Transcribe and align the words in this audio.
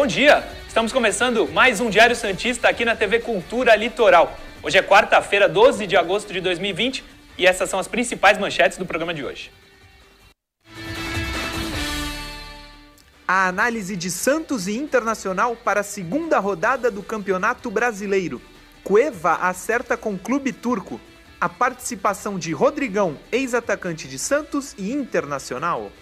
Bom 0.00 0.06
dia! 0.06 0.42
Estamos 0.66 0.94
começando 0.94 1.46
mais 1.52 1.78
um 1.78 1.90
Diário 1.90 2.16
Santista 2.16 2.70
aqui 2.70 2.86
na 2.86 2.96
TV 2.96 3.18
Cultura 3.18 3.76
Litoral. 3.76 4.34
Hoje 4.62 4.78
é 4.78 4.82
quarta-feira, 4.82 5.46
12 5.46 5.86
de 5.86 5.94
agosto 5.94 6.32
de 6.32 6.40
2020 6.40 7.04
e 7.36 7.46
essas 7.46 7.68
são 7.68 7.78
as 7.78 7.86
principais 7.86 8.38
manchetes 8.38 8.78
do 8.78 8.86
programa 8.86 9.12
de 9.12 9.22
hoje. 9.22 9.52
A 13.28 13.46
análise 13.46 13.94
de 13.94 14.10
Santos 14.10 14.68
e 14.68 14.74
Internacional 14.74 15.54
para 15.54 15.80
a 15.80 15.84
segunda 15.84 16.38
rodada 16.38 16.90
do 16.90 17.02
Campeonato 17.02 17.70
Brasileiro. 17.70 18.40
Cueva 18.82 19.34
acerta 19.34 19.98
com 19.98 20.16
clube 20.16 20.50
turco. 20.50 20.98
A 21.38 21.46
participação 21.46 22.38
de 22.38 22.52
Rodrigão, 22.52 23.18
ex-atacante 23.30 24.08
de 24.08 24.18
Santos 24.18 24.74
e 24.78 24.92
Internacional. 24.92 25.92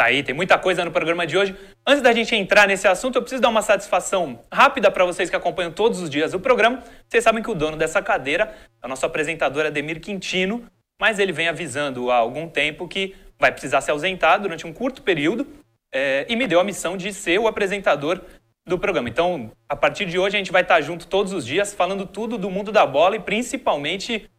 Tá 0.00 0.06
aí, 0.06 0.22
tem 0.22 0.34
muita 0.34 0.58
coisa 0.58 0.82
no 0.82 0.90
programa 0.90 1.26
de 1.26 1.36
hoje. 1.36 1.54
Antes 1.86 2.00
da 2.00 2.10
gente 2.14 2.34
entrar 2.34 2.66
nesse 2.66 2.88
assunto, 2.88 3.16
eu 3.16 3.20
preciso 3.20 3.42
dar 3.42 3.50
uma 3.50 3.60
satisfação 3.60 4.40
rápida 4.50 4.90
para 4.90 5.04
vocês 5.04 5.28
que 5.28 5.36
acompanham 5.36 5.70
todos 5.70 6.00
os 6.00 6.08
dias 6.08 6.32
o 6.32 6.40
programa. 6.40 6.82
Vocês 7.06 7.22
sabem 7.22 7.42
que 7.42 7.50
o 7.50 7.54
dono 7.54 7.76
dessa 7.76 8.00
cadeira 8.00 8.56
é 8.82 8.86
o 8.86 8.88
nosso 8.88 9.04
apresentador 9.04 9.66
Ademir 9.66 10.00
Quintino, 10.00 10.64
mas 10.98 11.18
ele 11.18 11.32
vem 11.32 11.48
avisando 11.48 12.10
há 12.10 12.16
algum 12.16 12.48
tempo 12.48 12.88
que 12.88 13.14
vai 13.38 13.52
precisar 13.52 13.82
se 13.82 13.90
ausentar 13.90 14.40
durante 14.40 14.66
um 14.66 14.72
curto 14.72 15.02
período 15.02 15.46
é, 15.92 16.24
e 16.30 16.34
me 16.34 16.46
deu 16.46 16.60
a 16.60 16.64
missão 16.64 16.96
de 16.96 17.12
ser 17.12 17.38
o 17.38 17.46
apresentador 17.46 18.22
do 18.66 18.78
programa. 18.78 19.10
Então, 19.10 19.52
a 19.68 19.76
partir 19.76 20.06
de 20.06 20.18
hoje, 20.18 20.34
a 20.34 20.38
gente 20.38 20.50
vai 20.50 20.62
estar 20.62 20.80
junto 20.80 21.06
todos 21.08 21.34
os 21.34 21.44
dias, 21.44 21.74
falando 21.74 22.06
tudo 22.06 22.38
do 22.38 22.48
mundo 22.48 22.72
da 22.72 22.86
bola 22.86 23.16
e 23.16 23.20
principalmente 23.20 24.30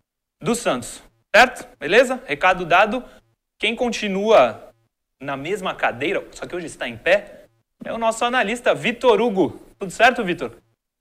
do 0.41 0.55
Santos. 0.55 1.03
Certo? 1.35 1.67
Beleza? 1.77 2.19
Recado 2.25 2.65
dado. 2.65 3.03
Quem 3.59 3.75
continua 3.75 4.70
na 5.21 5.37
mesma 5.37 5.75
cadeira, 5.75 6.25
só 6.31 6.47
que 6.47 6.55
hoje 6.55 6.65
está 6.65 6.89
em 6.89 6.97
pé, 6.97 7.43
é 7.85 7.93
o 7.93 7.97
nosso 7.97 8.25
analista 8.25 8.73
Vitor 8.73 9.21
Hugo. 9.21 9.61
Tudo 9.79 9.91
certo, 9.91 10.23
Vitor? 10.23 10.53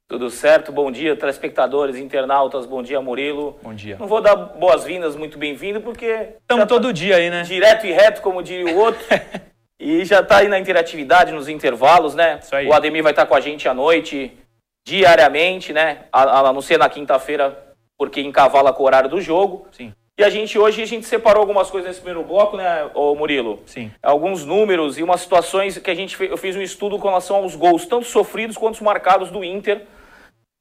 Tudo 0.06 0.28
certo, 0.28 0.70
bom 0.70 0.90
dia, 0.90 1.16
telespectadores, 1.16 1.96
internautas, 1.96 2.66
bom 2.66 2.82
dia, 2.82 3.00
Murilo. 3.00 3.58
Bom 3.62 3.72
dia. 3.72 3.96
Não 3.98 4.06
vou 4.06 4.20
dar 4.20 4.34
boas-vindas, 4.34 5.16
muito 5.16 5.38
bem-vindo, 5.38 5.80
porque. 5.80 6.34
Estamos 6.40 6.64
tá 6.64 6.66
todo 6.66 6.92
dia 6.92 7.16
aí, 7.16 7.30
né? 7.30 7.42
Direto 7.42 7.86
e 7.86 7.92
reto, 7.92 8.20
como 8.20 8.42
diria 8.42 8.74
o 8.74 8.78
outro. 8.78 9.00
e 9.78 10.04
já 10.04 10.20
está 10.20 10.38
aí 10.38 10.48
na 10.48 10.58
interatividade, 10.58 11.32
nos 11.32 11.48
intervalos, 11.48 12.14
né? 12.14 12.40
Isso 12.42 12.54
aí. 12.54 12.66
O 12.66 12.72
Ademir 12.74 13.02
vai 13.02 13.12
estar 13.12 13.24
com 13.24 13.36
a 13.36 13.40
gente 13.40 13.68
à 13.68 13.74
noite, 13.74 14.36
diariamente, 14.84 15.72
né? 15.72 16.06
A, 16.12 16.40
a 16.40 16.52
não 16.52 16.60
ser 16.60 16.76
na 16.76 16.88
quinta-feira, 16.88 17.56
porque 17.96 18.20
encavala 18.20 18.72
com 18.72 18.82
o 18.82 18.86
horário 18.86 19.08
do 19.08 19.20
jogo. 19.20 19.68
Sim. 19.70 19.94
E 20.18 20.24
a 20.24 20.28
gente 20.28 20.58
hoje 20.58 20.82
a 20.82 20.86
gente 20.86 21.06
separou 21.06 21.40
algumas 21.40 21.70
coisas 21.70 21.88
nesse 21.88 22.00
primeiro 22.00 22.26
bloco, 22.26 22.56
né, 22.56 22.90
ô 22.94 23.14
Murilo? 23.14 23.62
Sim. 23.64 23.90
Alguns 24.02 24.44
números 24.44 24.98
e 24.98 25.02
umas 25.02 25.22
situações 25.22 25.78
que 25.78 25.90
a 25.90 25.94
gente 25.94 26.14
fez, 26.14 26.30
eu 26.30 26.36
fiz 26.36 26.54
um 26.54 26.60
estudo 26.60 26.98
com 26.98 27.08
relação 27.08 27.36
aos 27.36 27.56
gols, 27.56 27.86
tanto 27.86 28.04
sofridos 28.04 28.58
quanto 28.58 28.84
marcados 28.84 29.30
do 29.30 29.42
Inter. 29.42 29.86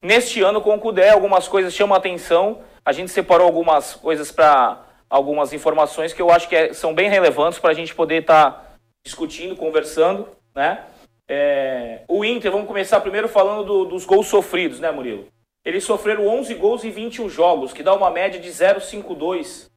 Neste 0.01 0.41
ano 0.41 0.61
com 0.61 0.73
o 0.73 0.79
Cudé, 0.79 1.09
algumas 1.09 1.47
coisas 1.47 1.73
chamam 1.73 1.93
a 1.93 1.97
atenção. 1.97 2.61
A 2.85 2.93
gente 2.93 3.11
separou 3.11 3.45
algumas 3.45 3.95
coisas 3.95 4.31
para 4.31 4.81
algumas 5.09 5.51
informações 5.51 6.13
que 6.13 6.21
eu 6.21 6.31
acho 6.31 6.47
que 6.47 6.55
é, 6.55 6.73
são 6.73 6.93
bem 6.93 7.09
relevantes 7.09 7.59
para 7.59 7.71
a 7.71 7.73
gente 7.73 7.93
poder 7.93 8.21
estar 8.21 8.51
tá 8.51 8.63
discutindo, 9.03 9.57
conversando, 9.57 10.25
né? 10.55 10.85
É, 11.27 12.01
o 12.07 12.23
Inter, 12.23 12.51
vamos 12.51 12.67
começar 12.67 13.01
primeiro 13.01 13.27
falando 13.27 13.63
do, 13.65 13.85
dos 13.85 14.05
gols 14.05 14.27
sofridos, 14.27 14.79
né, 14.79 14.89
Murilo? 14.89 15.27
Eles 15.65 15.83
sofreram 15.83 16.27
11 16.27 16.53
gols 16.55 16.83
em 16.83 16.91
21 16.91 17.29
jogos, 17.29 17.73
que 17.73 17.83
dá 17.83 17.93
uma 17.93 18.09
média 18.09 18.39
de 18.39 18.49
0,52 18.49 19.69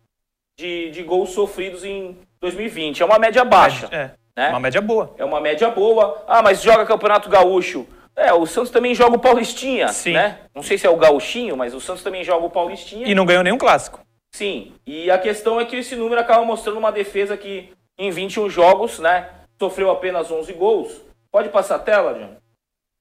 de, 0.59 0.91
de 0.91 1.03
gols 1.03 1.31
sofridos 1.31 1.85
em 1.85 2.17
2020. 2.41 3.03
É 3.03 3.05
uma 3.05 3.19
média 3.19 3.45
baixa. 3.45 3.89
É, 3.91 4.11
né? 4.37 4.51
uma 4.51 4.61
média 4.61 4.81
boa. 4.81 5.15
É 5.19 5.25
uma 5.25 5.41
média 5.41 5.69
boa. 5.71 6.25
Ah, 6.27 6.43
mas 6.43 6.63
joga 6.63 6.87
Campeonato 6.87 7.29
Gaúcho. 7.29 7.87
É, 8.15 8.33
o 8.33 8.47
Santos 8.47 8.71
também 8.71 8.95
joga 8.95 9.17
o 9.17 9.21
Paulistinha, 9.21 9.89
Sim. 9.89 10.13
né? 10.13 10.41
Não 10.55 10.63
sei 10.63 10.77
se 10.77 10.87
é 10.87 10.91
o 10.91 10.97
Gauchinho, 10.97 11.57
mas 11.57 11.75
o 11.75 11.81
Santos 11.81 12.03
também 12.03 12.23
joga 12.23 12.45
o 12.45 12.51
Paulistinha. 12.51 13.07
E 13.07 13.15
não 13.15 13.25
ganhou 13.25 13.43
nenhum 13.43 13.59
clássico. 13.59 14.01
Sim, 14.35 14.73
e 14.87 15.11
a 15.11 15.19
questão 15.19 15.61
é 15.61 15.65
que 15.65 15.77
esse 15.77 15.95
número 15.95 16.21
acaba 16.21 16.45
mostrando 16.45 16.79
uma 16.79 16.91
defesa 16.91 17.37
que 17.37 17.71
em 17.99 18.11
21 18.11 18.49
jogos, 18.49 18.99
né, 18.99 19.29
sofreu 19.59 19.91
apenas 19.91 20.31
11 20.31 20.53
gols. 20.55 21.03
Pode 21.31 21.51
passar 21.51 21.77
a 21.77 21.79
tela, 21.79 22.15
John? 22.15 22.37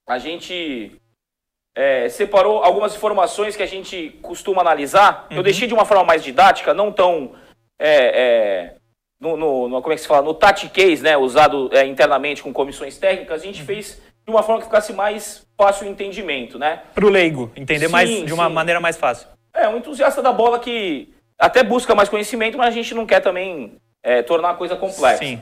A 0.07 0.17
gente 0.17 1.00
é, 1.75 2.09
separou 2.09 2.63
algumas 2.63 2.95
informações 2.95 3.55
que 3.55 3.63
a 3.63 3.67
gente 3.67 4.19
costuma 4.21 4.61
analisar. 4.61 5.27
Uhum. 5.31 5.37
Eu 5.37 5.43
deixei 5.43 5.67
de 5.67 5.73
uma 5.73 5.85
forma 5.85 6.03
mais 6.03 6.23
didática, 6.23 6.73
não 6.73 6.91
tão. 6.91 7.33
É, 7.79 7.95
é, 8.21 8.75
no, 9.19 9.37
no, 9.37 9.81
como 9.81 9.93
é 9.93 9.95
que 9.95 10.01
se 10.01 10.07
fala? 10.07 10.21
No 10.21 10.33
tatiquês, 10.33 11.01
né? 11.01 11.17
Usado 11.17 11.69
é, 11.73 11.85
internamente 11.85 12.43
com 12.43 12.51
comissões 12.51 12.97
técnicas, 12.97 13.41
a 13.41 13.45
gente 13.45 13.63
fez 13.63 14.01
de 14.25 14.31
uma 14.31 14.43
forma 14.43 14.59
que 14.61 14.67
ficasse 14.67 14.93
mais 14.93 15.45
fácil 15.57 15.87
o 15.87 15.89
entendimento, 15.89 16.59
né? 16.59 16.83
Para 16.93 17.05
o 17.05 17.09
leigo, 17.09 17.51
entender 17.55 17.87
Sim, 17.87 17.91
mais 17.91 18.09
de 18.09 18.33
uma 18.33 18.47
sim. 18.47 18.53
maneira 18.53 18.79
mais 18.79 18.97
fácil. 18.97 19.27
É, 19.53 19.67
um 19.67 19.77
entusiasta 19.77 20.21
da 20.21 20.31
bola 20.31 20.59
que 20.59 21.13
até 21.39 21.63
busca 21.63 21.95
mais 21.95 22.09
conhecimento, 22.09 22.57
mas 22.57 22.67
a 22.67 22.71
gente 22.71 22.93
não 22.93 23.05
quer 23.05 23.19
também 23.19 23.77
é, 24.03 24.21
tornar 24.21 24.51
a 24.51 24.55
coisa 24.55 24.75
complexa. 24.75 25.23
Sim. 25.23 25.41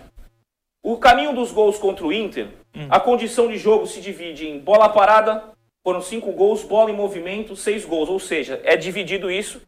O 0.82 0.98
caminho 0.98 1.34
dos 1.34 1.52
gols 1.52 1.78
contra 1.78 2.06
o 2.06 2.14
Inter, 2.14 2.48
Hum. 2.76 2.88
a 2.90 3.00
condição 3.00 3.48
de 3.48 3.58
jogo 3.58 3.88
se 3.88 4.00
divide 4.00 4.48
em 4.48 4.60
bola 4.60 4.90
parada, 4.90 5.44
foram 5.84 6.02
cinco 6.02 6.32
gols, 6.32 6.64
bola 6.64 6.92
em 6.92 6.96
movimento, 6.96 7.56
seis 7.56 7.86
gols. 7.86 8.10
Ou 8.10 8.20
seja, 8.20 8.62
é 8.64 8.76
dividido 8.76 9.32
isso, 9.32 9.62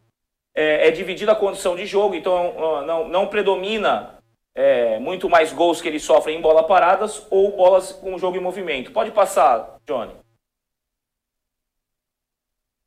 é, 0.54 0.88
é 0.88 0.92
dividida 0.92 1.32
a 1.32 1.36
condição 1.36 1.76
de 1.76 1.86
jogo, 1.86 2.16
então 2.16 2.86
não, 2.86 3.08
não 3.08 3.28
predomina 3.28 4.22
é, 4.54 5.00
muito 5.00 5.30
mais 5.30 5.54
gols 5.54 5.82
que 5.82 5.88
eles 5.88 6.04
sofrem 6.04 6.38
em 6.38 6.42
bola 6.42 6.64
paradas 6.64 7.26
ou 7.30 7.56
bolas 7.56 7.92
com 7.92 8.18
jogo 8.18 8.38
em 8.38 8.42
movimento. 8.42 8.92
Pode 8.92 9.12
passar, 9.12 9.78
Johnny. 9.86 10.14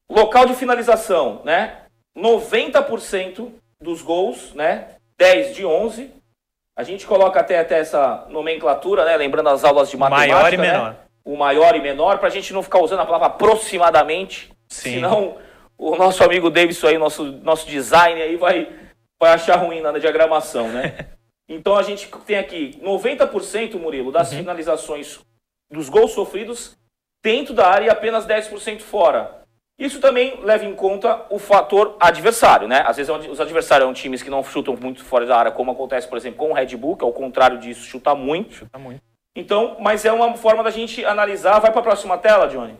Local 0.09 0.47
de 0.47 0.55
finalização, 0.55 1.41
né? 1.45 1.87
90% 2.17 3.51
dos 3.81 4.03
gols, 4.03 4.53
né? 4.55 4.97
10 5.17 5.56
de 5.56 5.65
11. 5.65 6.12
A 6.77 6.83
gente 6.83 7.06
coloca 7.06 7.41
até, 7.41 7.59
até 7.59 7.79
essa 7.79 8.27
nomenclatura, 8.29 9.05
né? 9.05 9.17
Lembrando 9.17 9.49
as 9.49 9.65
aulas 9.65 9.89
de 9.89 9.97
matemática, 9.97 10.35
Maior 10.35 10.53
e 10.53 10.56
né? 10.56 10.97
O 11.25 11.37
maior 11.37 11.75
e 11.75 11.81
menor, 11.81 12.19
pra 12.19 12.29
gente 12.29 12.53
não 12.53 12.62
ficar 12.62 12.81
usando 12.81 13.01
a 13.01 13.07
palavra 13.07 13.29
aproximadamente. 13.29 14.51
Sim. 14.69 14.95
Senão 14.95 15.37
o 15.79 15.97
nosso 15.97 16.23
amigo 16.23 16.51
Davidson 16.51 16.89
aí, 16.89 16.99
nosso, 16.99 17.25
nosso 17.25 17.67
design 17.67 18.21
aí, 18.21 18.37
vai, 18.37 18.69
vai 19.21 19.33
achar 19.33 19.57
ruim 19.57 19.81
na 19.81 19.99
diagramação, 19.99 20.69
né? 20.69 21.09
então 21.49 21.77
a 21.77 21.83
gente 21.83 22.09
tem 22.27 22.37
aqui 22.37 22.79
90%, 22.83 23.77
Murilo, 23.79 24.12
das 24.12 24.33
Uhum. 24.33 24.39
finalizações 24.39 25.21
dos 25.71 25.89
gols 25.89 26.12
sofridos 26.12 26.77
dentro 27.23 27.55
da 27.55 27.67
área 27.69 27.87
e 27.87 27.91
apenas 27.91 28.27
10% 28.27 28.81
fora. 28.81 29.43
Isso 29.79 29.99
também 30.01 30.41
leva 30.45 30.65
em 30.65 30.75
conta 30.75 31.27
o 31.31 31.39
fator 31.39 31.97
adversário, 31.99 32.69
né? 32.69 32.85
Às 32.87 32.97
vezes 32.97 33.12
os 33.29 33.41
adversários 33.41 33.87
são 33.87 33.95
times 33.95 34.23
que 34.23 34.31
não 34.31 34.45
chutam 34.45 34.77
muito 34.81 35.03
fora 35.05 35.27
da 35.27 35.37
área, 35.37 35.51
como 35.51 35.73
acontece, 35.73 36.06
por 36.06 36.17
exemplo, 36.17 36.39
com 36.39 36.51
o 36.51 36.55
Red 36.55 36.77
Bull, 36.77 36.97
que 36.97 37.05
ao 37.05 37.12
contrário 37.12 37.59
disso, 37.59 37.81
chuta 37.81 38.15
muito. 38.15 38.55
Chuta 38.55 38.79
muito. 38.79 39.03
Então, 39.34 39.77
mas 39.81 40.05
é 40.05 40.12
uma 40.12 40.37
forma 40.37 40.62
da 40.62 40.71
gente 40.71 41.05
analisar. 41.05 41.59
Vai 41.59 41.72
para 41.72 41.81
a 41.81 41.84
próxima 41.84 42.17
tela, 42.17 42.47
Johnny. 42.47 42.77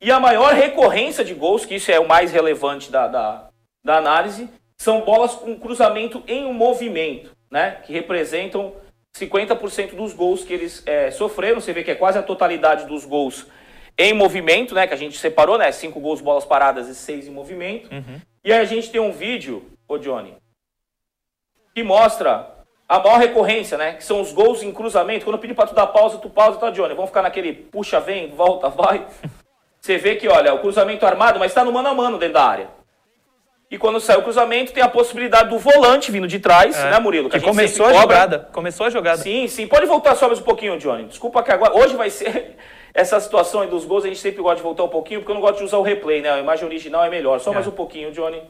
E 0.00 0.10
a 0.10 0.20
maior 0.20 0.54
recorrência 0.54 1.24
de 1.24 1.34
gols, 1.34 1.66
que 1.66 1.74
isso 1.74 1.90
é 1.90 1.98
o 1.98 2.08
mais 2.08 2.32
relevante 2.32 2.90
da, 2.90 3.08
da, 3.08 3.50
da 3.84 3.96
análise, 3.96 4.48
são 4.76 5.00
bolas 5.00 5.34
com 5.34 5.58
cruzamento 5.58 6.22
em 6.26 6.46
um 6.46 6.52
movimento, 6.52 7.36
né? 7.50 7.82
Que 7.84 7.92
representam 7.92 8.76
50% 9.16 9.96
dos 9.96 10.12
gols 10.12 10.44
que 10.44 10.52
eles 10.52 10.82
é, 10.86 11.10
sofreram. 11.10 11.60
Você 11.60 11.72
vê 11.72 11.82
que 11.82 11.90
é 11.90 11.96
quase 11.96 12.16
a 12.16 12.22
totalidade 12.22 12.86
dos 12.86 13.04
gols 13.04 13.46
em 13.98 14.12
movimento, 14.14 14.74
né? 14.74 14.86
Que 14.86 14.94
a 14.94 14.98
gente 14.98 15.18
separou, 15.18 15.58
né? 15.58 15.72
Cinco 15.72 15.98
gols, 15.98 16.20
bolas 16.20 16.44
paradas 16.44 16.88
e 16.88 16.94
seis 16.94 17.26
em 17.26 17.32
movimento. 17.32 17.92
Uhum. 17.92 18.20
E 18.44 18.52
aí 18.52 18.60
a 18.60 18.64
gente 18.64 18.90
tem 18.90 19.00
um 19.00 19.12
vídeo, 19.12 19.68
ô 19.88 19.98
Johnny, 19.98 20.36
que 21.74 21.82
mostra 21.82 22.57
a 22.88 22.98
maior 23.00 23.18
recorrência, 23.18 23.76
né? 23.76 23.92
Que 23.94 24.04
são 24.04 24.20
os 24.20 24.32
gols 24.32 24.62
em 24.62 24.72
cruzamento. 24.72 25.24
Quando 25.24 25.34
eu 25.36 25.40
pedir 25.40 25.54
pra 25.54 25.66
tu 25.66 25.74
dar 25.74 25.86
pausa, 25.88 26.18
tu 26.18 26.30
pausa, 26.30 26.58
tá, 26.58 26.70
Johnny? 26.70 26.94
Vamos 26.94 27.10
ficar 27.10 27.22
naquele 27.22 27.52
puxa, 27.52 28.00
vem, 28.00 28.30
volta, 28.30 28.68
vai. 28.70 29.06
Você 29.80 29.98
vê 29.98 30.16
que, 30.16 30.26
olha, 30.28 30.54
o 30.54 30.58
cruzamento 30.60 31.04
armado, 31.06 31.38
mas 31.38 31.52
tá 31.54 31.62
no 31.64 31.72
mano 31.72 31.88
a 31.88 31.94
mano 31.94 32.18
dentro 32.18 32.34
da 32.34 32.44
área. 32.44 32.68
E 33.70 33.76
quando 33.76 34.00
sai 34.00 34.16
o 34.16 34.22
cruzamento, 34.22 34.72
tem 34.72 34.82
a 34.82 34.88
possibilidade 34.88 35.50
do 35.50 35.58
volante 35.58 36.10
vindo 36.10 36.26
de 36.26 36.38
trás, 36.40 36.74
É. 36.74 36.90
né, 36.90 36.98
Murilo? 36.98 37.28
Que, 37.28 37.36
a 37.36 37.38
gente 37.38 37.48
começou 37.48 37.84
a 37.84 37.92
jogada. 37.92 38.48
Começou 38.50 38.86
a 38.86 38.90
jogada. 38.90 39.18
Sim, 39.18 39.46
sim. 39.46 39.66
Pode 39.66 39.84
voltar 39.84 40.14
só 40.16 40.26
mais 40.26 40.40
um 40.40 40.42
pouquinho, 40.42 40.78
Johnny. 40.78 41.04
Desculpa 41.04 41.42
que 41.42 41.52
agora. 41.52 41.76
Hoje 41.76 41.94
vai 41.94 42.08
ser 42.08 42.56
essa 42.94 43.20
situação 43.20 43.60
aí 43.60 43.68
dos 43.68 43.84
gols. 43.84 44.04
A 44.04 44.08
gente 44.08 44.20
sempre 44.20 44.40
gosta 44.40 44.56
de 44.56 44.62
voltar 44.62 44.84
um 44.84 44.88
pouquinho, 44.88 45.20
porque 45.20 45.30
eu 45.30 45.34
não 45.34 45.42
gosto 45.42 45.58
de 45.58 45.64
usar 45.64 45.76
o 45.76 45.82
replay, 45.82 46.22
né? 46.22 46.30
A 46.30 46.38
imagem 46.38 46.64
original 46.64 47.04
é 47.04 47.10
melhor. 47.10 47.40
Só 47.40 47.50
É. 47.50 47.54
mais 47.54 47.66
um 47.66 47.70
pouquinho, 47.72 48.10
Johnny. 48.10 48.40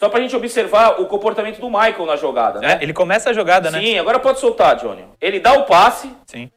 Só 0.00 0.08
pra 0.08 0.18
gente 0.18 0.34
observar 0.34 0.98
o 0.98 1.04
comportamento 1.04 1.60
do 1.60 1.68
Michael 1.68 2.06
na 2.06 2.16
jogada, 2.16 2.58
né? 2.58 2.78
É, 2.80 2.82
ele 2.82 2.94
começa 2.94 3.28
a 3.28 3.32
jogada, 3.34 3.70
né? 3.70 3.78
Sim, 3.78 3.98
agora 3.98 4.18
pode 4.18 4.40
soltar, 4.40 4.76
Johnny. 4.76 5.04
Ele 5.20 5.38
dá 5.38 5.52
o 5.52 5.66
passe 5.66 6.10
Sim. 6.24 6.50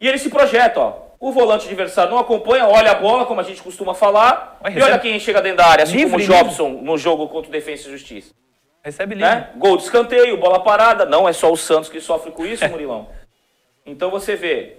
e 0.00 0.08
ele 0.08 0.18
se 0.18 0.28
projeta, 0.28 0.80
ó. 0.80 1.06
O 1.20 1.30
volante 1.30 1.66
adversário 1.66 2.10
não 2.10 2.18
acompanha, 2.18 2.66
olha 2.66 2.90
a 2.90 2.94
bola, 2.96 3.24
como 3.24 3.40
a 3.40 3.44
gente 3.44 3.62
costuma 3.62 3.94
falar. 3.94 4.58
E 4.68 4.82
olha 4.82 4.98
quem 4.98 5.18
chega 5.20 5.40
dentro 5.40 5.58
da 5.58 5.66
área, 5.66 5.84
assim 5.84 5.92
Livre, 5.92 6.10
como 6.10 6.16
o 6.16 6.18
livre. 6.18 6.36
Jobson 6.36 6.68
no 6.82 6.98
jogo 6.98 7.28
contra 7.28 7.48
o 7.48 7.52
Defensa 7.52 7.86
e 7.86 7.92
Justiça. 7.92 8.34
Recebe 8.82 9.14
livre. 9.14 9.30
Né? 9.30 9.50
Gol 9.56 9.76
de 9.76 9.84
escanteio, 9.84 10.36
bola 10.36 10.58
parada. 10.58 11.06
Não 11.06 11.28
é 11.28 11.32
só 11.32 11.52
o 11.52 11.56
Santos 11.56 11.88
que 11.88 12.00
sofre 12.00 12.32
com 12.32 12.44
isso, 12.44 12.68
Murilão. 12.68 13.08
Então 13.86 14.10
você 14.10 14.34
vê. 14.34 14.78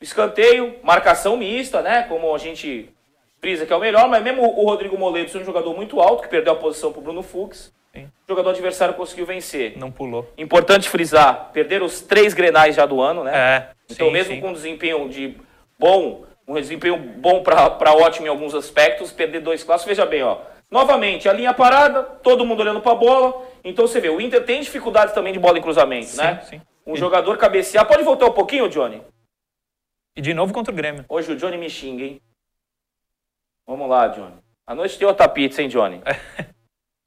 Escanteio, 0.00 0.76
marcação 0.84 1.36
mista, 1.36 1.82
né? 1.82 2.04
Como 2.04 2.32
a 2.32 2.38
gente 2.38 2.94
frisa 3.40 3.66
que 3.66 3.72
é 3.72 3.76
o 3.76 3.80
melhor, 3.80 4.08
mas 4.08 4.22
mesmo 4.22 4.42
o 4.42 4.64
Rodrigo 4.64 4.96
Moledo 4.98 5.36
é 5.36 5.40
um 5.40 5.44
jogador 5.44 5.74
muito 5.74 6.00
alto, 6.00 6.22
que 6.22 6.28
perdeu 6.28 6.52
a 6.52 6.56
posição 6.56 6.92
pro 6.92 7.00
Bruno 7.00 7.22
Fux. 7.22 7.72
Sim. 7.94 8.04
O 8.26 8.28
jogador 8.28 8.50
adversário 8.50 8.94
conseguiu 8.94 9.24
vencer. 9.24 9.76
Não 9.78 9.90
pulou. 9.90 10.30
Importante 10.36 10.88
frisar, 10.88 11.50
perder 11.52 11.82
os 11.82 12.00
três 12.00 12.34
grenais 12.34 12.74
já 12.74 12.84
do 12.84 13.00
ano, 13.00 13.24
né? 13.24 13.32
É. 13.34 13.70
Então, 13.90 14.08
sim, 14.08 14.12
mesmo 14.12 14.34
sim. 14.34 14.40
com 14.40 14.48
um 14.48 14.52
desempenho 14.52 15.08
de 15.08 15.36
bom, 15.78 16.24
um 16.46 16.54
desempenho 16.54 16.96
bom 16.98 17.42
para 17.42 17.94
ótimo 17.94 18.26
em 18.26 18.30
alguns 18.30 18.54
aspectos, 18.54 19.12
perder 19.12 19.40
dois 19.40 19.62
classes, 19.64 19.86
veja 19.86 20.04
bem, 20.04 20.22
ó. 20.22 20.38
Novamente, 20.70 21.28
a 21.28 21.32
linha 21.32 21.54
parada, 21.54 22.02
todo 22.02 22.44
mundo 22.44 22.60
olhando 22.60 22.80
para 22.80 22.92
a 22.92 22.96
bola. 22.96 23.46
Então 23.64 23.86
você 23.86 24.00
vê, 24.00 24.08
o 24.08 24.20
Inter 24.20 24.44
tem 24.44 24.60
dificuldades 24.60 25.14
também 25.14 25.32
de 25.32 25.38
bola 25.38 25.58
em 25.58 25.62
cruzamento, 25.62 26.06
Sim, 26.06 26.16
né? 26.18 26.40
sim. 26.44 26.60
Um 26.84 26.94
E- 26.94 26.98
jogador 26.98 27.38
cabecear. 27.38 27.86
Pode 27.86 28.02
voltar 28.02 28.26
um 28.26 28.32
pouquinho, 28.32 28.68
Johnny? 28.68 29.00
E 30.16 30.20
de 30.20 30.34
novo 30.34 30.52
contra 30.52 30.72
o 30.72 30.76
Grêmio. 30.76 31.04
Hoje 31.08 31.32
o 31.32 31.36
Johnny 31.36 31.56
me 31.56 31.70
xinga, 31.70 32.04
hein? 32.04 32.20
Vamos 33.66 33.88
lá, 33.88 34.08
Johnny. 34.08 34.34
A 34.66 34.74
noite 34.74 34.98
tem 34.98 35.06
outra 35.06 35.28
pizza, 35.28 35.62
hein, 35.62 35.68
Johnny? 35.68 36.00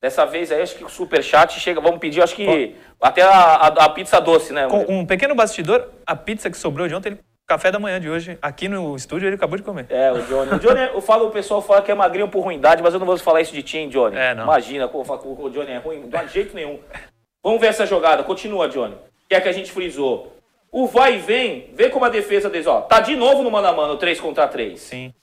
Dessa 0.01 0.25
vez 0.25 0.51
aí, 0.51 0.61
acho 0.61 0.75
que 0.75 0.83
o 0.83 0.89
superchat 0.89 1.59
chega. 1.59 1.81
Vamos 1.81 2.00
pedir, 2.00 2.21
acho 2.21 2.35
que 2.35 2.75
até 3.01 3.21
a, 3.21 3.29
a- 3.31 3.67
a 3.85 3.89
pizza 3.89 4.19
doce, 4.21 4.53
né? 4.53 4.67
Com 4.67 4.85
um 4.88 5.06
pequeno 5.06 5.35
bastidor, 5.35 5.89
a 6.06 6.15
pizza 6.15 6.50
que 6.50 6.57
sobrou 6.57 6.88
de 6.88 6.95
ontem, 6.95 7.09
ele, 7.09 7.19
café 7.45 7.69
da 7.71 7.79
manhã 7.79 8.00
de 8.00 8.09
hoje, 8.09 8.38
aqui 8.41 8.69
no 8.69 8.95
estúdio, 8.95 9.27
ele 9.27 9.35
acabou 9.35 9.57
de 9.57 9.63
comer. 9.63 9.88
É, 9.89 10.09
o 10.11 10.21
Johnny. 10.21 10.51
O 10.53 10.59
Johnny, 10.59 10.79
eu 10.94 11.01
falo, 11.01 11.27
o 11.27 11.31
pessoal 11.31 11.61
fala 11.61 11.81
que 11.81 11.91
é 11.91 11.95
magrinho 11.95 12.29
por 12.29 12.41
ruindade, 12.41 12.81
mas 12.81 12.94
eu 12.94 13.00
não 13.00 13.07
vou 13.07 13.17
falar 13.17 13.41
isso 13.41 13.53
de 13.53 13.62
ti, 13.62 13.77
hein, 13.77 13.89
Johnny. 13.89 14.15
É, 14.15 14.33
não. 14.33 14.44
Imagina, 14.44 14.88
pô, 14.88 15.01
o 15.01 15.50
Johnny 15.50 15.71
é 15.71 15.77
ruim, 15.79 16.07
de 16.07 16.27
jeito 16.33 16.55
nenhum. 16.55 16.79
Vamos 17.44 17.59
ver 17.59 17.67
essa 17.67 17.85
jogada. 17.85 18.23
Continua, 18.23 18.69
Johnny. 18.69 18.95
Que 19.27 19.35
é 19.35 19.41
que 19.41 19.50
a 19.50 19.53
gente 19.53 19.71
frisou. 19.71 20.33
O 20.71 20.88
vai 20.88 21.15
e 21.15 21.19
vem, 21.19 21.71
vê 21.73 21.89
como 21.89 22.05
a 22.05 22.09
defesa 22.09 22.50
deles, 22.50 22.67
ó, 22.67 22.81
tá 22.81 23.00
de 23.01 23.15
novo 23.15 23.41
no 23.44 23.50
mano 23.51 23.67
a 23.67 23.73
mano, 23.73 23.97
3 23.97 24.21
contra 24.21 24.47
3. 24.47 24.79
Sim. 24.79 25.13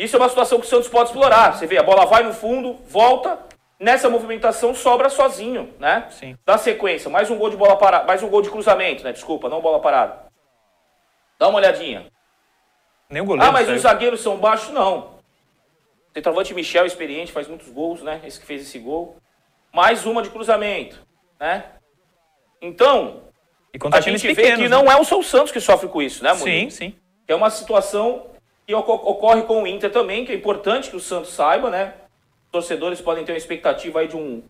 Isso 0.00 0.16
é 0.16 0.18
uma 0.18 0.30
situação 0.30 0.58
que 0.58 0.64
o 0.64 0.68
Santos 0.68 0.88
pode 0.88 1.10
explorar. 1.10 1.52
Você 1.52 1.66
vê, 1.66 1.76
a 1.76 1.82
bola 1.82 2.06
vai 2.06 2.22
no 2.22 2.32
fundo, 2.32 2.78
volta, 2.88 3.38
nessa 3.78 4.08
movimentação 4.08 4.74
sobra 4.74 5.10
sozinho, 5.10 5.74
né? 5.78 6.06
Sim. 6.08 6.38
Dá 6.42 6.56
sequência, 6.56 7.10
mais 7.10 7.30
um 7.30 7.36
gol 7.36 7.50
de 7.50 7.56
bola 7.58 7.76
parada, 7.76 8.06
mais 8.06 8.22
um 8.22 8.28
gol 8.30 8.40
de 8.40 8.48
cruzamento, 8.48 9.04
né? 9.04 9.12
Desculpa, 9.12 9.50
não 9.50 9.60
bola 9.60 9.78
parada. 9.78 10.24
Dá 11.38 11.48
uma 11.48 11.58
olhadinha. 11.58 12.06
Nem 13.10 13.20
o 13.20 13.26
goleiro. 13.26 13.46
Ah, 13.46 13.52
mas 13.52 13.66
saiu. 13.66 13.76
os 13.76 13.82
zagueiros 13.82 14.22
são 14.22 14.38
baixos? 14.38 14.70
Não. 14.70 15.18
Centroavante 16.14 16.54
Michel, 16.54 16.86
experiente, 16.86 17.30
faz 17.30 17.46
muitos 17.46 17.68
gols, 17.68 18.02
né? 18.02 18.22
Esse 18.24 18.40
que 18.40 18.46
fez 18.46 18.62
esse 18.62 18.78
gol. 18.78 19.18
Mais 19.70 20.06
uma 20.06 20.22
de 20.22 20.30
cruzamento, 20.30 20.96
né? 21.38 21.64
Então, 22.62 23.24
a 23.92 24.00
gente 24.00 24.26
vê 24.26 24.34
pequenos. 24.34 24.62
que 24.62 24.62
né? 24.62 24.68
não 24.70 24.90
é 24.90 24.98
o 24.98 25.04
São 25.04 25.22
Santos 25.22 25.52
que 25.52 25.60
sofre 25.60 25.90
com 25.90 26.00
isso, 26.00 26.24
né, 26.24 26.32
Murilo? 26.32 26.70
Sim, 26.70 26.70
sim. 26.70 26.94
É 27.28 27.34
uma 27.34 27.50
situação 27.50 28.30
que 28.70 28.74
oco- 28.74 28.92
ocorre 29.10 29.42
com 29.42 29.62
o 29.62 29.66
Inter 29.66 29.90
também, 29.90 30.24
que 30.24 30.30
é 30.32 30.34
importante 30.36 30.90
que 30.90 30.96
o 30.96 31.00
Santos 31.00 31.32
saiba, 31.32 31.70
né? 31.70 31.94
Os 32.46 32.52
torcedores 32.52 33.00
podem 33.00 33.24
ter 33.24 33.32
uma 33.32 33.38
expectativa 33.38 33.98
aí 34.00 34.06
de 34.08 34.16
um, 34.16 34.42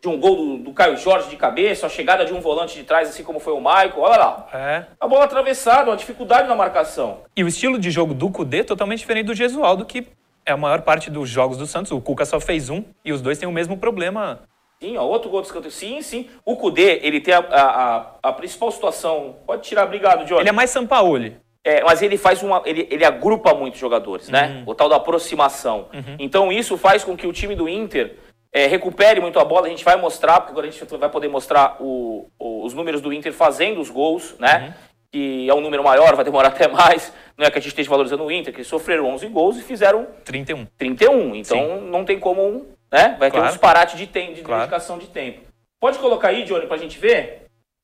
de 0.00 0.08
um 0.08 0.18
gol 0.18 0.34
do, 0.36 0.58
do 0.58 0.72
Caio 0.72 0.96
Jorge 0.96 1.28
de 1.28 1.36
cabeça, 1.36 1.86
a 1.86 1.88
chegada 1.88 2.24
de 2.24 2.32
um 2.32 2.40
volante 2.40 2.74
de 2.74 2.82
trás, 2.82 3.08
assim 3.08 3.22
como 3.22 3.38
foi 3.38 3.52
o 3.52 3.60
Maicon. 3.60 4.00
Olha 4.00 4.16
lá. 4.16 4.48
É. 4.52 4.84
A 5.00 5.06
bola 5.06 5.24
atravessada, 5.24 5.90
uma 5.90 5.96
dificuldade 5.96 6.48
na 6.48 6.56
marcação. 6.56 7.18
E 7.36 7.44
o 7.44 7.48
estilo 7.48 7.78
de 7.78 7.90
jogo 7.90 8.14
do 8.14 8.28
Cudê 8.30 8.58
é 8.60 8.64
totalmente 8.64 8.98
diferente 9.00 9.26
do 9.26 9.34
Gesualdo, 9.34 9.84
que 9.84 10.08
é 10.44 10.50
a 10.52 10.56
maior 10.56 10.82
parte 10.82 11.08
dos 11.10 11.28
jogos 11.28 11.56
do 11.56 11.66
Santos. 11.66 11.92
O 11.92 12.00
Cuca 12.00 12.24
só 12.24 12.40
fez 12.40 12.68
um 12.70 12.82
e 13.04 13.12
os 13.12 13.20
dois 13.22 13.38
têm 13.38 13.48
o 13.48 13.52
mesmo 13.52 13.76
problema. 13.76 14.40
Sim, 14.80 14.96
ó, 14.96 15.04
outro 15.04 15.28
gol 15.30 15.40
de 15.40 15.46
escanteio. 15.48 15.72
Sim, 15.72 16.02
sim. 16.02 16.28
O 16.44 16.56
Cudê, 16.56 17.00
ele 17.02 17.20
tem 17.20 17.34
a, 17.34 17.38
a, 17.38 17.96
a- 17.96 18.06
a 18.24 18.32
principal 18.32 18.70
situação. 18.72 19.36
Pode 19.46 19.62
tirar, 19.62 19.84
obrigado, 19.84 20.24
Johnny. 20.24 20.40
Ele 20.42 20.48
é 20.48 20.52
mais 20.52 20.70
Sampaoli. 20.70 21.36
É, 21.64 21.82
mas 21.82 22.00
ele 22.02 22.16
faz 22.16 22.42
uma. 22.42 22.62
Ele, 22.64 22.86
ele 22.90 23.04
agrupa 23.04 23.52
muitos 23.54 23.78
jogadores, 23.80 24.28
né? 24.28 24.62
O 24.66 24.74
tal 24.74 24.88
da 24.88 24.96
aproximação. 24.96 25.88
Então 26.18 26.50
isso 26.52 26.76
faz 26.78 27.04
com 27.04 27.16
que 27.16 27.26
o 27.26 27.32
time 27.32 27.54
do 27.54 27.68
Inter 27.68 28.16
é, 28.52 28.66
recupere 28.66 29.20
muito 29.20 29.38
a 29.38 29.44
bola. 29.44 29.66
A 29.66 29.70
gente 29.70 29.84
vai 29.84 29.96
mostrar, 29.96 30.40
porque 30.40 30.52
agora 30.52 30.66
a 30.66 30.70
gente 30.70 30.84
vai 30.96 31.08
poder 31.10 31.28
mostrar 31.28 31.76
o- 31.80 32.30
o- 32.38 32.64
os 32.64 32.72
números 32.72 33.00
do 33.00 33.12
Inter 33.12 33.32
fazendo 33.32 33.80
os 33.80 33.90
gols, 33.90 34.34
né? 34.38 34.74
Que 35.12 35.48
é 35.48 35.54
um 35.54 35.60
número 35.60 35.82
maior, 35.82 36.14
vai 36.14 36.24
demorar 36.24 36.48
até 36.48 36.68
mais. 36.68 37.12
Não 37.36 37.44
é 37.46 37.50
que 37.50 37.58
a 37.58 37.60
gente 37.60 37.68
esteja 37.70 37.90
valorizando 37.90 38.24
o 38.24 38.30
Inter, 38.32 38.52
que 38.52 38.58
eles 38.60 38.66
sofreram 38.68 39.06
11 39.06 39.26
gols 39.28 39.56
e 39.58 39.62
fizeram 39.62 40.06
31. 40.24 40.66
31. 40.78 41.34
Então 41.34 41.80
não 41.82 42.04
tem 42.04 42.18
como. 42.18 42.66
Né? 42.90 43.16
Vai 43.18 43.30
ter 43.30 43.36
um 43.36 43.40
Claro. 43.40 43.48
disparate 43.52 43.96
de, 43.98 44.06
tem, 44.06 44.32
de 44.32 44.40
Claro. 44.42 44.62
dedicação 44.62 44.96
de 44.98 45.06
tempo. 45.08 45.40
Pode 45.78 45.98
colocar 45.98 46.28
aí, 46.28 46.44
Johnny, 46.44 46.66
pra 46.66 46.78
gente 46.78 46.98
ver? 46.98 47.42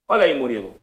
Olha 0.08 0.24
aí, 0.24 0.34
Murilo. 0.34 0.76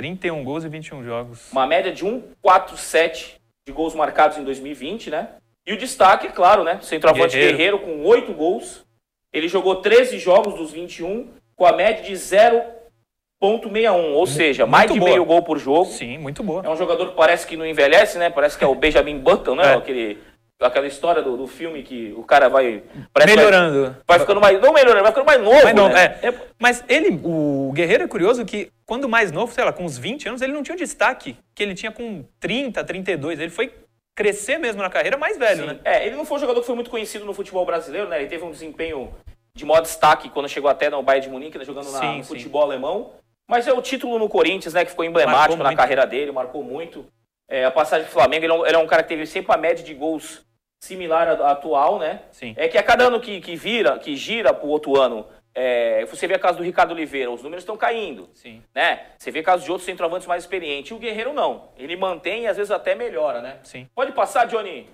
31 0.00 0.42
gols 0.42 0.64
e 0.64 0.68
21 0.68 1.04
jogos. 1.04 1.52
Uma 1.52 1.66
média 1.66 1.92
de 1.92 2.06
1,47 2.06 3.34
de 3.66 3.72
gols 3.72 3.94
marcados 3.94 4.38
em 4.38 4.44
2020, 4.44 5.10
né? 5.10 5.28
E 5.66 5.74
o 5.74 5.76
destaque, 5.76 6.26
é 6.26 6.30
claro, 6.30 6.64
né? 6.64 6.78
Centroavante 6.80 7.36
Guerreiro. 7.36 7.56
Guerreiro, 7.56 7.78
com 7.80 8.02
8 8.06 8.32
gols. 8.32 8.82
Ele 9.30 9.46
jogou 9.46 9.76
13 9.76 10.18
jogos 10.18 10.54
dos 10.54 10.72
21, 10.72 11.28
com 11.54 11.66
a 11.66 11.72
média 11.72 12.02
de 12.02 12.14
0,61. 12.14 14.14
Ou 14.14 14.26
seja, 14.26 14.66
mais 14.66 14.90
muito 14.90 14.94
de 14.94 15.00
boa. 15.00 15.10
meio 15.10 15.24
gol 15.26 15.42
por 15.42 15.58
jogo. 15.58 15.90
Sim, 15.90 16.16
muito 16.16 16.42
boa. 16.42 16.64
É 16.64 16.70
um 16.70 16.76
jogador 16.76 17.10
que 17.10 17.14
parece 17.14 17.46
que 17.46 17.54
não 17.54 17.66
envelhece, 17.66 18.16
né? 18.16 18.30
Parece 18.30 18.56
que 18.56 18.64
é 18.64 18.66
o 18.66 18.74
Benjamin 18.74 19.18
Button, 19.18 19.54
né? 19.54 19.74
É. 19.74 19.76
Aquele, 19.76 20.18
aquela 20.66 20.86
história 20.86 21.22
do, 21.22 21.36
do 21.36 21.46
filme 21.46 21.82
que 21.82 22.12
o 22.16 22.22
cara 22.22 22.48
vai... 22.48 22.82
que 22.82 22.98
vai- 23.14 23.26
Melhorando. 23.26 23.96
Vai, 24.06 24.18
ficando 24.18 24.40
mais... 24.40 24.60
Não 24.60 24.72
melhorando, 24.72 25.02
vai 25.02 25.12
ficando 25.12 25.26
mais 25.26 25.40
novo, 25.40 25.64
Mas 25.64 25.74
não, 25.74 25.88
né? 25.88 26.18
é. 26.22 26.34
Mas 26.58 26.84
ele, 26.88 27.20
o 27.24 27.72
Guerreiro 27.74 28.04
é 28.04 28.08
curioso 28.08 28.44
que, 28.44 28.70
quando 28.86 29.08
mais 29.08 29.32
novo, 29.32 29.52
sei 29.52 29.64
lá, 29.64 29.72
com 29.72 29.84
uns 29.84 29.96
20 29.96 30.28
anos, 30.28 30.42
ele 30.42 30.52
não 30.52 30.62
tinha 30.62 30.74
o 30.74 30.78
destaque 30.78 31.36
que 31.54 31.62
ele 31.62 31.74
tinha 31.74 31.90
com 31.90 32.24
30, 32.38 32.84
32. 32.84 33.40
Ele 33.40 33.50
foi 33.50 33.72
crescer 34.14 34.58
mesmo 34.58 34.82
na 34.82 34.90
carreira 34.90 35.16
mais 35.16 35.38
velho, 35.38 35.60
Sim. 35.62 35.66
né? 35.68 35.78
É, 35.84 36.06
ele 36.06 36.16
não 36.16 36.24
foi 36.26 36.36
um 36.36 36.40
jogador 36.40 36.60
que 36.60 36.66
foi 36.66 36.74
muito 36.74 36.90
conhecido 36.90 37.24
no 37.24 37.32
futebol 37.32 37.64
brasileiro, 37.64 38.08
né? 38.08 38.18
Ele 38.20 38.28
teve 38.28 38.44
um 38.44 38.50
desempenho 38.50 39.14
de 39.56 39.64
maior 39.64 39.80
destaque 39.80 40.28
quando 40.28 40.48
chegou 40.48 40.68
até 40.70 40.90
no 40.90 41.02
Bayern 41.02 41.26
de 41.26 41.32
Munique, 41.32 41.56
né? 41.58 41.64
jogando 41.64 41.90
na- 41.90 41.98
Sim, 42.00 42.18
no 42.18 42.24
sim. 42.24 42.28
futebol 42.28 42.62
alemão. 42.62 43.12
Mas 43.48 43.66
é 43.66 43.72
o 43.72 43.80
título 43.80 44.18
no 44.18 44.28
Corinthians, 44.28 44.74
né? 44.74 44.84
Que 44.84 44.90
ficou 44.90 45.04
emblemático 45.04 45.38
Marcou 45.38 45.56
na 45.58 45.64
muito. 45.64 45.76
carreira 45.78 46.06
dele, 46.06 46.30
marcou 46.32 46.62
muito. 46.62 47.06
É, 47.48 47.64
a 47.64 47.70
passagem 47.70 48.06
do 48.06 48.12
Flamengo, 48.12 48.44
ele 48.44 48.52
é, 48.52 48.54
um, 48.54 48.66
ele 48.66 48.76
é 48.76 48.78
um 48.78 48.86
cara 48.86 49.02
que 49.02 49.08
teve 49.08 49.26
sempre 49.26 49.50
uma 49.50 49.56
média 49.58 49.82
de 49.84 49.92
gols 49.92 50.42
similar 50.84 51.28
à 51.28 51.50
atual, 51.52 51.98
né? 51.98 52.22
Sim. 52.32 52.54
É 52.56 52.66
que 52.66 52.78
a 52.78 52.82
cada 52.82 53.04
ano 53.04 53.20
que, 53.20 53.40
que 53.40 53.54
vira, 53.54 53.98
que 53.98 54.16
gira 54.16 54.52
pro 54.52 54.66
outro 54.68 54.98
ano, 54.98 55.28
é, 55.54 56.04
você 56.06 56.26
vê 56.26 56.34
a 56.34 56.38
caso 56.38 56.58
do 56.58 56.64
Ricardo 56.64 56.92
Oliveira, 56.92 57.30
os 57.30 57.42
números 57.42 57.62
estão 57.62 57.76
caindo 57.76 58.30
Sim. 58.34 58.62
né? 58.74 59.10
Você 59.18 59.30
vê 59.30 59.42
casos 59.42 59.64
de 59.64 59.70
outros 59.70 59.84
centroavantes 59.84 60.26
mais 60.26 60.42
experientes. 60.42 60.90
E 60.90 60.94
o 60.94 60.98
Guerreiro 60.98 61.32
não. 61.32 61.70
Ele 61.76 61.96
mantém 61.96 62.44
e 62.44 62.46
às 62.46 62.56
vezes 62.56 62.70
até 62.70 62.94
melhora, 62.94 63.42
né? 63.42 63.60
Sim. 63.62 63.88
Pode 63.94 64.12
passar, 64.12 64.46
Johnny. 64.46 64.88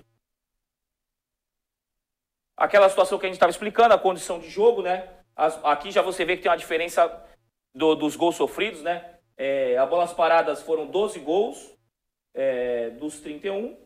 Aquela 2.56 2.88
situação 2.88 3.18
que 3.18 3.26
a 3.26 3.28
gente 3.28 3.36
estava 3.36 3.50
explicando, 3.50 3.94
a 3.94 3.98
condição 3.98 4.38
de 4.40 4.48
jogo, 4.48 4.82
né? 4.82 5.08
As- 5.36 5.62
aqui 5.64 5.90
já 5.90 6.00
você 6.02 6.24
vê 6.24 6.36
que 6.36 6.42
tem 6.42 6.50
uma 6.50 6.56
diferença 6.56 7.22
do- 7.74 7.94
dos 7.94 8.16
gols 8.16 8.34
sofridos, 8.34 8.82
né? 8.82 9.12
É, 9.36 9.76
a 9.76 9.84
bolas 9.84 10.14
paradas 10.14 10.62
foram 10.62 10.86
12 10.86 11.20
gols 11.20 11.76
é, 12.34 12.90
dos 12.90 13.20
31. 13.20 13.76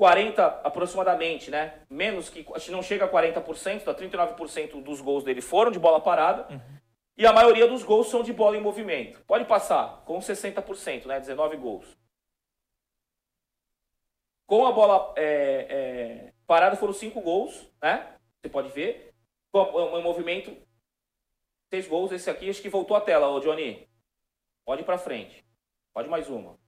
40 0.00 0.62
aproximadamente, 0.64 1.50
né? 1.50 1.82
Menos 1.90 2.30
que. 2.30 2.46
Acho 2.54 2.64
que 2.64 2.72
não 2.72 2.82
chega 2.82 3.04
a 3.04 3.12
40%, 3.12 3.84
tá? 3.84 3.94
39% 3.94 4.82
dos 4.82 4.98
gols 5.02 5.22
dele 5.22 5.42
foram 5.42 5.70
de 5.70 5.78
bola 5.78 6.00
parada. 6.00 6.48
E 7.18 7.26
a 7.26 7.34
maioria 7.34 7.68
dos 7.68 7.82
gols 7.82 8.08
são 8.08 8.22
de 8.22 8.32
bola 8.32 8.56
em 8.56 8.62
movimento. 8.62 9.22
Pode 9.26 9.44
passar, 9.44 10.02
com 10.06 10.18
60%, 10.18 11.04
né? 11.04 11.20
19 11.20 11.58
gols. 11.58 11.98
Com 14.46 14.66
a 14.66 14.72
bola 14.72 15.12
é, 15.18 15.66
é, 15.68 16.32
parada 16.46 16.76
foram 16.76 16.94
5 16.94 17.20
gols, 17.20 17.70
né? 17.82 18.16
Você 18.40 18.48
pode 18.48 18.70
ver. 18.70 19.12
Com 19.52 19.60
o 19.60 20.02
movimento, 20.02 20.56
6 21.68 21.88
gols. 21.88 22.10
Esse 22.10 22.30
aqui 22.30 22.48
acho 22.48 22.62
que 22.62 22.70
voltou 22.70 22.96
a 22.96 23.02
tela, 23.02 23.28
ô 23.28 23.38
Johnny. 23.38 23.86
Pode 24.64 24.80
ir 24.80 24.86
pra 24.86 24.96
frente. 24.96 25.44
Pode 25.92 26.08
mais 26.08 26.30
uma. 26.30 26.58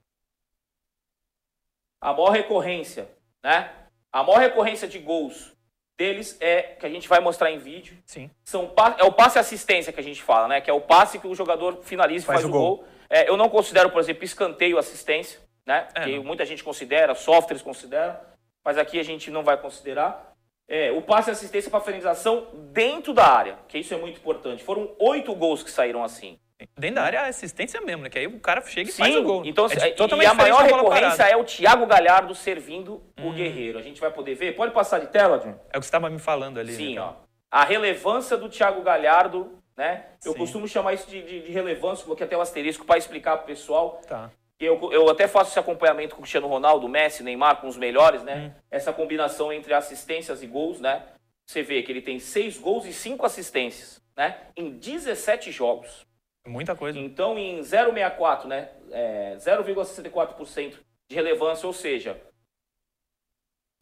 A 1.99 2.13
maior 2.13 2.29
recorrência, 2.29 3.09
né? 3.43 3.69
A 4.11 4.23
maior 4.23 4.39
recorrência 4.39 4.87
de 4.87 4.99
gols 4.99 5.53
deles 5.97 6.37
é 6.39 6.61
que 6.61 6.85
a 6.85 6.89
gente 6.89 7.07
vai 7.07 7.19
mostrar 7.19 7.51
em 7.51 7.57
vídeo 7.57 7.97
Sim. 8.05 8.29
são 8.43 8.73
é 8.97 9.03
o 9.03 9.11
passe 9.11 9.37
assistência 9.37 9.93
que 9.93 9.99
a 9.99 10.03
gente 10.03 10.23
fala, 10.23 10.47
né? 10.47 10.61
Que 10.61 10.69
é 10.69 10.73
o 10.73 10.81
passe 10.81 11.19
que 11.19 11.27
o 11.27 11.35
jogador 11.35 11.81
finaliza 11.83 12.23
e 12.23 12.27
Faz 12.27 12.41
faz, 12.41 12.45
o 12.45 12.49
o 12.49 12.51
gol. 12.51 12.77
gol. 12.77 12.87
É, 13.09 13.29
eu 13.29 13.37
não 13.37 13.49
considero, 13.49 13.89
por 13.89 13.99
exemplo, 13.99 14.23
escanteio 14.23 14.77
assistência, 14.77 15.39
né? 15.65 15.87
É, 15.93 16.01
que 16.01 16.17
não. 16.17 16.23
muita 16.23 16.45
gente 16.45 16.63
considera, 16.63 17.13
softwares 17.13 17.61
consideram, 17.61 18.17
mas 18.63 18.77
aqui 18.77 18.99
a 18.99 19.03
gente 19.03 19.29
não 19.29 19.43
vai 19.43 19.57
considerar. 19.57 20.33
É, 20.67 20.91
o 20.91 21.01
passe 21.01 21.29
assistência 21.29 21.69
para 21.69 21.81
finalização 21.81 22.47
dentro 22.71 23.13
da 23.13 23.27
área, 23.27 23.59
que 23.67 23.77
isso 23.77 23.93
é 23.93 23.97
muito 23.97 24.19
importante. 24.19 24.63
Foram 24.63 24.95
oito 24.97 25.35
gols 25.35 25.61
que 25.61 25.69
saíram 25.69 26.03
assim. 26.03 26.39
Dentro 26.77 26.95
da 26.95 27.03
área 27.03 27.17
é 27.19 27.29
assistência 27.29 27.81
mesmo, 27.81 28.03
né? 28.03 28.09
Que 28.09 28.19
aí 28.19 28.27
o 28.27 28.39
cara 28.39 28.61
chega 28.61 28.89
e 28.89 28.93
faz 28.93 29.13
Sim, 29.13 29.19
o 29.19 29.23
gol. 29.23 29.41
então 29.45 29.65
é 29.65 29.89
e 29.89 29.91
totalmente 29.95 30.27
a 30.27 30.31
diferente 30.31 30.53
maior 30.53 30.63
recorrência 30.65 31.23
é 31.23 31.35
o 31.35 31.43
Thiago 31.43 31.85
Galhardo 31.85 32.33
servindo 32.35 33.01
o 33.19 33.27
Hum. 33.29 33.33
Guerreiro. 33.33 33.77
A 33.79 33.81
gente 33.81 33.99
vai 33.99 34.11
poder 34.11 34.35
ver. 34.35 34.55
Pode 34.55 34.73
passar 34.73 34.99
de 34.99 35.07
tela, 35.07 35.39
John? 35.39 35.59
É 35.71 35.77
o 35.77 35.79
que 35.81 35.85
você 35.85 35.89
estava 35.89 36.09
me 36.09 36.19
falando 36.19 36.59
ali. 36.59 36.73
Sim, 36.73 36.95
né? 36.95 37.01
ó. 37.01 37.13
a 37.51 37.63
relevância 37.65 38.37
do 38.37 38.47
Thiago 38.49 38.81
Galhardo, 38.81 39.59
né? 39.75 40.05
Eu 40.23 40.31
Sim. 40.33 40.37
costumo 40.37 40.67
chamar 40.67 40.93
isso 40.93 41.09
de, 41.09 41.21
de, 41.21 41.41
de 41.41 41.51
relevância, 41.51 42.03
coloquei 42.05 42.25
até 42.25 42.37
o 42.37 42.41
asterisco 42.41 42.85
para 42.85 42.97
explicar 42.97 43.37
pro 43.37 43.45
pessoal. 43.47 44.01
Tá. 44.07 44.31
Eu, 44.59 44.91
eu 44.93 45.09
até 45.09 45.27
faço 45.27 45.49
esse 45.51 45.59
acompanhamento 45.59 46.15
com 46.15 46.19
o 46.19 46.23
Cristiano 46.23 46.47
Ronaldo, 46.47 46.87
Messi, 46.87 47.21
Neymar, 47.23 47.57
com 47.59 47.67
os 47.67 47.75
melhores, 47.75 48.23
né? 48.23 48.53
Hum. 48.55 48.61
Essa 48.71 48.93
combinação 48.93 49.51
entre 49.51 49.73
assistências 49.73 50.41
e 50.41 50.47
gols, 50.47 50.79
né? 50.79 51.03
Você 51.45 51.61
vê 51.61 51.83
que 51.83 51.91
ele 51.91 52.01
tem 52.01 52.19
seis 52.19 52.57
gols 52.57 52.85
e 52.85 52.93
cinco 52.93 53.25
assistências, 53.25 54.01
né? 54.15 54.37
Em 54.55 54.69
17 54.77 55.51
jogos. 55.51 56.05
Muita 56.45 56.75
coisa. 56.75 56.99
Então, 56.99 57.37
em 57.37 57.59
0,64, 57.61 58.45
né? 58.45 58.69
É, 58.91 59.35
0,64% 59.37 60.75
de 61.09 61.15
relevância, 61.15 61.65
ou 61.65 61.73
seja, 61.73 62.21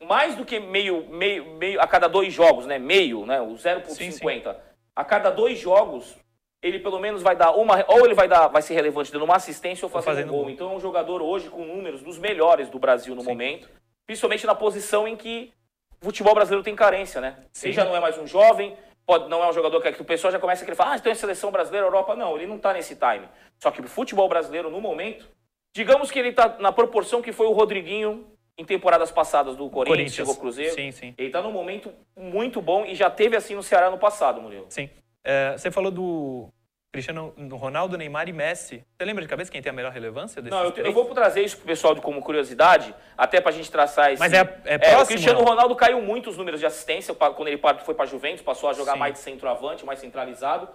mais 0.04 0.36
do 0.36 0.46
que 0.46 0.60
meio, 0.60 1.08
meio, 1.10 1.58
meio 1.58 1.82
a 1.82 1.88
cada 1.88 2.08
dois 2.08 2.34
jogos, 2.34 2.66
né? 2.66 2.78
Meio, 2.78 3.26
né? 3.26 3.42
O 3.42 3.54
0,50. 3.54 4.56
A 4.96 5.04
cada 5.04 5.30
dois 5.30 5.58
jogos, 5.58 6.18
ele 6.62 6.80
pelo 6.80 7.00
menos 7.00 7.24
vai 7.24 7.36
dar 7.36 7.52
uma. 7.52 7.84
Ou 7.88 8.06
ele 8.06 8.14
vai 8.14 8.28
dar, 8.28 8.48
vai 8.48 8.62
ser 8.62 8.76
relevante 8.76 9.12
dando 9.12 9.26
uma 9.26 9.36
assistência 9.36 9.86
ou 9.86 9.90
fazendo, 9.90 10.16
fazendo 10.16 10.30
um 10.30 10.36
gol. 10.36 10.42
gol. 10.44 10.50
Então 10.52 10.72
é 10.72 10.76
um 10.76 10.80
jogador 10.80 11.22
hoje 11.22 11.50
com 11.50 11.66
números 11.66 12.04
dos 12.04 12.18
melhores 12.20 12.70
do 12.70 12.78
Brasil 12.78 13.16
no 13.16 13.22
Sim. 13.22 13.28
momento. 13.28 13.70
Principalmente 14.06 14.46
na 14.46 14.56
posição 14.56 15.08
em 15.08 15.16
que 15.16 15.52
o 16.02 16.06
futebol 16.06 16.36
brasileiro 16.36 16.64
tem 16.64 16.76
carência, 16.76 17.22
né? 17.22 17.38
Sim. 17.52 17.68
Ele 17.68 17.74
já 17.74 17.86
não 17.86 17.96
é 17.96 18.00
mais 18.00 18.18
um 18.18 18.28
jovem, 18.28 18.76
pode, 19.06 19.30
não 19.30 19.44
é 19.44 19.50
um 19.50 19.54
jogador 19.54 19.82
que, 19.82 19.92
que 19.92 20.02
o 20.02 20.06
pessoal 20.06 20.32
já 20.32 20.40
começa 20.40 20.64
a 20.64 20.66
querer 20.66 20.76
falar, 20.76 20.94
ah, 20.94 20.96
então 20.98 21.12
é 21.12 21.16
seleção 21.16 21.52
brasileira, 21.52 21.88
Europa. 21.88 22.16
Não, 22.16 22.36
ele 22.36 22.48
não 22.48 22.58
tá 22.58 22.74
nesse 22.74 22.96
time. 22.96 23.28
Só 23.60 23.72
que 23.72 23.82
o 23.82 23.88
futebol 23.88 24.28
brasileiro, 24.28 24.70
no 24.70 24.82
momento, 24.82 25.28
digamos 25.76 26.12
que 26.12 26.20
ele 26.20 26.32
tá 26.32 26.58
na 26.60 26.72
proporção 26.72 27.22
que 27.22 27.32
foi 27.32 27.48
o 27.48 27.52
Rodriguinho 27.52 28.28
em 28.58 28.66
temporadas 28.66 29.12
passadas 29.12 29.56
do 29.56 29.70
Corinthians, 29.70 30.14
chegou 30.14 30.36
Cruzeiro. 30.36 30.74
Sim, 30.74 30.92
sim. 30.92 31.14
Ele 31.18 31.30
tá 31.30 31.42
num 31.42 31.52
momento 31.52 31.92
muito 32.16 32.62
bom 32.62 32.86
e 32.86 32.94
já 32.96 33.10
teve 33.10 33.36
assim 33.36 33.56
no 33.56 33.64
Ceará 33.64 33.90
no 33.90 33.98
passado, 33.98 34.42
Murilo. 34.42 34.66
Sim. 34.70 34.90
É, 35.24 35.54
você 35.58 35.72
falou 35.72 35.92
do 35.92 36.50
Cristiano 36.96 37.34
do 37.38 37.56
Ronaldo, 37.56 37.98
Neymar 37.98 38.28
e 38.28 38.34
Messi. 38.34 38.84
Você 38.98 39.06
lembra 39.06 39.24
de 39.24 39.30
cabeça 39.30 39.50
quem 39.50 39.62
tem 39.62 39.70
a 39.70 39.74
melhor 39.74 39.94
relevância 39.94 40.42
desses 40.42 40.58
Não, 40.60 40.66
eu, 40.66 40.86
eu 40.86 40.92
vou 40.92 41.06
trazer 41.06 41.42
isso 41.42 41.56
pro 41.56 41.66
pessoal 41.66 41.96
de- 41.96 42.02
como 42.02 42.22
curiosidade, 42.22 42.94
até 43.18 43.40
pra 43.40 43.50
gente 43.54 43.72
traçar 43.72 44.12
esse. 44.12 44.20
Mas 44.20 44.34
é- 44.34 44.40
é 44.66 44.76
o 44.76 44.80
próximo, 44.80 45.06
Cristiano 45.08 45.40
não? 45.40 45.46
Ronaldo 45.48 45.74
caiu 45.74 46.02
muito 46.02 46.30
os 46.30 46.38
números 46.38 46.60
de 46.60 46.66
assistência 46.66 47.14
quando 47.16 47.48
ele 47.48 47.62
foi 47.86 47.94
pra 47.96 48.06
Juventus, 48.06 48.42
passou 48.42 48.70
a 48.70 48.74
jogar 48.74 48.94
Sim. 48.94 49.00
mais 49.00 49.14
de 49.14 49.20
centroavante, 49.20 49.86
mais 49.86 50.00
centralizado. 50.00 50.68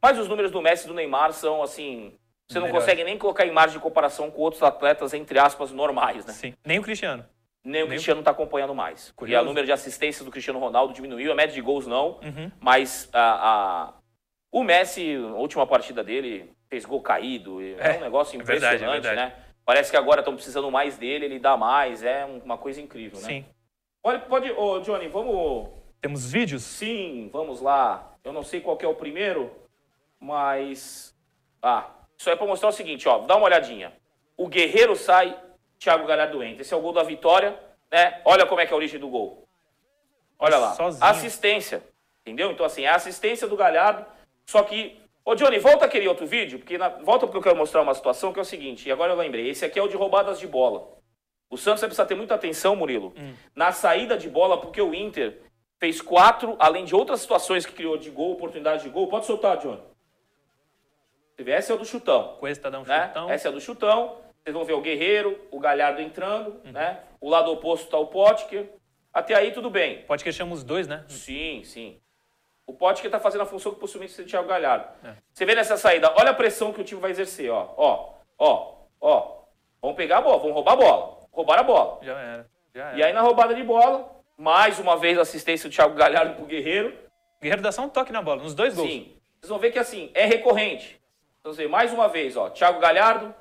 Mas 0.00 0.16
os 0.16 0.28
números 0.28 0.52
do 0.52 0.62
Messi 0.62 0.84
e 0.84 0.88
do 0.88 0.94
Neymar 0.94 1.32
são 1.32 1.60
assim. 1.60 2.14
Você 2.48 2.58
não 2.60 2.66
Melhores. 2.66 2.84
consegue 2.84 3.02
nem 3.04 3.18
colocar 3.18 3.44
em 3.44 3.50
margem 3.50 3.78
de 3.78 3.82
comparação 3.82 4.30
com 4.30 4.42
outros 4.42 4.62
atletas, 4.62 5.12
entre 5.12 5.38
aspas, 5.40 5.72
normais, 5.72 6.24
né? 6.26 6.32
Sim. 6.34 6.54
Nem 6.64 6.78
o 6.78 6.82
Cristiano. 6.82 7.24
Nem 7.64 7.80
o 7.82 7.84
Nem 7.84 7.84
o- 7.84 7.88
Cristiano 7.88 8.22
tá 8.22 8.30
acompanhando 8.30 8.74
mais. 8.74 9.10
Curioso. 9.16 9.40
E 9.40 9.42
o 9.42 9.48
número 9.48 9.66
de 9.66 9.72
assistências 9.72 10.24
do 10.24 10.30
Cristiano 10.30 10.58
Ronaldo 10.60 10.92
diminuiu, 10.92 11.32
a 11.32 11.34
média 11.34 11.54
de 11.54 11.60
gols 11.62 11.86
não. 11.86 12.20
Uhum. 12.22 12.52
Mas 12.60 13.08
a- 13.14 13.94
o 14.54 14.62
Messi, 14.62 15.16
na 15.16 15.34
última 15.34 15.66
partida 15.66 16.04
dele, 16.04 16.48
fez 16.68 16.84
gol 16.84 17.02
caído. 17.02 17.60
É, 17.60 17.94
É, 17.94 17.98
um 17.98 18.02
negócio 18.02 18.40
é 18.40 18.44
verdade, 18.44 18.76
impressionante, 18.76 19.06
é 19.06 19.08
verdade. 19.10 19.34
né? 19.36 19.44
Parece 19.64 19.90
que 19.90 19.96
agora 19.96 20.20
estão 20.20 20.34
precisando 20.34 20.70
mais 20.70 20.96
dele, 20.96 21.24
ele 21.24 21.38
dá 21.40 21.56
mais. 21.56 22.04
É 22.04 22.24
um- 22.24 22.38
uma 22.38 22.56
coisa 22.56 22.80
incrível, 22.80 23.18
né? 23.20 23.26
Sim. 23.26 23.44
Pode, 24.00 24.24
pode, 24.26 24.50
ô 24.52 24.78
Johnny, 24.80 25.08
vamos. 25.08 25.70
Temos 26.00 26.30
vídeos? 26.30 26.62
Sim, 26.62 27.28
vamos 27.32 27.60
lá. 27.60 28.12
Eu 28.22 28.32
não 28.32 28.42
sei 28.44 28.60
qual 28.60 28.76
que 28.76 28.84
é 28.84 28.88
o 28.88 28.94
primeiro, 28.94 29.50
mas. 30.20 31.14
Ah, 31.62 31.88
isso 32.16 32.28
aí 32.28 32.34
é 32.34 32.36
pra 32.36 32.46
mostrar 32.46 32.68
o 32.68 32.72
seguinte, 32.72 33.08
ó. 33.08 33.18
Dá 33.18 33.36
uma 33.36 33.46
olhadinha. 33.46 33.92
O 34.36 34.46
Guerreiro 34.46 34.94
sai, 34.94 35.36
Thiago 35.78 36.06
Galhardo 36.06 36.42
entra. 36.44 36.62
Esse 36.62 36.74
é 36.74 36.76
o 36.76 36.80
gol 36.80 36.92
da 36.92 37.02
vitória, 37.02 37.58
né? 37.90 38.20
Olha 38.24 38.46
como 38.46 38.60
é 38.60 38.66
que 38.66 38.72
é 38.72 38.74
a 38.74 38.76
origem 38.76 39.00
do 39.00 39.08
gol. 39.08 39.48
Olha 40.38 40.58
lá. 40.58 40.72
Sozinho. 40.74 41.04
Assistência. 41.04 41.82
Entendeu? 42.20 42.50
Então, 42.52 42.64
assim, 42.66 42.82
é 42.84 42.88
a 42.88 42.94
assistência 42.96 43.48
do 43.48 43.56
Galhardo. 43.56 44.04
Só 44.46 44.62
que. 44.62 45.00
Ô, 45.24 45.34
Johnny, 45.34 45.58
volta 45.58 45.86
aquele 45.86 46.06
outro 46.06 46.26
vídeo, 46.26 46.58
porque 46.58 46.76
na- 46.76 46.88
volta 46.90 47.26
porque 47.26 47.38
eu 47.38 47.42
quero 47.42 47.56
mostrar 47.56 47.80
uma 47.80 47.94
situação 47.94 48.30
que 48.32 48.38
é 48.38 48.42
o 48.42 48.44
seguinte, 48.44 48.86
e 48.88 48.92
agora 48.92 49.12
eu 49.12 49.16
lembrei. 49.16 49.48
Esse 49.48 49.64
aqui 49.64 49.78
é 49.78 49.82
o 49.82 49.88
de 49.88 49.96
roubadas 49.96 50.38
de 50.38 50.46
bola. 50.46 50.86
O 51.48 51.56
Santos 51.56 51.80
vai 51.80 51.88
precisar 51.88 52.04
ter 52.06 52.14
muita 52.14 52.34
atenção, 52.34 52.76
Murilo, 52.76 53.14
na 53.54 53.72
saída 53.72 54.18
de 54.18 54.28
bola, 54.28 54.60
porque 54.60 54.82
o 54.82 54.94
Inter 54.94 55.40
fez 55.80 56.00
quatro, 56.02 56.56
além 56.58 56.84
de 56.84 56.94
outras 56.94 57.20
situações 57.20 57.64
que 57.64 57.72
criou 57.72 57.96
de 57.96 58.10
gol, 58.10 58.32
oportunidade 58.32 58.82
de 58.82 58.88
gol. 58.90 59.08
Pode 59.08 59.24
soltar, 59.24 59.56
Johnny. 59.58 59.80
Esse 61.38 61.72
é 61.72 61.74
o 61.74 61.78
do 61.78 61.84
chutão 61.84 62.36
Cuesta 62.38 62.70
dá 62.70 62.78
um 62.80 62.84
né? 62.84 63.06
chutão. 63.08 63.30
Essa 63.30 63.48
é 63.48 63.52
do 63.52 63.60
chutão. 63.60 64.18
Vocês 64.42 64.54
vão 64.54 64.64
ver 64.64 64.74
o 64.74 64.80
Guerreiro, 64.80 65.40
o 65.50 65.58
Galhardo 65.58 66.00
entrando, 66.02 66.60
né? 66.64 67.00
O 67.20 67.30
lado 67.30 67.50
oposto 67.50 67.88
tá 67.90 67.96
o 67.98 68.06
Potker. 68.06 68.68
Até 69.12 69.34
aí 69.34 69.52
tudo 69.52 69.70
bem. 69.70 70.02
Pode 70.02 70.22
que 70.22 70.30
chama 70.32 70.52
os 70.52 70.62
dois, 70.62 70.86
né? 70.86 71.04
Sim, 71.08 71.62
sim. 71.64 71.98
O 72.66 72.72
Potker 72.72 73.10
tá 73.10 73.20
fazendo 73.20 73.42
a 73.42 73.46
função 73.46 73.72
que 73.74 73.80
possivelmente 73.80 74.20
o 74.20 74.24
Thiago 74.26 74.48
Galhardo. 74.48 74.86
É. 75.04 75.14
Você 75.32 75.44
vê 75.44 75.54
nessa 75.54 75.76
saída, 75.76 76.12
olha 76.16 76.30
a 76.30 76.34
pressão 76.34 76.72
que 76.72 76.80
o 76.80 76.84
time 76.84 77.00
vai 77.00 77.10
exercer, 77.10 77.50
ó. 77.50 77.74
Ó, 77.76 78.14
ó, 78.38 78.74
ó. 79.00 79.44
Vamos 79.82 79.96
pegar 79.96 80.18
a 80.18 80.20
bola, 80.22 80.38
vamos 80.38 80.54
roubar 80.54 80.72
a 80.72 80.76
bola. 80.76 81.18
Roubar 81.30 81.58
a 81.58 81.62
bola. 81.62 81.98
Já 82.02 82.18
era. 82.18 82.50
Já 82.74 82.84
era. 82.88 82.96
E 82.98 83.02
aí 83.02 83.12
na 83.12 83.20
roubada 83.20 83.54
de 83.54 83.62
bola, 83.62 84.10
mais 84.36 84.78
uma 84.78 84.96
vez 84.96 85.18
a 85.18 85.22
assistência 85.22 85.68
do 85.68 85.74
Thiago 85.74 85.94
Galhardo 85.94 86.36
pro 86.36 86.46
Guerreiro. 86.46 86.96
Guerreiro 87.42 87.62
dá 87.62 87.70
só 87.70 87.82
um 87.82 87.88
toque 87.88 88.12
na 88.12 88.22
bola, 88.22 88.42
nos 88.42 88.54
dois 88.54 88.74
gols. 88.74 88.88
Sim. 88.90 89.14
Vocês 89.40 89.50
vão 89.50 89.58
ver 89.58 89.70
que 89.70 89.78
assim, 89.78 90.10
é 90.14 90.24
recorrente. 90.24 90.98
Então, 91.40 91.52
você 91.52 91.62
vê, 91.64 91.68
mais 91.68 91.92
uma 91.92 92.08
vez, 92.08 92.34
ó. 92.36 92.48
Thiago 92.48 92.80
Galhardo, 92.80 93.34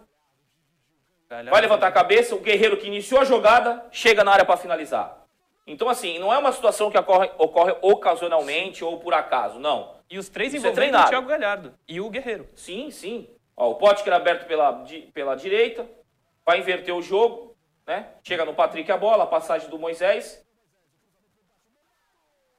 Galhardo- 1.29 1.51
Vai 1.51 1.61
levantar 1.61 1.87
a 1.87 1.91
cabeça, 1.91 2.35
o 2.35 2.39
guerreiro 2.39 2.75
que 2.77 2.85
iniciou 2.87 3.21
a 3.21 3.25
jogada 3.25 3.85
chega 3.91 4.23
na 4.23 4.33
área 4.33 4.43
para 4.45 4.57
finalizar. 4.57 5.22
Então, 5.65 5.87
assim, 5.87 6.19
não 6.19 6.33
é 6.33 6.37
uma 6.37 6.51
situação 6.51 6.91
que 6.91 6.97
ocorre, 6.97 7.31
ocorre 7.37 7.75
ocasionalmente 7.81 8.83
ou 8.83 8.99
por 8.99 9.13
acaso, 9.13 9.59
não. 9.59 9.95
E 10.09 10.17
os 10.17 10.27
três 10.29 10.53
Isso 10.53 10.65
é 10.65 10.69
envolvendo 10.69 10.75
treinado. 10.91 11.05
o 11.07 11.09
Thiago 11.09 11.27
Galhardo 11.27 11.73
e 11.87 12.01
o 12.01 12.09
Guerreiro. 12.09 12.47
Sim, 12.55 12.91
sim. 12.91 13.29
Ó, 13.55 13.69
o 13.71 13.75
Potker 13.75 14.11
aberto 14.13 14.45
pela, 14.45 14.71
di- 14.83 15.09
pela 15.13 15.35
direita, 15.35 15.87
vai 16.45 16.59
inverter 16.59 16.93
o 16.93 17.01
jogo, 17.01 17.55
né? 17.87 18.09
Chega 18.23 18.43
no 18.43 18.53
Patrick 18.53 18.91
a 18.91 18.97
bola, 18.97 19.23
a 19.23 19.27
passagem 19.27 19.69
do 19.69 19.79
Moisés. 19.79 20.43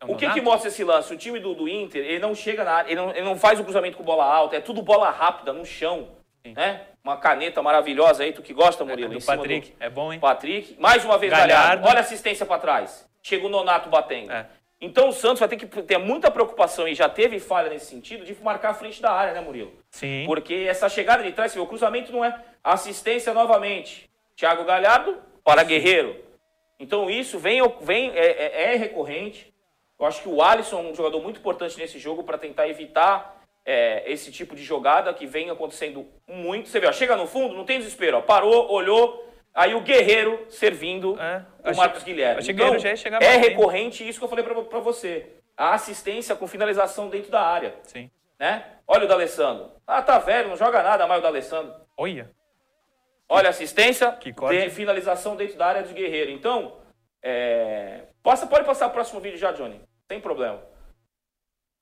É 0.00 0.06
O 0.06 0.16
que, 0.16 0.30
que 0.30 0.40
mostra 0.40 0.68
esse 0.68 0.82
lance? 0.82 1.12
O 1.12 1.16
time 1.18 1.38
do, 1.38 1.54
do 1.54 1.68
Inter, 1.68 2.04
ele 2.04 2.18
não 2.20 2.34
chega 2.34 2.64
na 2.64 2.72
área, 2.72 2.90
ele 2.90 3.00
não, 3.00 3.10
ele 3.10 3.22
não 3.22 3.36
faz 3.36 3.60
o 3.60 3.64
cruzamento 3.64 3.96
com 3.98 4.02
bola 4.04 4.24
alta, 4.24 4.56
é 4.56 4.60
tudo 4.60 4.82
bola 4.82 5.10
rápida, 5.10 5.52
no 5.52 5.64
chão, 5.64 6.08
né? 6.52 6.82
Uma 7.02 7.16
caneta 7.16 7.62
maravilhosa 7.62 8.22
aí, 8.22 8.32
tu 8.32 8.42
que 8.42 8.52
gosta, 8.52 8.84
Murilo, 8.84 9.10
do 9.10 9.16
em 9.16 9.20
cima 9.20 9.36
Patrick. 9.36 9.72
É 9.80 9.88
bom, 9.88 10.12
hein? 10.12 10.20
Patrick. 10.20 10.76
Mais 10.78 11.04
uma 11.04 11.16
vez, 11.16 11.30
Galhardo. 11.32 11.52
Galhardo. 11.54 11.88
Olha 11.88 11.98
a 11.98 12.00
assistência 12.00 12.44
para 12.44 12.58
trás. 12.60 13.08
Chega 13.22 13.46
o 13.46 13.48
Nonato 13.48 13.88
batendo. 13.88 14.32
É. 14.32 14.46
Então 14.80 15.08
o 15.08 15.12
Santos 15.12 15.40
vai 15.40 15.48
ter 15.48 15.56
que 15.56 15.66
ter 15.66 15.96
muita 15.96 16.30
preocupação 16.30 16.86
e 16.86 16.94
já 16.94 17.08
teve 17.08 17.40
falha 17.40 17.70
nesse 17.70 17.86
sentido 17.86 18.24
de 18.24 18.34
marcar 18.42 18.70
a 18.70 18.74
frente 18.74 19.00
da 19.00 19.12
área, 19.12 19.32
né, 19.32 19.40
Murilo? 19.40 19.72
Sim. 19.90 20.24
Porque 20.26 20.66
essa 20.68 20.88
chegada 20.88 21.22
de 21.22 21.32
trás, 21.32 21.56
o 21.56 21.66
cruzamento 21.66 22.12
não 22.12 22.22
é 22.24 22.38
assistência 22.62 23.32
novamente. 23.32 24.10
Thiago 24.36 24.64
Galhardo 24.64 25.16
para 25.42 25.62
Guerreiro. 25.62 26.22
Então 26.78 27.08
isso 27.08 27.38
vem, 27.38 27.62
vem 27.80 28.10
é, 28.10 28.26
é- 28.26 28.74
é 28.74 28.76
recorrente. 28.76 29.54
Eu 29.98 30.04
acho 30.06 30.20
que 30.20 30.28
o 30.28 30.42
Alisson 30.42 30.80
é 30.80 30.82
um 30.90 30.94
jogador 30.94 31.22
muito 31.22 31.38
importante 31.38 31.78
nesse 31.78 31.98
jogo 31.98 32.24
para 32.24 32.36
tentar 32.36 32.68
evitar 32.68 33.33
é, 33.64 34.10
esse 34.10 34.30
tipo 34.30 34.54
de 34.54 34.62
jogada 34.62 35.12
que 35.14 35.26
vem 35.26 35.50
acontecendo 35.50 36.06
muito. 36.28 36.68
Você 36.68 36.78
vê, 36.80 36.86
ó, 36.86 36.92
chega 36.92 37.16
no 37.16 37.26
fundo, 37.26 37.54
não 37.54 37.64
tem 37.64 37.78
desespero. 37.78 38.18
Ó, 38.18 38.22
parou, 38.22 38.70
olhou, 38.70 39.28
aí 39.54 39.74
o 39.74 39.80
Guerreiro 39.80 40.46
servindo 40.50 41.18
É, 41.20 41.44
o 41.64 41.68
achei- 41.70 41.74
Marcos 41.76 42.02
Guilherme. 42.02 42.38
achei 42.40 42.54
Então, 42.54 42.78
já 42.78 42.90
é 43.20 43.36
recorrente 43.36 44.06
isso 44.06 44.18
que 44.18 44.24
eu 44.24 44.28
falei 44.28 44.44
para 44.44 44.80
você. 44.80 45.26
A 45.56 45.74
assistência 45.74 46.34
com 46.34 46.46
finalização 46.46 47.08
dentro 47.08 47.30
da 47.30 47.40
área 47.40 47.74
Sim. 47.84 48.10
né? 48.38 48.64
Olha 48.86 49.04
o 49.04 49.08
D'Alessandro. 49.08 49.70
Ah, 49.86 50.02
tá 50.02 50.18
velho, 50.18 50.48
não 50.48 50.56
joga 50.56 50.82
nada 50.82 51.06
mais 51.06 51.20
o 51.20 51.22
D'Alessandro. 51.22 51.74
Olha. 51.96 52.30
Olha 53.28 53.46
a 53.46 53.50
assistência, 53.50 54.12
Que 54.12 54.32
tem 54.32 54.68
finalização 54.68 55.36
dentro 55.36 55.56
da 55.56 55.66
área 55.66 55.82
de 55.82 55.94
Guerreiro. 55.94 56.30
Então, 56.30 56.76
é... 57.22 58.02
Passa, 58.22 58.46
pode 58.46 58.64
passar 58.66 58.88
o 58.88 58.90
próximo 58.90 59.20
vídeo 59.20 59.38
já, 59.38 59.52
Johnny. 59.52 59.80
Sem 60.10 60.20
problema. 60.20 60.60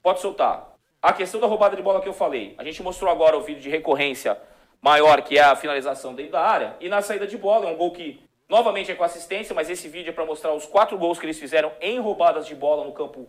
Pode 0.02 0.20
soltar. 0.20 0.71
A 1.02 1.12
questão 1.12 1.40
da 1.40 1.48
roubada 1.48 1.74
de 1.74 1.82
bola 1.82 2.00
que 2.00 2.08
eu 2.08 2.12
falei. 2.12 2.54
A 2.56 2.62
gente 2.62 2.80
mostrou 2.80 3.10
agora 3.10 3.36
o 3.36 3.42
vídeo 3.42 3.60
de 3.60 3.68
recorrência 3.68 4.38
maior, 4.80 5.20
que 5.22 5.36
é 5.36 5.42
a 5.42 5.56
finalização 5.56 6.14
dentro 6.14 6.32
da 6.32 6.40
área. 6.40 6.76
E 6.80 6.88
na 6.88 7.02
saída 7.02 7.26
de 7.26 7.36
bola, 7.36 7.68
é 7.68 7.72
um 7.72 7.76
gol 7.76 7.90
que, 7.90 8.22
novamente, 8.48 8.92
é 8.92 8.94
com 8.94 9.02
assistência, 9.02 9.52
mas 9.54 9.68
esse 9.68 9.88
vídeo 9.88 10.10
é 10.10 10.12
para 10.12 10.24
mostrar 10.24 10.52
os 10.54 10.64
quatro 10.64 10.96
gols 10.96 11.18
que 11.18 11.26
eles 11.26 11.38
fizeram 11.40 11.72
em 11.80 11.98
roubadas 11.98 12.46
de 12.46 12.54
bola 12.54 12.84
no 12.84 12.92
campo 12.92 13.28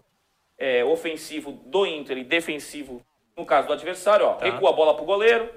é, 0.58 0.86
ofensivo 0.86 1.51
do 1.65 1.86
Inter 1.86 2.18
e 2.20 2.24
defensivo, 2.24 3.01
no 3.36 3.44
caso 3.46 3.68
do 3.68 3.74
adversário. 3.74 4.27
Ó, 4.27 4.34
Tá. 4.36 4.46
Recua 4.46 4.70
a 4.70 4.74
bola 4.74 4.96
pro 4.96 5.03
goleiro. 5.06 5.50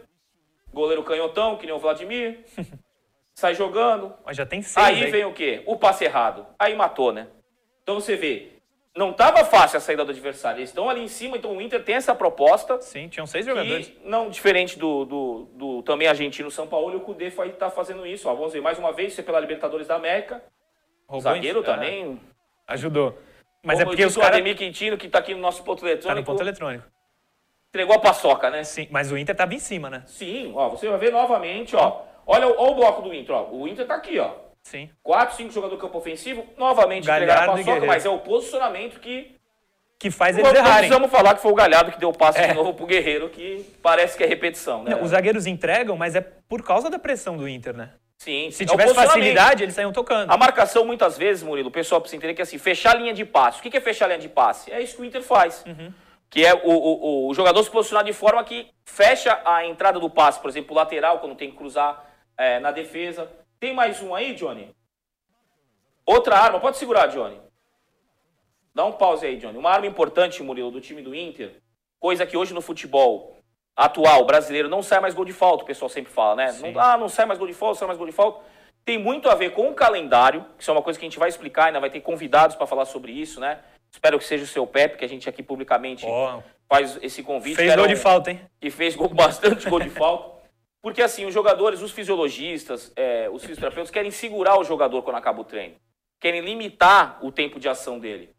Goleiro 0.73 1.02
canhotão, 1.04 1.56
que 1.56 1.66
nem 1.66 1.75
o 1.75 1.78
Vladimir. 1.78 2.44
sai 3.35 3.54
jogando. 3.54 4.14
Mas 4.25 4.37
já 4.38 4.46
tem 4.46 4.62
seis 4.62 4.87
Aí 4.87 5.04
aí. 5.04 5.11
vem 5.11 5.25
o 5.26 5.32
quê? 5.35 5.62
O 5.66 5.76
passe 5.76 6.04
errado. 6.04 6.46
Aí 6.58 6.75
matou, 6.75 7.12
né? 7.12 7.28
Então 7.82 7.96
você 7.96 8.16
vê, 8.16 8.55
não 8.96 9.10
estava 9.10 9.44
fácil 9.44 9.76
a 9.76 9.80
saída 9.80 10.04
do 10.04 10.10
adversário. 10.10 10.58
Eles 10.60 10.70
estão 10.70 10.88
ali 10.88 11.02
em 11.02 11.08
cima, 11.08 11.36
então 11.36 11.54
o 11.54 11.60
Inter 11.60 11.84
tem 11.84 11.94
essa 11.94 12.14
proposta. 12.14 12.80
Sim, 12.80 13.08
tinham 13.08 13.26
seis 13.26 13.44
jogadores. 13.44 13.88
Que, 13.88 14.00
não 14.08 14.30
diferente 14.30 14.78
do, 14.78 15.04
do, 15.04 15.48
do 15.54 15.82
também 15.82 16.08
argentino 16.08 16.50
São 16.50 16.66
Paulo, 16.66 16.96
o 16.96 17.00
Cudê 17.00 17.26
estar 17.26 17.70
fazendo 17.70 18.06
isso. 18.06 18.28
Ó, 18.28 18.34
vamos 18.34 18.54
ver 18.54 18.62
mais 18.62 18.78
uma 18.78 18.92
vez, 18.92 19.12
isso 19.12 19.20
é 19.20 19.24
pela 19.24 19.38
Libertadores 19.38 19.86
da 19.86 19.96
América. 19.96 20.42
Roubou 21.06 21.20
zagueiro 21.20 21.60
é, 21.60 21.62
também. 21.62 22.20
ajudou. 22.66 23.16
Mas 23.62 23.78
é 23.78 23.82
Como 23.84 23.90
porque 23.92 24.04
disse 24.04 24.18
os 24.18 24.22
caras. 24.22 24.38
O 24.38 24.40
Ademir 24.40 24.56
Quintino, 24.56 24.96
que 24.96 25.08
tá 25.08 25.18
aqui 25.18 25.34
no 25.34 25.40
nosso 25.40 25.62
ponto 25.62 25.82
Tá 25.82 25.88
eletrônico, 25.88 26.20
no 26.20 26.24
ponto 26.26 26.42
eletrônico. 26.42 26.84
entregou 27.68 27.96
a 27.96 27.98
paçoca, 27.98 28.48
né? 28.48 28.64
Sim, 28.64 28.88
mas 28.90 29.12
o 29.12 29.18
Inter 29.18 29.36
tava 29.36 29.54
em 29.54 29.58
cima, 29.58 29.90
né? 29.90 30.02
Sim, 30.06 30.52
ó, 30.56 30.68
você 30.68 30.88
vai 30.88 30.98
ver 30.98 31.12
novamente, 31.12 31.76
ó. 31.76 32.02
Olha, 32.26 32.48
o- 32.48 32.54
ó 32.58 32.70
o 32.70 32.74
bloco 32.74 33.02
do 33.02 33.12
Inter, 33.14 33.34
ó. 33.34 33.48
O 33.50 33.68
Inter 33.68 33.86
tá 33.86 33.94
aqui, 33.94 34.18
ó. 34.18 34.45
Sim. 34.66 34.90
4, 35.04 35.37
5 35.37 35.52
jogadores 35.52 35.78
do 35.78 35.87
campo 35.87 35.96
ofensivo, 35.96 36.44
novamente 36.58 37.04
entregaram 37.04 37.52
a 37.52 37.56
paçoca, 37.56 37.87
mas 37.87 38.04
é 38.04 38.08
o 38.08 38.18
posicionamento 38.18 38.99
que 38.99 39.37
Que 39.96 40.11
faz 40.11 40.37
eles 40.37 40.52
errarem. 40.52 40.78
precisamos 40.78 41.08
falar 41.08 41.37
que 41.37 41.40
foi 41.40 41.52
o 41.52 41.54
Galhardo 41.54 41.92
que 41.92 42.00
deu 42.00 42.08
o 42.08 42.12
passe 42.12 42.40
É. 42.40 42.49
de 42.49 42.54
novo 42.54 42.75
pro 42.75 42.85
Guerreiro, 42.85 43.28
que 43.28 43.64
parece 43.80 44.16
que 44.18 44.25
é 44.25 44.26
repetição, 44.26 44.82
né? 44.82 44.90
Não, 44.90 45.04
os 45.04 45.11
zagueiros 45.11 45.46
entregam, 45.46 45.96
mas 45.96 46.16
é 46.16 46.20
por 46.20 46.64
causa 46.64 46.90
da 46.90 46.99
pressão 46.99 47.37
do 47.37 47.49
Inter, 47.49 47.76
né? 47.76 47.90
Sim, 48.18 48.50
Se 48.50 48.64
é 48.64 48.66
tivesse 48.66 48.92
facilidade, 48.92 49.62
eles 49.62 49.75
saíam 49.76 49.92
tocando. 49.92 50.32
A 50.32 50.37
marcação, 50.37 50.85
muitas 50.85 51.16
vezes, 51.16 51.44
Murilo, 51.44 51.68
o 51.68 51.73
pessoal 51.73 52.00
precisa 52.00 52.16
entender 52.16 52.35
que 52.35 52.42
é 52.42 52.44
assim, 52.44 52.58
fechar 52.58 52.96
a 52.96 52.99
linha 52.99 53.14
de 53.14 53.25
passe. 53.25 53.61
O 53.61 53.62
que 53.62 53.70
que 53.70 53.76
é 53.76 53.80
fechar 53.80 54.06
a 54.06 54.08
linha 54.08 54.18
de 54.20 54.28
passe? 54.28 54.73
É 54.73 54.80
isso 54.82 54.96
que 54.96 55.02
o 55.02 55.04
Inter 55.04 55.23
faz. 55.23 55.64
Uhum. 55.64 55.92
Que 56.28 56.44
é 56.44 56.52
o, 56.54 56.58
o, 56.70 57.28
o 57.28 57.35
jogador 57.35 57.62
se 57.62 57.70
posicionar 57.70 58.02
de 58.04 58.12
forma 58.12 58.42
que 58.42 58.66
fecha 58.85 59.40
a 59.44 59.64
entrada 59.64 60.00
do 60.00 60.11
passe. 60.11 60.40
Por 60.40 60.50
exemplo, 60.50 60.73
o 60.73 60.76
lateral, 60.76 61.20
quando 61.20 61.37
tem 61.37 61.52
que 61.52 61.56
cruzar 61.56 62.04
é, 62.37 62.58
na 62.58 62.73
defesa. 62.73 63.30
Tem 63.66 63.75
mais 63.75 64.00
um 64.00 64.14
aí, 64.14 64.32
Johnny? 64.32 64.73
Outra 66.06 66.38
arma. 66.38 66.61
Pode 66.61 66.76
segurar, 66.76 67.08
Johnny. 67.08 67.40
Dá 68.73 68.85
um 68.85 68.92
pause 68.92 69.26
aí, 69.26 69.38
Johnny. 69.38 69.58
Uma 69.58 69.70
arma 69.70 69.88
importante, 69.88 70.40
Murilo, 70.40 70.70
do 70.70 70.80
time 70.80 71.02
do 71.02 71.12
Inter. 71.12 71.56
Coisa 71.99 72.25
que 72.25 72.37
hoje 72.37 72.54
no 72.54 72.61
futebol 72.61 73.37
atual, 73.75 74.25
brasileiro, 74.25 74.68
não 74.68 74.85
sai 74.85 75.00
mais 75.00 75.14
gol 75.14 75.25
de 75.25 75.32
falta, 75.32 75.64
o 75.64 75.66
pessoal 75.66 75.88
sempre 75.88 76.12
fala, 76.12 76.37
né? 76.37 76.52
Não, 76.61 76.80
ah, 76.80 76.96
não 76.96 77.08
sai 77.08 77.26
mais 77.26 77.40
gol 77.40 77.49
de 77.49 77.54
falta, 77.54 77.80
sai 77.80 77.88
mais 77.88 77.99
gol 77.99 78.06
de 78.06 78.12
falta. 78.12 78.40
Tem 78.85 78.99
muito 78.99 79.28
a 79.28 79.35
ver 79.35 79.50
com 79.50 79.68
o 79.68 79.75
calendário, 79.75 80.46
que 80.56 80.62
isso 80.62 80.70
é 80.70 80.75
uma 80.75 80.80
coisa 80.82 80.96
que 80.96 81.04
a 81.04 81.08
gente 81.08 81.18
vai 81.18 81.28
explicar, 81.28 81.64
ainda 81.64 81.80
vai 81.80 81.90
ter 81.90 82.00
convidados 82.02 82.54
para 82.54 82.68
falar 82.68 82.85
sobre 82.85 83.11
isso, 83.11 83.40
né? 83.40 83.58
Espero 83.90 84.16
que 84.16 84.25
seja 84.25 84.44
o 84.44 84.46
seu 84.46 84.64
Pepe, 84.64 84.96
que 84.96 85.04
a 85.04 85.08
gente 85.08 85.28
aqui 85.28 85.42
publicamente 85.42 86.06
Ó, 86.06 86.40
faz 86.68 86.96
esse 87.02 87.20
convite. 87.20 87.56
fez 87.56 87.75
gol 87.75 87.88
de 87.88 87.94
um- 87.94 87.96
falta, 87.96 88.30
hein? 88.30 88.40
que 88.61 88.70
fez 88.70 88.94
gol- 88.94 89.08
bastante 89.12 89.68
gol 89.68 89.80
de 89.80 89.90
falta. 89.90 90.36
Porque 90.87 91.02
assim, 91.02 91.26
os 91.26 91.35
jogadores, 91.35 91.83
os 91.83 91.90
fisiologistas, 91.90 92.93
é, 92.95 93.28
os 93.28 93.43
fisioterapeutas 93.43 93.90
querem 93.90 94.12
segurar 94.12 94.57
o 94.57 94.62
jogador 94.62 95.02
quando 95.02 95.16
acaba 95.16 95.40
o 95.40 95.45
treino. 95.45 95.75
Querem 96.21 96.43
limitar 96.43 97.19
o 97.26 97.33
tempo 97.33 97.59
de 97.59 97.69
ação 97.69 97.99
dele. 97.99 98.31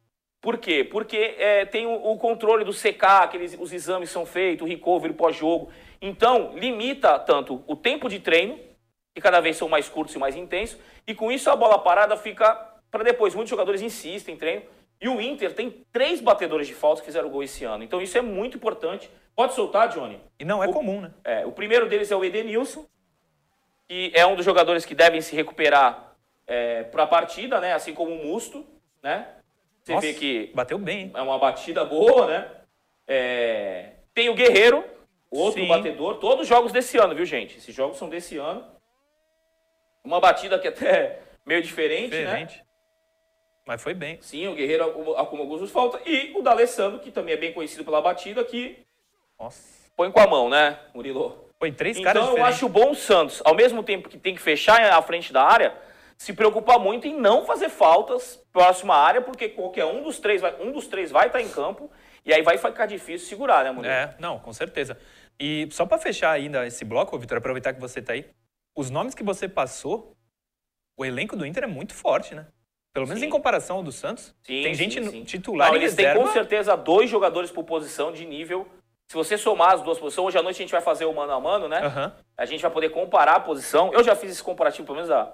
Por 0.42 0.58
quê? 0.58 0.82
Porque 0.82 1.36
é, 1.38 1.66
tem 1.66 1.86
o, 1.86 1.92
o 1.94 2.18
controle 2.18 2.64
do 2.64 2.72
CK, 2.72 3.04
aqueles, 3.24 3.58
os 3.60 3.74
exames 3.74 4.10
são 4.10 4.26
feitos, 4.26 4.66
o 4.66 4.70
recovery 4.70 5.14
pós-jogo. 5.14 5.74
Então, 6.02 6.54
limita 6.56 7.20
tanto 7.20 7.66
o 7.68 7.76
tempo 7.76 8.08
de 8.08 8.18
treino, 8.18 8.58
que 9.14 9.22
cada 9.22 9.42
vez 9.42 9.58
são 9.58 9.68
mais 9.68 9.90
curtos 9.90 10.16
e 10.16 10.18
mais 10.18 10.34
intensos, 10.34 10.80
e 11.06 11.14
com 11.14 11.30
isso 11.30 11.50
a 11.50 11.56
bola 11.58 11.78
parada 11.78 12.16
fica 12.16 12.56
para 12.90 13.04
depois. 13.04 13.36
Muitos 13.36 13.50
jogadores 13.50 13.82
insistem 13.82 14.36
em 14.36 14.38
treino. 14.38 14.62
E 15.00 15.08
o 15.08 15.22
Inter 15.22 15.54
tem 15.54 15.86
três 15.92 16.20
batedores 16.20 16.68
de 16.68 16.74
falta 16.74 17.02
que 17.02 17.06
fizeram 17.06 17.30
gol 17.30 17.44
esse 17.44 17.64
ano. 17.64 17.84
Então 17.84 18.02
isso 18.02 18.18
é 18.18 18.22
muito 18.22 18.58
importante. 18.58 19.10
Pode 19.36 19.54
soltar, 19.54 19.90
Johnny? 19.90 20.20
E 20.40 20.44
não 20.46 20.64
é 20.64 20.68
O- 20.68 20.74
comum, 20.74 21.02
né? 21.02 21.12
É, 21.24 21.46
o 21.46 21.52
primeiro 21.52 21.88
deles 21.88 22.10
é 22.12 22.16
o 22.16 22.26
Edenilson, 22.26 22.86
que 23.88 24.12
é 24.16 24.26
um 24.26 24.36
dos 24.36 24.44
jogadores 24.44 24.86
que 24.86 24.96
devem 24.96 25.22
se 25.22 25.36
recuperar 25.36 26.16
para 26.92 27.04
a 27.04 27.08
partida, 27.08 27.60
né? 27.60 27.74
Assim 27.74 27.94
como 27.94 28.12
o 28.12 28.26
Musto, 28.26 28.66
né? 29.04 29.28
Você 29.84 29.94
Nossa, 29.94 30.08
vê 30.08 30.14
que 30.14 30.52
bateu 30.56 30.78
bem, 30.80 31.00
hein? 31.02 31.12
é 31.14 31.22
uma 31.22 31.38
batida 31.38 31.86
boa, 31.86 32.26
né? 32.28 32.52
É, 33.08 33.92
Tem 34.14 34.30
o 34.30 34.34
Guerreiro, 34.34 34.84
outro 35.30 35.62
Sim. 35.62 35.68
batedor. 35.68 36.16
Todos 36.18 36.42
os 36.42 36.48
jogos 36.48 36.72
desse 36.72 36.98
ano, 36.98 37.14
viu, 37.14 37.26
gente? 37.26 37.58
Esses 37.58 37.74
jogos 37.76 37.98
são 37.98 38.10
desse 38.10 38.38
ano. 38.38 38.66
Uma 40.04 40.20
batida 40.20 40.58
que 40.58 40.68
até 40.68 40.90
é 40.90 41.22
meio 41.46 41.62
diferente, 41.62 42.16
né? 42.16 42.48
Mas 43.68 43.84
foi 43.84 43.94
bem. 43.94 44.18
Sim, 44.22 44.48
o 44.48 44.56
Guerreiro 44.56 44.86
acumula 45.18 45.20
alguns 45.20 45.70
falta. 45.70 46.00
E 46.06 46.32
o 46.34 46.42
D'Alessandro, 46.42 47.00
que 47.00 47.12
também 47.12 47.34
é 47.34 47.38
bem 47.38 47.52
conhecido 47.52 47.84
pela 47.84 48.02
batida, 48.02 48.42
que 48.46 48.78
Nossa. 49.38 49.62
põe 49.94 50.10
com 50.10 50.22
a 50.22 50.26
mão, 50.26 50.50
né, 50.50 50.80
Murilo? 50.96 51.52
Foi 51.60 51.70
três 51.72 52.00
caras 52.00 52.24
Então 52.24 52.38
eu 52.38 52.46
acho 52.46 52.70
bom 52.70 52.92
o 52.92 52.96
Santos, 52.96 53.42
ao 53.44 53.54
mesmo 53.54 53.84
tempo 53.84 54.08
que 54.08 54.18
tem 54.18 54.34
que 54.34 54.42
fechar 54.42 54.82
a 54.94 55.02
frente 55.02 55.34
da 55.34 55.44
área, 55.44 55.76
se 56.18 56.32
preocupar 56.32 56.80
muito 56.80 57.08
em 57.08 57.20
não 57.20 57.46
fazer 57.46 57.68
faltas 57.68 58.42
próxima 58.54 58.96
à 58.96 59.04
área, 59.04 59.22
porque 59.22 59.50
qualquer 59.50 59.84
um 59.84 60.02
dos 60.02 60.18
três 60.18 60.40
vai, 60.42 60.56
um 60.62 60.72
dos 60.72 60.88
três 60.88 61.12
vai 61.12 61.28
estar 61.28 61.42
em 61.42 61.50
campo 61.50 61.92
e 62.24 62.34
aí 62.34 62.42
vai 62.42 62.58
ficar 62.58 62.86
difícil 62.86 63.28
segurar, 63.28 63.66
né, 63.66 63.72
Murilo? 63.72 63.94
É, 63.94 64.16
não, 64.18 64.40
com 64.40 64.54
certeza. 64.54 64.98
E 65.38 65.68
só 65.72 65.86
pra 65.86 65.98
fechar 65.98 66.32
ainda 66.32 66.66
esse 66.66 66.86
bloco, 66.86 67.18
Vitor, 67.20 67.38
aproveitar 67.38 67.74
que 67.74 67.82
você 67.82 68.02
tá 68.02 68.14
aí, 68.14 68.26
os 68.74 68.90
nomes 68.90 69.14
que 69.14 69.24
você 69.24 69.50
passou, 69.50 70.16
o 70.96 71.04
elenco 71.04 71.36
do 71.36 71.46
Inter 71.46 71.66
é 71.66 71.68
muito 71.68 71.94
forte, 71.94 72.34
né? 72.34 72.48
Pelo 72.98 73.06
menos 73.08 73.20
Sim. 73.22 73.28
em 73.28 73.30
comparação 73.30 73.78
ao 73.78 73.84
do 73.84 73.92
Santos. 73.92 74.34
Sim, 74.42 74.64
tem 74.64 74.74
gente 74.74 75.04
sim. 75.08 75.24
titular 75.24 75.68
Não, 75.70 75.76
e 75.76 75.80
eles 75.82 75.94
têm 75.94 76.06
reserva. 76.08 76.26
com 76.28 76.34
certeza 76.34 76.76
dois 76.76 77.08
jogadores 77.08 77.52
por 77.52 77.64
posição 77.64 78.12
de 78.12 78.26
nível. 78.26 78.68
Se 79.08 79.16
você 79.16 79.38
somar 79.38 79.76
as 79.76 79.84
duas 79.84 80.00
posições, 80.00 80.26
hoje 80.30 80.38
à 80.40 80.42
noite 80.42 80.56
a 80.56 80.64
gente 80.64 80.72
vai 80.72 80.82
fazer 80.82 81.06
o 81.06 81.14
mano 81.14 81.32
a 81.32 81.40
mano, 81.40 81.68
né? 81.68 81.78
Aham. 81.86 82.12
A 82.36 82.46
gente 82.46 82.60
vai 82.64 82.72
poder 82.72 82.90
comparar 82.90 83.36
a 83.36 83.40
posição. 83.40 83.94
Eu 83.94 84.04
já 84.04 84.16
fiz 84.16 84.32
esse 84.32 84.42
comparativo, 84.42 84.84
pelo 84.88 84.96
menos 84.96 85.12
a, 85.12 85.32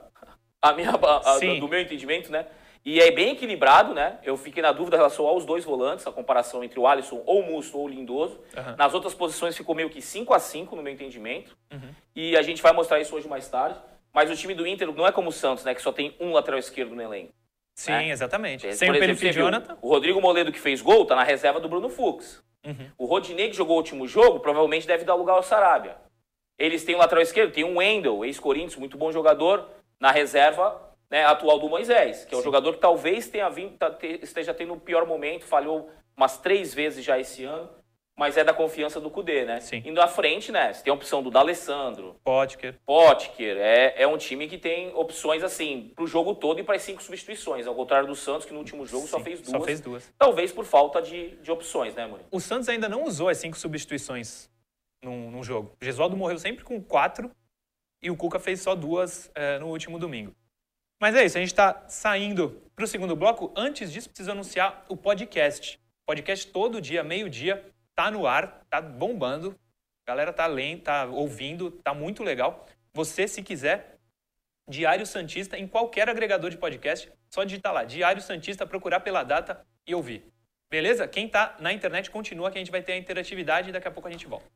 a 0.61 0.73
minha, 0.73 0.89
a- 0.91 1.17
a- 1.35 1.39
Sim. 1.39 1.57
do 1.61 1.67
meu 1.69 1.79
entendimento, 1.79 2.29
né? 2.29 2.47
E 2.85 2.99
é 2.99 3.09
bem 3.11 3.31
equilibrado, 3.31 3.93
né? 3.93 4.19
Eu 4.25 4.35
fiquei 4.35 4.61
na 4.61 4.73
dúvida 4.73 4.97
em 4.97 4.99
relação 4.99 5.25
aos 5.25 5.45
dois 5.45 5.63
volantes, 5.63 6.05
a 6.05 6.11
comparação 6.11 6.65
entre 6.65 6.77
o 6.77 6.85
Alisson 6.85 7.23
ou 7.25 7.39
o 7.39 7.43
Musto 7.49 7.77
ou 7.77 7.85
o 7.85 7.87
Lindoso. 7.87 8.41
Aham. 8.57 8.75
Nas 8.77 8.93
outras 8.93 9.13
posições 9.13 9.55
ficou 9.55 9.73
meio 9.73 9.89
que 9.89 10.01
5 10.01 10.33
a 10.33 10.39
5 10.39 10.75
no 10.75 10.83
meu 10.83 10.91
entendimento. 10.91 11.55
Uhum. 11.71 11.89
E 12.13 12.35
a 12.35 12.41
gente 12.41 12.61
vai 12.61 12.73
mostrar 12.73 12.99
isso 12.99 13.15
hoje 13.15 13.25
mais 13.29 13.47
tarde. 13.47 13.79
Mas 14.13 14.29
o 14.29 14.35
time 14.35 14.53
do 14.53 14.67
Inter 14.67 14.91
não 14.93 15.07
é 15.07 15.11
como 15.13 15.29
o 15.29 15.31
Santos, 15.31 15.63
né? 15.63 15.73
Que 15.73 15.81
só 15.81 15.91
tem 15.91 16.13
um 16.19 16.33
lateral 16.33 16.59
esquerdo 16.59 16.93
no 16.93 17.01
elenco. 17.01 17.33
Sim, 17.75 17.91
É. 17.93 18.09
exatamente. 18.09 18.67
Por 18.67 18.73
Sem 18.75 18.89
o 18.89 18.95
exemplo, 18.95 19.15
Felipe 19.17 19.33
viu, 19.35 19.45
Jonathan. 19.45 19.77
O 19.81 19.89
Rodrigo 19.89 20.21
Moledo 20.21 20.51
que 20.51 20.59
fez 20.59 20.81
gol 20.81 21.05
tá 21.05 21.15
na 21.15 21.23
reserva 21.23 21.59
do 21.59 21.67
Bruno 21.69 21.89
Fux. 21.89 22.43
Uhum. 22.65 22.89
O 22.97 23.05
Rodinei 23.05 23.49
que 23.49 23.55
jogou 23.55 23.75
o 23.75 23.77
último 23.79 24.07
jogo 24.07 24.39
provavelmente 24.39 24.87
deve 24.87 25.03
dar 25.03 25.15
lugar 25.15 25.33
ao 25.33 25.43
Sarabia. 25.43 25.97
Eles 26.57 26.83
têm 26.85 26.95
um 26.95 26.99
lateral 26.99 27.23
esquerdo, 27.23 27.51
tem 27.51 27.63
um 27.63 27.77
Wendel, 27.77 28.23
ex-Corinthians, 28.23 28.75
muito 28.75 28.97
bom 28.97 29.11
jogador, 29.11 29.67
na 29.99 30.11
reserva 30.11 30.81
né, 31.09 31.25
atual 31.25 31.59
do 31.59 31.67
Moisés, 31.67 32.25
que 32.25 32.33
é 32.33 32.37
um 32.37 32.41
Sim. 32.41 32.45
jogador 32.45 32.73
que 32.73 32.79
talvez 32.79 33.27
tenha 33.27 33.49
vindo, 33.49 33.75
tá- 33.77 33.91
te- 33.91 34.19
esteja 34.21 34.53
tendo 34.53 34.73
o 34.73 34.79
pior 34.79 35.05
momento, 35.05 35.45
falhou 35.45 35.89
umas 36.15 36.37
três 36.37 36.73
vezes 36.73 37.03
já 37.03 37.19
esse 37.19 37.43
ano, 37.43 37.69
mas 38.17 38.37
é 38.37 38.43
da 38.43 38.53
confiança 38.53 38.99
do 38.99 39.09
Cudê, 39.09 39.43
né? 39.43 39.59
Sim. 39.59 39.81
Indo 39.85 40.01
à 40.01 40.07
frente, 40.07 40.51
né? 40.51 40.71
Você 40.71 40.83
tem 40.83 40.91
a 40.91 40.93
opção 40.93 41.23
do 41.23 41.31
D'Alessandro, 41.31 42.15
Potker. 42.23 42.75
Potker, 42.85 43.57
é, 43.57 44.03
é 44.03 44.07
um 44.07 44.17
time 44.17 44.47
que 44.47 44.57
tem 44.57 44.93
opções 44.93 45.43
assim 45.43 45.91
pro 45.95 46.05
jogo 46.05 46.35
todo 46.35 46.59
e 46.59 46.63
para 46.63 46.75
as 46.75 46.81
cinco 46.81 47.01
substituições, 47.01 47.65
ao 47.65 47.73
contrário 47.75 48.07
do 48.07 48.15
Santos, 48.15 48.45
que 48.45 48.53
no 48.53 48.59
último 48.59 48.85
jogo 48.85 49.07
só 49.07 49.17
Sim, 49.17 49.23
fez 49.23 49.41
duas. 49.41 49.51
Só 49.51 49.61
fez 49.61 49.81
duas. 49.81 50.13
Talvez 50.17 50.51
por 50.51 50.65
falta 50.65 51.01
de, 51.01 51.35
de 51.37 51.51
opções, 51.51 51.95
né, 51.95 52.05
Murilo? 52.05 52.27
O 52.31 52.39
Santos 52.39 52.69
ainda 52.69 52.87
não 52.87 53.03
usou 53.03 53.29
as 53.29 53.37
cinco 53.37 53.57
substituições 53.57 54.49
num, 55.03 55.31
num 55.31 55.43
jogo. 55.43 55.75
O 55.81 55.85
Gesualdo 55.85 56.15
morreu 56.15 56.37
sempre 56.37 56.63
com 56.63 56.81
quatro 56.81 57.31
e 58.01 58.11
o 58.11 58.15
Cuca 58.15 58.39
fez 58.39 58.61
só 58.61 58.75
duas 58.75 59.31
eh, 59.33 59.59
no 59.59 59.69
último 59.69 59.97
domingo. 59.97 60.35
Mas 61.01 61.15
é 61.15 61.25
isso, 61.25 61.37
a 61.37 61.41
gente 61.41 61.51
está 61.51 61.83
saindo 61.87 62.61
para 62.75 62.85
o 62.85 62.87
segundo 62.87 63.15
bloco. 63.15 63.51
Antes 63.55 63.91
disso, 63.91 64.09
preciso 64.09 64.31
anunciar 64.31 64.85
o 64.87 64.95
podcast. 64.95 65.79
Podcast 66.05 66.47
todo 66.47 66.81
dia, 66.81 67.03
meio-dia, 67.03 67.63
tá 67.95 68.11
no 68.11 68.25
ar, 68.27 68.63
tá 68.69 68.81
bombando. 68.81 69.55
A 70.05 70.11
galera 70.11 70.33
tá 70.33 70.45
lendo, 70.45 70.83
tá 70.83 71.05
ouvindo, 71.05 71.71
tá 71.71 71.93
muito 71.93 72.23
legal. 72.23 72.67
Você, 72.93 73.27
se 73.27 73.41
quiser, 73.41 73.97
Diário 74.69 75.05
Santista 75.05 75.57
em 75.57 75.67
qualquer 75.67 76.09
agregador 76.09 76.49
de 76.49 76.57
podcast, 76.57 77.11
só 77.33 77.43
digitar 77.43 77.73
lá, 77.73 77.83
Diário 77.83 78.21
Santista, 78.21 78.65
procurar 78.65 78.99
pela 78.99 79.23
data 79.23 79.65
e 79.87 79.93
ouvir. 79.93 80.25
Beleza? 80.69 81.07
Quem 81.07 81.27
tá 81.27 81.55
na 81.59 81.71
internet 81.71 82.09
continua 82.09 82.49
que 82.49 82.57
a 82.57 82.61
gente 82.61 82.71
vai 82.71 82.81
ter 82.81 82.93
a 82.93 82.97
interatividade 82.97 83.69
e 83.69 83.71
daqui 83.71 83.87
a 83.87 83.91
pouco 83.91 84.07
a 84.07 84.11
gente 84.11 84.25
volta. 84.27 84.47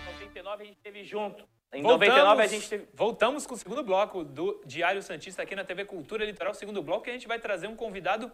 Em 0.00 0.12
99 0.12 0.62
a 0.62 0.66
gente 0.66 0.80
teve 0.80 1.04
junto. 1.04 1.46
Em 1.76 1.82
Voltamos, 1.82 2.08
99 2.08 2.42
a 2.42 2.46
gente 2.46 2.68
teve. 2.70 2.88
voltamos 2.94 3.46
com 3.46 3.52
o 3.52 3.56
segundo 3.58 3.82
bloco 3.82 4.24
do 4.24 4.62
Diário 4.64 5.02
Santista 5.02 5.42
aqui 5.42 5.54
na 5.54 5.62
TV 5.62 5.84
Cultura 5.84 6.24
Litoral. 6.24 6.54
Segundo 6.54 6.82
bloco 6.82 7.04
que 7.04 7.10
a 7.10 7.12
gente 7.12 7.28
vai 7.28 7.38
trazer 7.38 7.66
um 7.66 7.76
convidado 7.76 8.32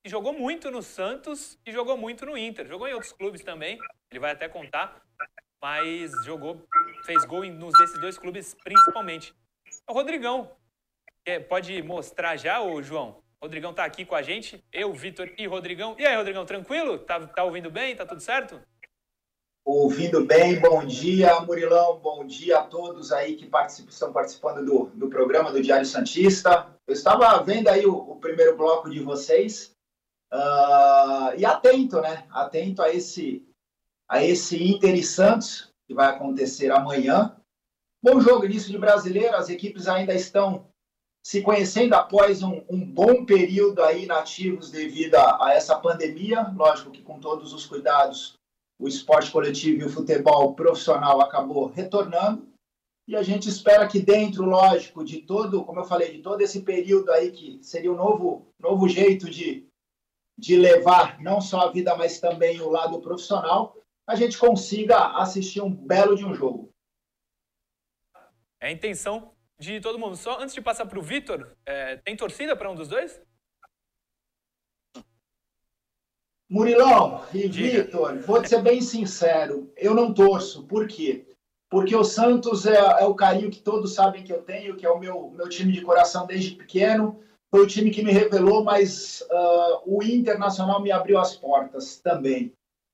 que 0.00 0.08
jogou 0.08 0.32
muito 0.32 0.70
no 0.70 0.80
Santos 0.80 1.58
e 1.66 1.72
jogou 1.72 1.96
muito 1.96 2.24
no 2.24 2.38
Inter. 2.38 2.68
Jogou 2.68 2.86
em 2.86 2.92
outros 2.92 3.12
clubes 3.12 3.42
também, 3.42 3.80
ele 4.12 4.20
vai 4.20 4.30
até 4.30 4.48
contar, 4.48 5.02
mas 5.60 6.12
jogou, 6.24 6.64
fez 7.04 7.24
gol 7.24 7.44
em, 7.44 7.50
nos 7.50 7.76
desses 7.76 7.98
dois 7.98 8.16
clubes 8.16 8.54
principalmente. 8.62 9.34
É 9.66 9.90
o 9.90 9.94
Rodrigão. 9.94 10.56
É, 11.26 11.40
pode 11.40 11.82
mostrar 11.82 12.36
já, 12.36 12.62
ô 12.62 12.80
João? 12.80 13.24
O 13.40 13.46
Rodrigão 13.46 13.74
tá 13.74 13.84
aqui 13.84 14.04
com 14.04 14.14
a 14.14 14.22
gente, 14.22 14.64
eu, 14.72 14.92
Vitor 14.92 15.32
e 15.36 15.48
Rodrigão. 15.48 15.96
E 15.98 16.06
aí, 16.06 16.14
Rodrigão, 16.14 16.46
tranquilo? 16.46 16.96
Tá, 16.96 17.26
tá 17.26 17.42
ouvindo 17.42 17.72
bem? 17.72 17.96
Tá 17.96 18.06
tudo 18.06 18.20
certo? 18.20 18.62
Ouvindo 19.64 20.24
bem, 20.24 20.60
bom 20.60 20.84
dia, 20.84 21.40
Murilão, 21.40 21.98
bom 21.98 22.24
dia 22.24 22.58
a 22.58 22.62
todos 22.62 23.12
aí 23.12 23.36
que 23.36 23.50
estão 23.88 24.12
participando 24.12 24.64
do, 24.64 24.86
do 24.94 25.08
programa 25.08 25.50
do 25.50 25.62
Diário 25.62 25.86
Santista. 25.86 26.68
Eu 26.86 26.92
estava 26.92 27.42
vendo 27.42 27.68
aí 27.68 27.86
o, 27.86 27.94
o 27.94 28.16
primeiro 28.16 28.56
bloco 28.56 28.90
de 28.90 29.00
vocês 29.00 29.72
ah, 30.30 31.32
e 31.36 31.46
atento, 31.46 32.00
né? 32.00 32.26
Atento 32.30 32.82
a 32.82 32.92
esse, 32.92 33.42
a 34.08 34.22
esse 34.22 34.62
Inter 34.62 34.94
e 34.94 35.02
Santos 35.02 35.72
que 35.86 35.94
vai 35.94 36.08
acontecer 36.08 36.70
amanhã 36.70 37.34
Bom 38.04 38.20
jogo, 38.20 38.44
início 38.44 38.70
de 38.70 38.76
brasileiro, 38.76 39.34
as 39.34 39.48
equipes 39.48 39.88
ainda 39.88 40.12
estão 40.12 40.66
se 41.24 41.40
conhecendo 41.40 41.94
após 41.94 42.42
um, 42.42 42.62
um 42.68 42.84
bom 42.84 43.24
período 43.24 43.82
aí 43.82 44.04
nativos 44.04 44.70
devido 44.70 45.14
a, 45.14 45.46
a, 45.46 45.54
essa 45.54 45.78
pandemia. 45.78 46.52
Lógico 46.54 46.90
que 46.90 47.00
com 47.00 47.18
todos 47.18 47.54
os 47.54 47.64
cuidados, 47.64 48.34
o 48.78 48.88
esporte 48.88 49.30
coletivo 49.30 49.82
e 49.82 49.84
o 49.84 49.90
futebol 49.90 50.54
profissional 50.54 51.20
acabou 51.20 51.66
retornando. 51.66 52.52
E 53.06 53.14
a 53.14 53.22
gente 53.22 53.48
espera 53.48 53.86
que 53.86 54.00
dentro, 54.00 54.44
lógico, 54.44 55.04
de 55.04 55.20
todo, 55.22 55.64
como 55.64 55.80
eu 55.80 55.84
falei, 55.84 56.12
de 56.12 56.22
todo 56.22 56.40
esse 56.40 56.62
período 56.62 57.12
aí 57.12 57.30
que 57.30 57.62
seria 57.62 57.92
um 57.92 57.96
novo, 57.96 58.48
novo 58.58 58.88
jeito 58.88 59.28
de, 59.28 59.66
de 60.38 60.56
levar 60.56 61.20
não 61.20 61.40
só 61.40 61.60
a 61.60 61.70
vida, 61.70 61.94
mas 61.96 62.18
também 62.18 62.60
o 62.60 62.70
lado 62.70 63.00
profissional, 63.00 63.76
a 64.06 64.14
gente 64.14 64.38
consiga 64.38 65.18
assistir 65.18 65.60
um 65.60 65.70
belo 65.70 66.16
de 66.16 66.24
um 66.24 66.34
jogo. 66.34 66.70
É 68.60 68.68
a 68.68 68.72
intenção 68.72 69.34
de 69.58 69.80
todo 69.80 69.98
mundo. 69.98 70.16
Só 70.16 70.40
antes 70.40 70.54
de 70.54 70.62
passar 70.62 70.86
para 70.86 70.98
o 70.98 71.02
Vitor, 71.02 71.54
é, 71.66 71.96
tem 71.98 72.16
torcida 72.16 72.56
para 72.56 72.70
um 72.70 72.74
dos 72.74 72.88
dois? 72.88 73.20
Murilão 76.48 77.22
e 77.32 77.48
Vitor, 77.48 78.18
vou 78.18 78.44
ser 78.44 78.62
bem 78.62 78.80
sincero, 78.80 79.72
eu 79.76 79.94
não 79.94 80.12
torço. 80.12 80.64
Por 80.64 80.86
quê? 80.86 81.24
Porque 81.70 81.96
o 81.96 82.04
Santos 82.04 82.66
é, 82.66 82.76
é, 82.76 83.04
o 83.04 83.14
carinho 83.14 83.50
que 83.50 83.60
todos 83.60 83.94
sabem 83.94 84.22
que 84.22 84.32
eu 84.32 84.42
tenho, 84.42 84.76
que 84.76 84.86
é 84.86 84.90
o 84.90 84.98
meu, 84.98 85.32
meu 85.34 85.48
time 85.48 85.72
de 85.72 85.80
coração 85.80 86.26
desde 86.26 86.54
pequeno. 86.54 87.18
Foi 87.50 87.62
o 87.62 87.66
time 87.66 87.90
que 87.90 88.02
me 88.02 88.12
revelou, 88.12 88.62
mas 88.62 89.22
uh, 89.22 89.82
o 89.86 90.02
Internacional 90.02 90.82
me 90.82 90.92
abriu 90.92 91.18
as 91.18 91.34
portas 91.34 91.98
também. 91.98 92.52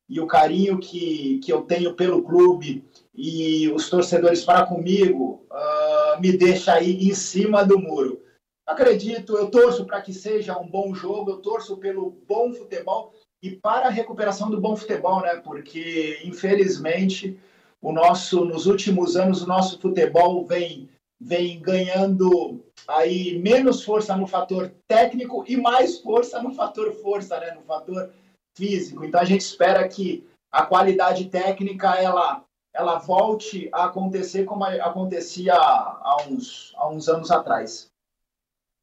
E 0.09 0.21
o 0.21 0.27
carinho 0.27 0.79
que, 0.79 1.39
que 1.41 1.53
eu 1.53 1.63
tenho 1.63 1.95
pelo 1.95 2.23
clube 2.23 2.85
e 3.15 3.69
os 3.69 3.91
torcedores 3.91 4.45
para 4.45 4.67
comigo 4.67 5.45
uh, 5.51 6.21
me 6.21 6.37
deixa 6.37 6.75
aí 6.75 7.09
em 7.09 7.15
cima 7.15 7.65
do 7.65 7.79
muro. 7.79 8.23
Acredito, 8.67 9.37
eu 9.37 9.51
torço 9.51 9.85
para 9.85 10.01
que 10.01 10.13
seja 10.13 10.57
um 10.59 10.69
bom 10.69 10.95
jogo, 10.95 11.33
eu 11.33 11.37
torço 11.39 11.77
pelo 11.77 12.17
bom 12.27 12.53
futebol 12.53 13.13
e 13.43 13.51
para 13.51 13.87
a 13.87 13.91
recuperação 13.91 14.51
do 14.51 14.61
bom 14.61 14.77
futebol, 14.77 15.21
né? 15.23 15.37
Porque 15.37 16.21
infelizmente 16.25 17.39
o 17.81 17.93
nosso, 17.93 18.45
nos 18.45 18.67
últimos 18.67 19.17
anos, 19.17 19.43
o 19.43 19.47
nosso 19.47 19.79
futebol 19.81 20.45
vem 20.47 20.89
vem 21.23 21.61
ganhando 21.61 22.65
aí 22.89 23.39
menos 23.39 23.85
força 23.85 24.17
no 24.17 24.27
fator 24.27 24.73
técnico 24.89 25.45
e 25.47 25.55
mais 25.55 26.01
força 26.01 26.43
no 26.43 26.55
fator 26.55 26.93
força, 26.95 27.39
né? 27.39 27.51
No 27.53 27.63
fator 27.63 28.11
físico. 28.57 29.05
Então 29.05 29.21
a 29.21 29.25
gente 29.25 29.43
espera 29.43 29.87
que 29.87 30.27
a 30.51 30.65
qualidade 30.65 31.29
técnica 31.29 31.95
ela 31.97 32.45
ela 32.73 32.99
volte 32.99 33.69
a 33.73 33.87
acontecer 33.87 34.45
como 34.45 34.65
acontecia 34.65 35.55
há 35.55 36.25
uns, 36.29 36.73
há 36.77 36.89
uns 36.89 37.09
anos 37.09 37.31
atrás. 37.31 37.91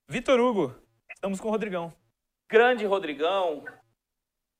Vitor 0.09 0.39
Hugo, 0.39 0.75
estamos 1.09 1.39
com 1.39 1.47
o 1.47 1.51
Rodrigão. 1.51 1.93
Grande 2.49 2.85
Rodrigão, 2.85 3.63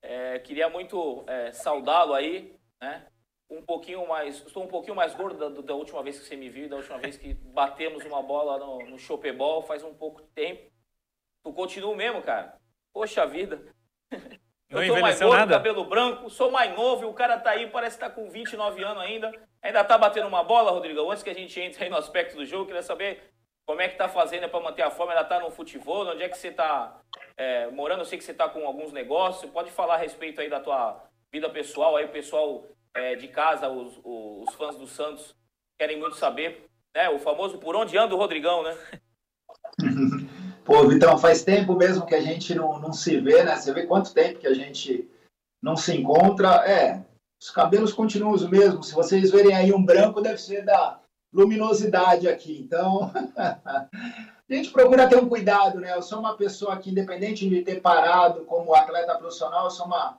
é, 0.01 0.39
queria 0.39 0.69
muito 0.69 1.23
é, 1.27 1.51
saudá-lo 1.51 2.13
aí, 2.13 2.55
né? 2.81 3.07
Um 3.49 3.61
pouquinho 3.61 4.05
mais, 4.07 4.45
estou 4.45 4.63
um 4.63 4.67
pouquinho 4.67 4.95
mais 4.95 5.15
gordo 5.15 5.37
da, 5.37 5.61
da, 5.61 5.73
última 5.73 6.03
vez 6.03 6.19
que 6.19 6.25
você 6.25 6.35
me 6.35 6.49
viu, 6.49 6.67
da 6.67 6.75
última 6.75 6.97
vez 6.97 7.17
que 7.17 7.33
batemos 7.33 8.03
uma 8.05 8.21
bola 8.21 8.57
no, 8.57 8.79
no 8.89 8.99
Chopebol, 8.99 9.61
faz 9.61 9.83
um 9.83 9.93
pouco 9.93 10.21
de 10.21 10.27
tempo. 10.29 10.69
Tu 11.43 11.53
continua 11.53 11.95
mesmo, 11.95 12.21
cara? 12.21 12.57
Poxa 12.93 13.25
vida. 13.25 13.61
Não 14.69 14.83
eu 14.83 14.95
tô 14.95 14.99
mais 14.99 15.17
gordo, 15.17 15.37
nada. 15.37 15.53
cabelo 15.53 15.85
branco, 15.85 16.29
sou 16.29 16.51
mais 16.51 16.75
novo 16.75 17.03
e 17.03 17.05
o 17.05 17.13
cara 17.13 17.39
tá 17.39 17.51
aí, 17.51 17.69
parece 17.69 17.95
que 17.95 18.03
tá 18.03 18.09
com 18.09 18.29
29 18.29 18.83
anos 18.83 19.01
ainda. 19.01 19.31
Ainda 19.61 19.81
tá 19.83 19.97
batendo 19.97 20.27
uma 20.27 20.43
bola, 20.43 20.71
Rodrigo? 20.71 21.09
Antes 21.09 21.23
que 21.23 21.29
a 21.29 21.33
gente 21.33 21.57
entre 21.59 21.85
aí 21.85 21.89
no 21.89 21.95
aspecto 21.95 22.35
do 22.35 22.45
jogo, 22.45 22.65
queria 22.65 22.83
saber 22.83 23.31
como 23.65 23.79
é 23.79 23.87
que 23.87 23.95
tá 23.95 24.09
fazendo 24.09 24.49
para 24.49 24.59
manter 24.59 24.81
a 24.81 24.91
forma. 24.91 25.13
Ainda 25.13 25.23
tá 25.23 25.39
no 25.39 25.49
futebol? 25.51 26.05
Onde 26.05 26.21
é 26.21 26.27
que 26.27 26.37
você 26.37 26.51
tá 26.51 26.99
é, 27.37 27.69
morando? 27.69 28.01
Eu 28.01 28.05
sei 28.05 28.17
que 28.17 28.23
você 28.23 28.33
tá 28.33 28.49
com 28.49 28.65
alguns 28.65 28.91
negócios. 28.91 29.49
Pode 29.51 29.71
falar 29.71 29.95
a 29.95 29.99
respeito 29.99 30.41
aí 30.41 30.49
da 30.49 30.59
tua 30.59 31.03
vida 31.31 31.49
pessoal, 31.49 31.95
aí 31.95 32.05
o 32.05 32.11
pessoal 32.11 32.65
é, 32.95 33.15
de 33.15 33.27
casa, 33.27 33.69
os, 33.69 33.99
os, 34.03 34.47
os 34.47 34.55
fãs 34.55 34.75
do 34.75 34.87
Santos 34.87 35.35
querem 35.79 35.99
muito 35.99 36.15
saber, 36.15 36.65
né? 36.95 37.09
O 37.09 37.19
famoso 37.19 37.59
por 37.59 37.75
onde 37.75 37.97
anda 37.97 38.15
o 38.15 38.17
Rodrigão, 38.17 38.63
né? 38.63 38.75
Pô, 40.65 40.85
Vitão, 40.85 41.17
faz 41.17 41.43
tempo 41.43 41.75
mesmo 41.75 42.05
que 42.05 42.15
a 42.15 42.19
gente 42.19 42.53
não, 42.53 42.77
não 42.79 42.91
se 42.91 43.19
vê, 43.21 43.43
né? 43.43 43.55
Você 43.55 43.71
vê 43.73 43.85
quanto 43.85 44.13
tempo 44.13 44.39
que 44.39 44.47
a 44.47 44.53
gente 44.53 45.09
não 45.61 45.77
se 45.77 45.95
encontra. 45.95 46.67
É, 46.67 47.05
os 47.41 47.49
cabelos 47.51 47.93
continuam 47.93 48.33
os 48.33 48.47
mesmos. 48.49 48.89
Se 48.89 48.95
vocês 48.95 49.31
verem 49.31 49.55
aí 49.55 49.71
um 49.71 49.83
branco, 49.83 50.21
deve 50.21 50.39
ser 50.39 50.65
da 50.65 50.99
luminosidade 51.33 52.27
aqui. 52.27 52.59
Então, 52.59 53.11
a 54.49 54.53
gente 54.55 54.71
procura 54.71 55.09
ter 55.09 55.17
um 55.17 55.27
cuidado, 55.27 55.79
né? 55.79 55.93
Eu 55.93 56.01
sou 56.01 56.19
uma 56.19 56.37
pessoa 56.37 56.77
que, 56.77 56.89
independente 56.89 57.47
de 57.49 57.61
ter 57.63 57.81
parado 57.81 58.45
como 58.45 58.73
atleta 58.73 59.17
profissional, 59.17 59.65
eu 59.65 59.71
sou 59.71 59.85
uma, 59.85 60.17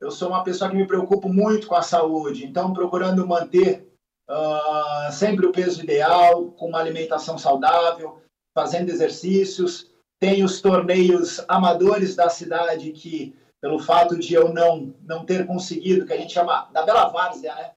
eu 0.00 0.10
sou 0.10 0.28
uma 0.28 0.44
pessoa 0.44 0.68
que 0.68 0.76
me 0.76 0.86
preocupo 0.86 1.28
muito 1.28 1.66
com 1.66 1.74
a 1.74 1.82
saúde. 1.82 2.44
Então, 2.44 2.74
procurando 2.74 3.26
manter 3.26 3.88
uh, 4.28 5.10
sempre 5.10 5.46
o 5.46 5.52
peso 5.52 5.82
ideal, 5.82 6.50
com 6.52 6.68
uma 6.68 6.80
alimentação 6.80 7.38
saudável, 7.38 8.20
fazendo 8.54 8.90
exercícios. 8.90 9.90
Tem 10.20 10.44
os 10.44 10.60
torneios 10.60 11.42
amadores 11.48 12.14
da 12.14 12.28
cidade 12.28 12.92
que, 12.92 13.34
pelo 13.60 13.78
fato 13.78 14.18
de 14.18 14.34
eu 14.34 14.52
não, 14.52 14.94
não 15.02 15.24
ter 15.24 15.46
conseguido, 15.46 16.06
que 16.06 16.12
a 16.12 16.18
gente 16.18 16.34
chama 16.34 16.68
da 16.72 16.82
Bela 16.82 17.08
Várzea, 17.08 17.54
né? 17.54 17.72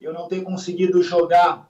Eu 0.00 0.14
não 0.14 0.28
ter 0.28 0.42
conseguido 0.42 1.02
jogar 1.02 1.68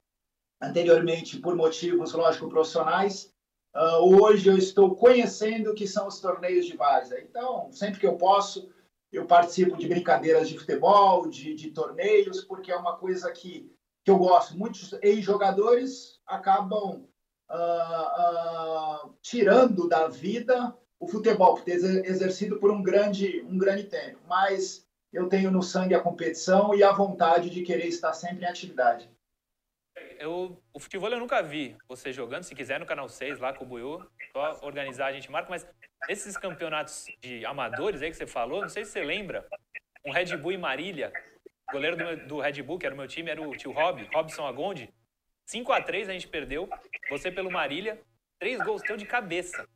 anteriormente 0.60 1.38
por 1.38 1.56
motivos, 1.56 2.12
lógico, 2.12 2.48
profissionais. 2.48 3.32
Uh, 3.74 4.20
hoje 4.20 4.48
eu 4.48 4.56
estou 4.56 4.96
conhecendo 4.96 5.70
o 5.70 5.74
que 5.74 5.86
são 5.86 6.08
os 6.08 6.18
torneios 6.18 6.66
de 6.66 6.76
várzea. 6.76 7.20
Então, 7.20 7.70
sempre 7.72 8.00
que 8.00 8.06
eu 8.06 8.16
posso, 8.16 8.68
eu 9.12 9.26
participo 9.26 9.76
de 9.76 9.88
brincadeiras 9.88 10.48
de 10.48 10.58
futebol, 10.58 11.28
de, 11.28 11.54
de 11.54 11.70
torneios, 11.70 12.42
porque 12.42 12.72
é 12.72 12.76
uma 12.76 12.96
coisa 12.96 13.30
que, 13.30 13.72
que 14.04 14.10
eu 14.10 14.18
gosto. 14.18 14.58
Muitos 14.58 14.92
ex-jogadores 15.02 16.18
acabam 16.26 17.06
uh, 17.48 19.06
uh, 19.06 19.14
tirando 19.22 19.88
da 19.88 20.08
vida 20.08 20.76
o 20.98 21.08
futebol, 21.08 21.54
por 21.54 21.64
ter 21.64 21.76
exercido 22.04 22.58
por 22.58 22.70
um 22.70 22.82
grande, 22.82 23.40
um 23.48 23.56
grande 23.56 23.84
tempo. 23.84 24.18
Mas 24.28 24.84
eu 25.12 25.28
tenho 25.28 25.50
no 25.50 25.62
sangue 25.62 25.94
a 25.94 26.00
competição 26.00 26.74
e 26.74 26.82
a 26.82 26.92
vontade 26.92 27.48
de 27.50 27.62
querer 27.62 27.86
estar 27.86 28.12
sempre 28.12 28.44
em 28.44 28.48
atividade. 28.48 29.10
Eu, 30.18 30.62
o 30.72 30.78
futebol 30.78 31.10
eu 31.10 31.18
nunca 31.18 31.42
vi 31.42 31.76
você 31.88 32.12
jogando. 32.12 32.42
Se 32.42 32.54
quiser, 32.54 32.78
no 32.78 32.86
canal 32.86 33.08
6, 33.08 33.38
lá 33.38 33.52
com 33.52 33.64
o 33.64 33.66
Buiu, 33.66 34.06
só 34.32 34.58
organizar 34.62 35.06
a 35.06 35.12
gente 35.12 35.30
marca. 35.30 35.48
Mas 35.48 35.66
esses 36.08 36.36
campeonatos 36.36 37.06
de 37.20 37.44
amadores 37.46 38.02
aí 38.02 38.10
que 38.10 38.16
você 38.16 38.26
falou, 38.26 38.62
não 38.62 38.68
sei 38.68 38.84
se 38.84 38.92
você 38.92 39.02
lembra, 39.02 39.46
um 40.04 40.12
Red 40.12 40.36
Bull 40.36 40.52
em 40.52 40.58
Marília, 40.58 41.12
o 41.68 41.72
goleiro 41.72 41.96
do, 41.96 42.26
do 42.26 42.40
Red 42.40 42.62
Bull, 42.62 42.78
que 42.78 42.86
era 42.86 42.94
o 42.94 42.98
meu 42.98 43.08
time, 43.08 43.30
era 43.30 43.40
o 43.40 43.56
tio 43.56 43.72
Rob, 43.72 44.08
Robson 44.12 44.46
Agondi. 44.46 44.92
5 45.46 45.72
a 45.72 45.82
3 45.82 46.08
a 46.08 46.12
gente 46.12 46.28
perdeu. 46.28 46.68
Você 47.08 47.30
pelo 47.30 47.50
Marília. 47.50 48.00
Três 48.38 48.58
gols 48.62 48.82
teu 48.82 48.96
de 48.96 49.04
cabeça. 49.04 49.68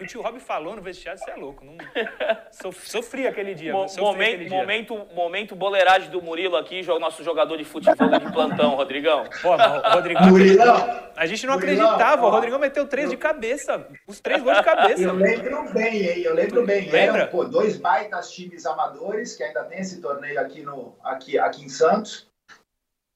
O 0.00 0.06
tio 0.06 0.22
Rob 0.22 0.38
falou 0.38 0.76
no 0.76 0.80
vestiário, 0.80 1.20
você 1.20 1.28
é 1.28 1.34
louco. 1.34 1.64
Não... 1.64 1.76
Sofri 2.84 3.26
aquele 3.26 3.52
dia. 3.52 3.72
Mo 3.72 3.88
sofri 3.88 4.04
momento, 4.04 4.34
aquele 4.34 4.48
dia. 4.48 4.56
momento, 4.56 5.06
momento 5.12 5.56
boleiragem 5.56 6.08
do 6.08 6.22
Murilo 6.22 6.54
aqui, 6.54 6.82
nosso 7.00 7.24
jogador 7.24 7.56
de 7.56 7.64
futebol 7.64 8.08
de 8.16 8.32
plantão, 8.32 8.76
Rodrigão. 8.76 9.24
Pô, 9.42 9.56
Rodrigão. 9.92 10.28
Murilão. 10.28 11.10
A 11.16 11.26
gente 11.26 11.44
não 11.48 11.54
Murilão, 11.54 11.86
acreditava. 11.86 12.24
Ó, 12.24 12.28
o 12.28 12.30
Rodrigão 12.30 12.60
meteu 12.60 12.86
três 12.86 13.06
eu... 13.06 13.10
de 13.10 13.16
cabeça. 13.16 13.88
Os 14.06 14.20
três 14.20 14.40
gols 14.40 14.58
de 14.58 14.62
cabeça. 14.62 15.02
Eu 15.02 15.14
lembro 15.14 15.72
bem, 15.72 16.06
hein? 16.06 16.20
Eu 16.20 16.34
lembro 16.34 16.64
bem. 16.64 16.88
Lembra? 16.88 17.22
Eram, 17.22 17.30
pô, 17.32 17.44
dois 17.44 17.76
baitas 17.76 18.30
times 18.30 18.66
amadores, 18.66 19.34
que 19.34 19.42
ainda 19.42 19.64
tem 19.64 19.80
esse 19.80 20.00
torneio 20.00 20.40
aqui, 20.40 20.62
no, 20.62 20.96
aqui, 21.02 21.36
aqui 21.40 21.64
em 21.64 21.68
Santos. 21.68 22.28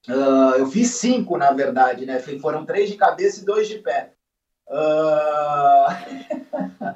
Uh, 0.09 0.57
eu 0.57 0.65
fiz 0.65 0.89
cinco, 0.89 1.37
na 1.37 1.53
verdade, 1.53 2.05
né? 2.05 2.19
Foram 2.41 2.65
três 2.65 2.89
de 2.89 2.97
cabeça 2.97 3.41
e 3.41 3.45
dois 3.45 3.69
de 3.69 3.79
pé. 3.79 4.11
Uh... 4.67 5.87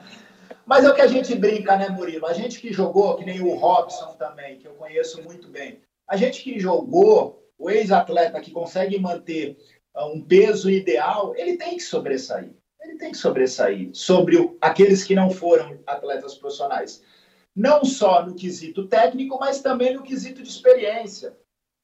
Mas 0.68 0.84
é 0.84 0.90
o 0.90 0.94
que 0.94 1.02
a 1.02 1.08
gente 1.08 1.34
brinca, 1.34 1.78
né, 1.78 1.88
Murilo? 1.88 2.26
A 2.26 2.34
gente 2.34 2.60
que 2.60 2.74
jogou, 2.74 3.16
que 3.16 3.24
nem 3.24 3.40
o 3.40 3.56
Robson 3.56 4.14
também, 4.20 4.60
que 4.60 4.68
eu 4.68 4.74
conheço 4.74 5.24
muito 5.24 5.48
bem. 5.48 5.80
A 6.06 6.18
gente 6.18 6.44
que 6.44 6.60
jogou, 6.60 7.42
o 7.58 7.70
ex-atleta 7.70 8.42
que 8.42 8.52
consegue 8.52 9.00
manter 9.00 9.58
uh, 9.96 10.08
um 10.08 10.22
peso 10.22 10.70
ideal, 10.70 11.34
ele 11.38 11.56
tem 11.56 11.78
que 11.78 11.84
sobressair. 11.84 12.54
Ele 12.82 12.98
tem 12.98 13.12
que 13.12 13.18
sobressair 13.18 13.90
sobre 13.94 14.58
aqueles 14.60 15.06
que 15.06 15.16
não 15.16 15.30
foram 15.30 15.80
atletas 15.88 16.36
profissionais. 16.36 17.02
Não 17.56 17.86
só 17.86 18.26
no 18.26 18.36
quesito 18.36 18.88
técnico, 18.88 19.40
mas 19.40 19.62
também 19.62 19.94
no 19.94 20.04
quesito 20.04 20.44
de 20.44 20.50
experiência. 20.50 21.36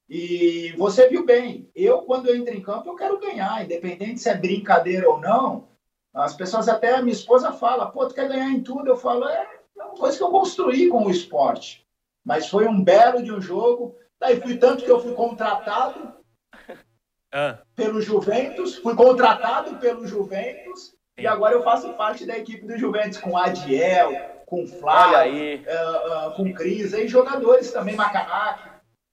E 0.10 0.74
você 0.78 1.08
viu 1.08 1.26
bem, 1.26 1.70
eu, 1.74 2.00
quando 2.00 2.28
eu 2.28 2.36
entro 2.36 2.54
em 2.54 2.62
campo, 2.62 2.90
eu 2.90 2.96
quero 2.96 3.18
ganhar, 3.18 3.64
independente 3.64 4.20
se 4.20 4.30
é 4.30 4.36
brincadeira 4.36 5.10
ou 5.10 5.22
não. 5.22 5.73
As 6.14 6.36
pessoas, 6.36 6.70
até 6.70 6.94
a 6.94 7.02
minha 7.02 7.14
esposa 7.14 7.52
fala, 7.52 7.90
pô, 7.90 8.08
tu 8.08 8.14
quer 8.14 8.28
ganhar 8.28 8.50
em 8.50 8.62
tudo? 8.62 8.88
Eu 8.88 8.96
falo, 8.96 9.28
é, 9.28 9.48
é 9.78 9.84
uma 9.84 9.96
coisa 9.96 10.16
que 10.16 10.24
eu 10.24 10.30
construí 10.30 10.88
com 10.88 11.06
o 11.06 11.10
esporte. 11.10 11.86
Mas 12.24 12.48
foi 12.48 12.68
um 12.68 12.84
belo 12.84 13.24
de 13.24 13.34
um 13.34 13.42
jogo. 13.42 13.98
Daí 14.20 14.40
fui 14.40 14.58
tanto 14.58 14.86
que 14.86 14.92
eu 14.92 15.02
fui 15.02 15.14
contratado. 15.14 16.14
ah. 17.34 17.58
pelo 17.76 18.00
Juventus, 18.00 18.78
fui 18.78 18.96
contratado 18.96 19.78
pelo 19.78 20.06
Juventus 20.06 20.90
Sim. 20.90 21.24
e 21.24 21.28
agora 21.28 21.56
eu 21.56 21.64
faço 21.64 21.92
parte 21.94 22.26
da 22.26 22.38
equipe 22.38 22.66
do 22.66 22.78
Juventus 22.78 23.18
com 23.18 23.36
Adiel, 23.36 24.14
com 24.46 24.68
Flávio, 24.68 25.64
uh, 25.64 26.28
uh, 26.28 26.36
com 26.36 26.54
Cris 26.54 26.94
e 26.94 27.08
jogadores 27.08 27.72
também, 27.72 27.96
Macanac. 27.96 28.62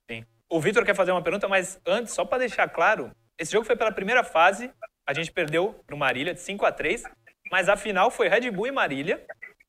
Sim. 0.09 0.23
O 0.47 0.61
Vitor 0.61 0.85
quer 0.85 0.95
fazer 0.95 1.11
uma 1.11 1.23
pergunta, 1.23 1.47
mas 1.47 1.81
antes, 1.85 2.13
só 2.13 2.23
para 2.23 2.39
deixar 2.39 2.69
claro, 2.69 3.11
esse 3.39 3.51
jogo 3.51 3.65
foi 3.65 3.75
pela 3.75 3.91
primeira 3.91 4.23
fase, 4.23 4.71
a 5.11 5.13
gente 5.13 5.31
perdeu 5.31 5.75
para 5.85 5.95
o 5.95 5.99
Marília 5.99 6.33
de 6.33 6.39
5 6.39 6.65
a 6.65 6.71
3 6.71 7.03
mas 7.51 7.67
a 7.67 7.75
final 7.75 8.09
foi 8.09 8.29
Red 8.29 8.49
Bull 8.49 8.67
e 8.67 8.71
Marília. 8.71 9.21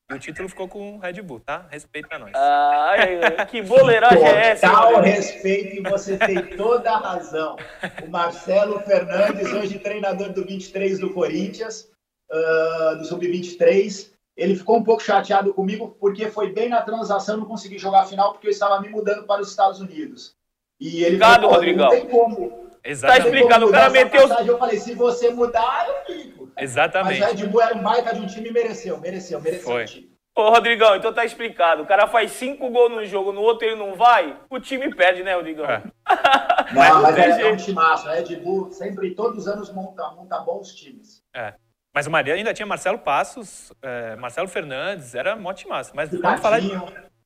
E 0.09 0.15
o 0.15 0.19
título 0.19 0.47
ficou 0.47 0.67
com 0.69 0.95
o 0.95 0.99
Red 0.99 1.21
Bull, 1.21 1.41
tá? 1.41 1.67
Respeito 1.69 2.07
pra 2.07 2.17
nós. 2.17 2.31
Ai, 2.33 3.45
que 3.47 3.61
boleiragem 3.61 4.25
é 4.25 4.51
essa? 4.51 4.69
Total 4.69 5.01
respeito 5.01 5.75
e 5.75 5.81
você 5.81 6.17
tem 6.17 6.45
toda 6.55 6.91
a 6.91 6.97
razão. 6.97 7.57
O 8.05 8.09
Marcelo 8.09 8.79
Fernandes, 8.81 9.51
hoje 9.51 9.79
treinador 9.79 10.31
do 10.31 10.45
23 10.45 10.99
do 10.99 11.13
Corinthians, 11.13 11.89
uh, 12.31 12.97
do 12.97 13.05
Sub-23, 13.05 14.11
ele 14.37 14.55
ficou 14.55 14.77
um 14.77 14.83
pouco 14.83 15.03
chateado 15.03 15.53
comigo 15.53 15.95
porque 15.99 16.29
foi 16.29 16.53
bem 16.53 16.69
na 16.69 16.81
transação, 16.81 17.37
não 17.37 17.45
consegui 17.45 17.77
jogar 17.77 18.01
a 18.01 18.05
final 18.05 18.31
porque 18.31 18.47
eu 18.47 18.51
estava 18.51 18.79
me 18.81 18.89
mudando 18.89 19.25
para 19.25 19.41
os 19.41 19.49
Estados 19.49 19.81
Unidos. 19.81 20.35
E 20.79 21.03
ele 21.03 21.15
Obrigado, 21.15 21.41
falou, 21.41 21.55
Rodrigão. 21.55 21.89
Não 21.89 21.91
tem 21.91 22.07
como. 22.07 22.62
Exatamente. 22.83 23.23
Tá 23.23 23.29
explicado, 23.29 23.65
o 23.67 23.71
cara 23.71 23.89
meteu. 23.89 24.27
Eu 24.45 24.57
falei, 24.57 24.77
se 24.77 24.93
você 24.93 25.29
mudar, 25.29 25.87
eu 25.87 26.05
fico. 26.05 26.51
Exatamente. 26.57 27.21
Mas 27.21 27.33
o 27.33 27.35
Red 27.35 27.47
Bull 27.47 27.61
era 27.61 27.75
um 27.75 27.81
baita 27.81 28.13
de 28.13 28.19
um 28.19 28.27
time 28.27 28.49
e 28.49 28.51
mereceu, 28.51 28.99
mereceu, 28.99 29.39
mereceu 29.39 29.63
Foi. 29.63 29.83
o 29.83 29.87
time. 29.87 30.13
Ô, 30.35 30.49
Rodrigão, 30.49 30.95
então 30.95 31.13
tá 31.13 31.23
explicado. 31.23 31.83
O 31.83 31.85
cara 31.85 32.07
faz 32.07 32.31
cinco 32.31 32.69
gols 32.69 32.91
no 32.91 33.05
jogo, 33.05 33.31
no 33.31 33.41
outro 33.41 33.67
ele 33.67 33.75
não 33.75 33.95
vai, 33.95 34.35
o 34.49 34.59
time 34.59 34.93
perde, 34.93 35.23
né, 35.23 35.35
Rodrigão? 35.35 35.65
É. 35.65 35.83
não, 36.73 37.01
mas, 37.03 37.15
mas 37.15 37.37
é, 37.37 37.41
é 37.43 37.53
um 37.53 37.55
timaço. 37.55 38.09
A 38.09 38.13
Red 38.13 38.35
Bull 38.37 38.71
sempre, 38.71 39.13
todos 39.13 39.39
os 39.39 39.47
anos, 39.47 39.71
monta, 39.71 40.09
monta 40.11 40.39
bons 40.39 40.73
times. 40.73 41.21
É. 41.35 41.53
Mas 41.93 42.07
o 42.07 42.11
Maria 42.11 42.33
ainda 42.33 42.53
tinha 42.53 42.65
Marcelo 42.65 42.97
Passos, 42.97 43.71
é, 43.83 44.15
Marcelo 44.15 44.47
Fernandes, 44.47 45.13
era 45.13 45.35
mó 45.35 45.53
timaço. 45.53 45.91
Mas 45.95 46.09
vamos 46.09 46.41
falar 46.41 46.59
de... 46.59 46.71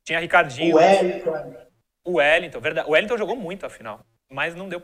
Tinha 0.04 0.20
Ricardinho. 0.20 0.76
O 0.76 0.80
Wellington. 0.80 1.56
O 2.06 2.18
Wellington, 2.18 2.60
verdade. 2.60 2.90
O 2.90 2.92
Wellington 2.92 3.18
jogou 3.18 3.36
muito, 3.38 3.66
afinal. 3.66 4.02
Mas 4.30 4.54
não 4.54 4.68
deu. 4.68 4.82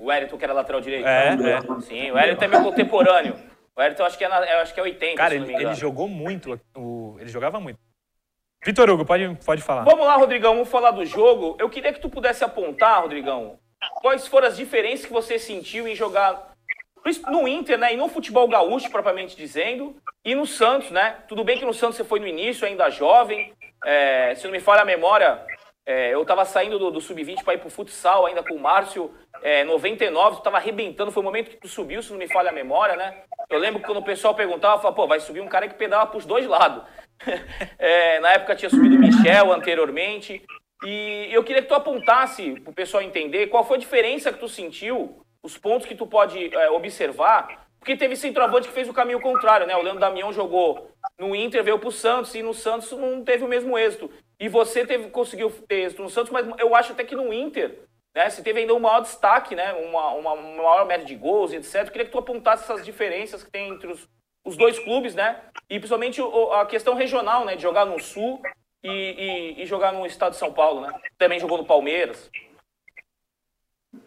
O 0.00 0.06
Wellington, 0.06 0.38
que 0.38 0.44
era 0.44 0.52
lateral 0.52 0.80
direito. 0.80 1.06
É, 1.06 1.28
é. 1.28 1.80
Sim, 1.82 2.10
o 2.10 2.14
Wellington 2.14 2.44
é 2.44 2.48
meu 2.48 2.62
contemporâneo. 2.62 3.52
O 3.74 3.80
Ayrton 3.80 4.04
acho 4.04 4.18
que 4.18 4.24
é, 4.24 4.28
na, 4.28 4.44
eu 4.44 4.58
acho 4.60 4.74
que 4.74 4.80
é 4.80 4.82
80. 4.82 5.16
Cara, 5.16 5.34
ele, 5.34 5.54
ele, 5.54 5.74
jogou 5.74 6.06
muito. 6.06 6.60
O, 6.76 7.16
ele 7.18 7.30
jogava 7.30 7.58
muito. 7.58 7.78
Vitor 8.64 8.88
Hugo, 8.88 9.04
pode, 9.04 9.36
pode 9.44 9.62
falar. 9.62 9.82
Vamos 9.82 10.06
lá, 10.06 10.14
Rodrigão, 10.16 10.54
vamos 10.54 10.68
falar 10.68 10.92
do 10.92 11.04
jogo. 11.04 11.56
Eu 11.58 11.68
queria 11.68 11.92
que 11.92 12.00
tu 12.00 12.08
pudesse 12.08 12.44
apontar, 12.44 13.00
Rodrigão, 13.00 13.58
quais 14.00 14.26
foram 14.26 14.46
as 14.46 14.56
diferenças 14.56 15.06
que 15.06 15.12
você 15.12 15.38
sentiu 15.38 15.88
em 15.88 15.94
jogar 15.96 16.52
no 17.28 17.48
Inter, 17.48 17.78
né? 17.78 17.94
E 17.94 17.96
no 17.96 18.08
futebol 18.08 18.46
gaúcho, 18.46 18.90
propriamente 18.90 19.36
dizendo, 19.36 19.96
e 20.24 20.34
no 20.34 20.46
Santos, 20.46 20.90
né? 20.90 21.16
Tudo 21.26 21.42
bem 21.42 21.58
que 21.58 21.64
no 21.64 21.74
Santos 21.74 21.96
você 21.96 22.04
foi 22.04 22.20
no 22.20 22.28
início, 22.28 22.66
ainda 22.66 22.90
jovem. 22.90 23.52
É, 23.84 24.34
se 24.36 24.44
não 24.44 24.52
me 24.52 24.60
falha 24.60 24.82
a 24.82 24.84
memória, 24.84 25.44
é, 25.84 26.14
eu 26.14 26.22
estava 26.22 26.44
saindo 26.44 26.78
do, 26.78 26.90
do 26.90 27.00
Sub-20 27.00 27.42
para 27.42 27.54
ir 27.54 27.58
pro 27.58 27.70
futsal 27.70 28.26
ainda 28.26 28.42
com 28.42 28.54
o 28.54 28.60
Márcio. 28.60 29.12
É, 29.42 29.64
99, 29.64 30.36
tu 30.36 30.42
tava 30.42 30.56
arrebentando, 30.56 31.10
foi 31.10 31.20
o 31.20 31.24
momento 31.24 31.50
que 31.50 31.56
tu 31.56 31.66
subiu, 31.66 32.02
se 32.02 32.12
não 32.12 32.18
me 32.18 32.28
falha 32.28 32.50
a 32.50 32.52
memória, 32.52 32.94
né? 32.94 33.22
Eu 33.50 33.58
lembro 33.58 33.80
que 33.80 33.86
quando 33.86 33.98
o 33.98 34.04
pessoal 34.04 34.34
perguntava, 34.34 34.78
falava, 34.78 34.94
pô, 34.94 35.06
vai 35.08 35.18
subir 35.18 35.40
um 35.40 35.48
cara 35.48 35.68
que 35.68 35.74
pedala 35.74 36.06
pros 36.06 36.24
dois 36.24 36.46
lados. 36.46 36.84
é, 37.78 38.20
na 38.20 38.32
época 38.32 38.54
tinha 38.54 38.70
subido 38.70 38.94
o 38.94 38.98
Michel 38.98 39.52
anteriormente. 39.52 40.42
E 40.84 41.28
eu 41.30 41.42
queria 41.42 41.62
que 41.62 41.68
tu 41.68 41.74
apontasse 41.74 42.60
pro 42.60 42.72
pessoal 42.72 43.02
entender 43.02 43.48
qual 43.48 43.64
foi 43.64 43.76
a 43.76 43.80
diferença 43.80 44.32
que 44.32 44.38
tu 44.38 44.48
sentiu, 44.48 45.24
os 45.42 45.58
pontos 45.58 45.86
que 45.86 45.94
tu 45.94 46.06
pode 46.06 46.54
é, 46.54 46.70
observar, 46.70 47.66
porque 47.82 47.96
teve 47.96 48.14
centroavante 48.14 48.68
que 48.68 48.74
fez 48.74 48.88
o 48.88 48.94
caminho 48.94 49.20
contrário, 49.20 49.66
né? 49.66 49.74
O 49.74 49.82
Leandro 49.82 49.98
Damião 49.98 50.32
jogou 50.32 50.92
no 51.18 51.34
Inter, 51.34 51.64
veio 51.64 51.80
pro 51.80 51.90
Santos, 51.90 52.32
e 52.36 52.40
no 52.40 52.54
Santos 52.54 52.92
não 52.92 53.24
teve 53.24 53.44
o 53.44 53.48
mesmo 53.48 53.76
êxito. 53.76 54.08
E 54.38 54.48
você 54.48 54.86
teve, 54.86 55.10
conseguiu 55.10 55.50
ter 55.66 55.86
êxito 55.86 56.02
no 56.02 56.08
Santos, 56.08 56.30
mas 56.30 56.46
eu 56.60 56.76
acho 56.76 56.92
até 56.92 57.02
que 57.02 57.16
no 57.16 57.32
Inter 57.32 57.76
né? 58.14 58.28
Você 58.28 58.42
teve 58.42 58.60
ainda 58.60 58.74
um 58.74 58.80
maior 58.80 59.00
destaque, 59.00 59.54
né? 59.54 59.72
uma, 59.72 60.10
uma, 60.10 60.36
maior 60.36 60.86
média 60.86 61.06
de 61.06 61.14
gols, 61.14 61.52
etc. 61.52 61.86
Eu 61.86 61.86
queria 61.86 62.04
que 62.04 62.12
tu 62.12 62.18
apontasse 62.18 62.64
essas 62.64 62.84
diferenças 62.84 63.42
que 63.42 63.50
tem 63.50 63.70
entre 63.70 63.90
os, 63.90 64.08
os 64.44 64.56
dois 64.56 64.78
clubes, 64.78 65.14
né? 65.14 65.40
E 65.68 65.78
principalmente 65.78 66.20
a 66.52 66.66
questão 66.66 66.94
regional, 66.94 67.44
né? 67.44 67.56
De 67.56 67.62
jogar 67.62 67.86
no 67.86 67.98
Sul 67.98 68.40
e, 68.82 68.90
e, 68.90 69.62
e, 69.62 69.66
jogar 69.66 69.92
no 69.92 70.04
estado 70.04 70.32
de 70.32 70.38
São 70.38 70.52
Paulo, 70.52 70.82
né? 70.82 70.92
Também 71.16 71.40
jogou 71.40 71.56
no 71.56 71.64
Palmeiras. 71.64 72.30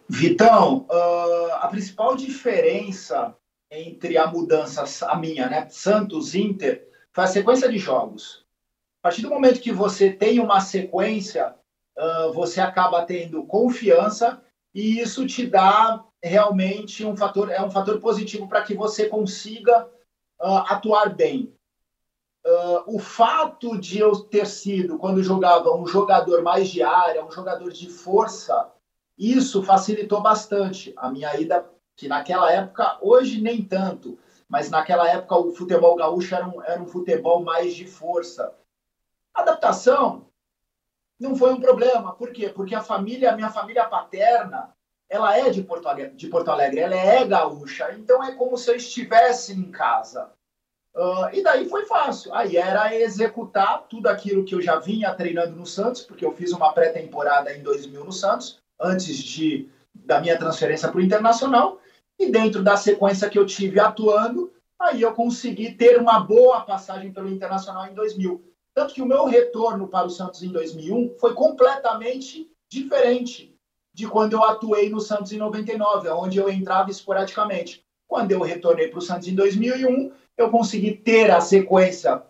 Vitão, 0.07 0.85
uh, 0.89 1.53
a 1.53 1.67
principal 1.67 2.15
diferença 2.15 3.35
entre 3.71 4.17
a 4.17 4.27
mudança, 4.27 4.85
a 5.07 5.15
minha, 5.15 5.49
né? 5.49 5.67
Santos 5.69 6.35
Inter, 6.35 6.87
foi 7.11 7.23
a 7.23 7.27
sequência 7.27 7.69
de 7.69 7.77
jogos. 7.77 8.45
A 9.01 9.09
partir 9.09 9.21
do 9.21 9.29
momento 9.29 9.61
que 9.61 9.71
você 9.71 10.11
tem 10.11 10.39
uma 10.39 10.59
sequência 10.59 11.55
uh, 11.97 12.33
você 12.33 12.59
acaba 12.61 13.05
tendo 13.05 13.45
confiança 13.45 14.41
e 14.73 14.99
isso 14.99 15.25
te 15.25 15.47
dá 15.47 16.03
realmente 16.21 17.05
um 17.05 17.15
fator 17.15 17.51
é 17.51 17.61
um 17.63 17.71
fator 17.71 17.99
positivo 17.99 18.47
para 18.47 18.63
que 18.63 18.73
você 18.73 19.07
consiga 19.07 19.85
uh, 20.41 20.65
atuar 20.67 21.15
bem. 21.15 21.53
Uh, 22.45 22.95
o 22.95 22.99
fato 22.99 23.77
de 23.79 23.97
eu 23.99 24.19
ter 24.19 24.45
sido, 24.45 24.99
quando 24.99 25.23
jogava, 25.23 25.75
um 25.75 25.87
jogador 25.87 26.43
mais 26.43 26.69
de 26.69 26.83
área, 26.83 27.25
um 27.25 27.31
jogador 27.31 27.71
de 27.71 27.89
força, 27.89 28.71
isso 29.17 29.63
facilitou 29.63 30.21
bastante 30.21 30.93
a 30.95 31.09
minha 31.09 31.35
ida, 31.39 31.67
que 31.95 32.07
naquela 32.07 32.51
época, 32.51 32.97
hoje 33.01 33.41
nem 33.41 33.63
tanto, 33.63 34.17
mas 34.47 34.69
naquela 34.69 35.09
época 35.09 35.37
o 35.37 35.53
futebol 35.53 35.95
gaúcho 35.95 36.35
era 36.35 36.47
um, 36.47 36.63
era 36.63 36.81
um 36.81 36.85
futebol 36.85 37.43
mais 37.43 37.73
de 37.73 37.87
força. 37.87 38.53
Adaptação, 39.33 40.27
não 41.19 41.35
foi 41.35 41.53
um 41.53 41.59
problema. 41.59 42.13
Por 42.13 42.31
quê? 42.31 42.49
Porque 42.49 42.75
a 42.75 42.81
família, 42.81 43.31
a 43.31 43.35
minha 43.35 43.49
família 43.49 43.85
paterna, 43.85 44.73
ela 45.09 45.37
é 45.37 45.49
de 45.49 45.63
Porto 45.63 45.87
Alegre, 45.87 46.15
de 46.15 46.27
Porto 46.27 46.49
Alegre 46.49 46.79
ela 46.79 46.95
é 46.95 47.25
gaúcha, 47.25 47.93
então 47.93 48.23
é 48.23 48.33
como 48.33 48.57
se 48.57 48.69
eu 48.69 48.75
estivesse 48.75 49.53
em 49.53 49.71
casa. 49.71 50.31
Uh, 50.93 51.27
e 51.33 51.43
daí 51.43 51.67
foi 51.67 51.85
fácil. 51.85 52.33
Aí 52.33 52.55
era 52.55 52.95
executar 52.95 53.83
tudo 53.89 54.07
aquilo 54.07 54.45
que 54.45 54.55
eu 54.55 54.61
já 54.61 54.79
vinha 54.79 55.13
treinando 55.13 55.55
no 55.55 55.65
Santos, 55.65 56.01
porque 56.01 56.25
eu 56.25 56.31
fiz 56.31 56.51
uma 56.53 56.71
pré-temporada 56.73 57.53
em 57.53 57.61
2000 57.61 58.05
no 58.05 58.13
Santos, 58.13 58.61
antes 58.79 59.17
de 59.17 59.69
da 59.93 60.19
minha 60.19 60.37
transferência 60.37 60.89
para 60.89 60.97
o 60.97 61.01
Internacional. 61.01 61.79
E 62.19 62.31
dentro 62.31 62.63
da 62.63 62.77
sequência 62.77 63.29
que 63.29 63.37
eu 63.37 63.45
tive 63.45 63.79
atuando, 63.79 64.51
aí 64.79 65.01
eu 65.01 65.13
consegui 65.13 65.71
ter 65.71 65.99
uma 65.99 66.19
boa 66.19 66.61
passagem 66.61 67.11
pelo 67.11 67.29
Internacional 67.29 67.87
em 67.87 67.93
2000. 67.93 68.43
Tanto 68.73 68.93
que 68.93 69.01
o 69.01 69.05
meu 69.05 69.25
retorno 69.25 69.87
para 69.87 70.07
o 70.07 70.09
Santos 70.09 70.43
em 70.43 70.49
2001 70.49 71.15
foi 71.19 71.33
completamente 71.33 72.49
diferente 72.69 73.55
de 73.93 74.07
quando 74.07 74.33
eu 74.33 74.43
atuei 74.43 74.89
no 74.89 74.99
Santos 74.99 75.31
em 75.31 75.37
99, 75.37 76.09
onde 76.09 76.37
eu 76.37 76.49
entrava 76.49 76.91
esporadicamente. 76.91 77.85
Quando 78.07 78.31
eu 78.31 78.41
retornei 78.41 78.89
para 78.89 78.99
o 78.99 79.01
Santos 79.01 79.27
em 79.27 79.35
2001, 79.35 80.11
eu 80.37 80.49
consegui 80.49 80.91
ter 80.91 81.31
a 81.31 81.39
sequência 81.39 82.21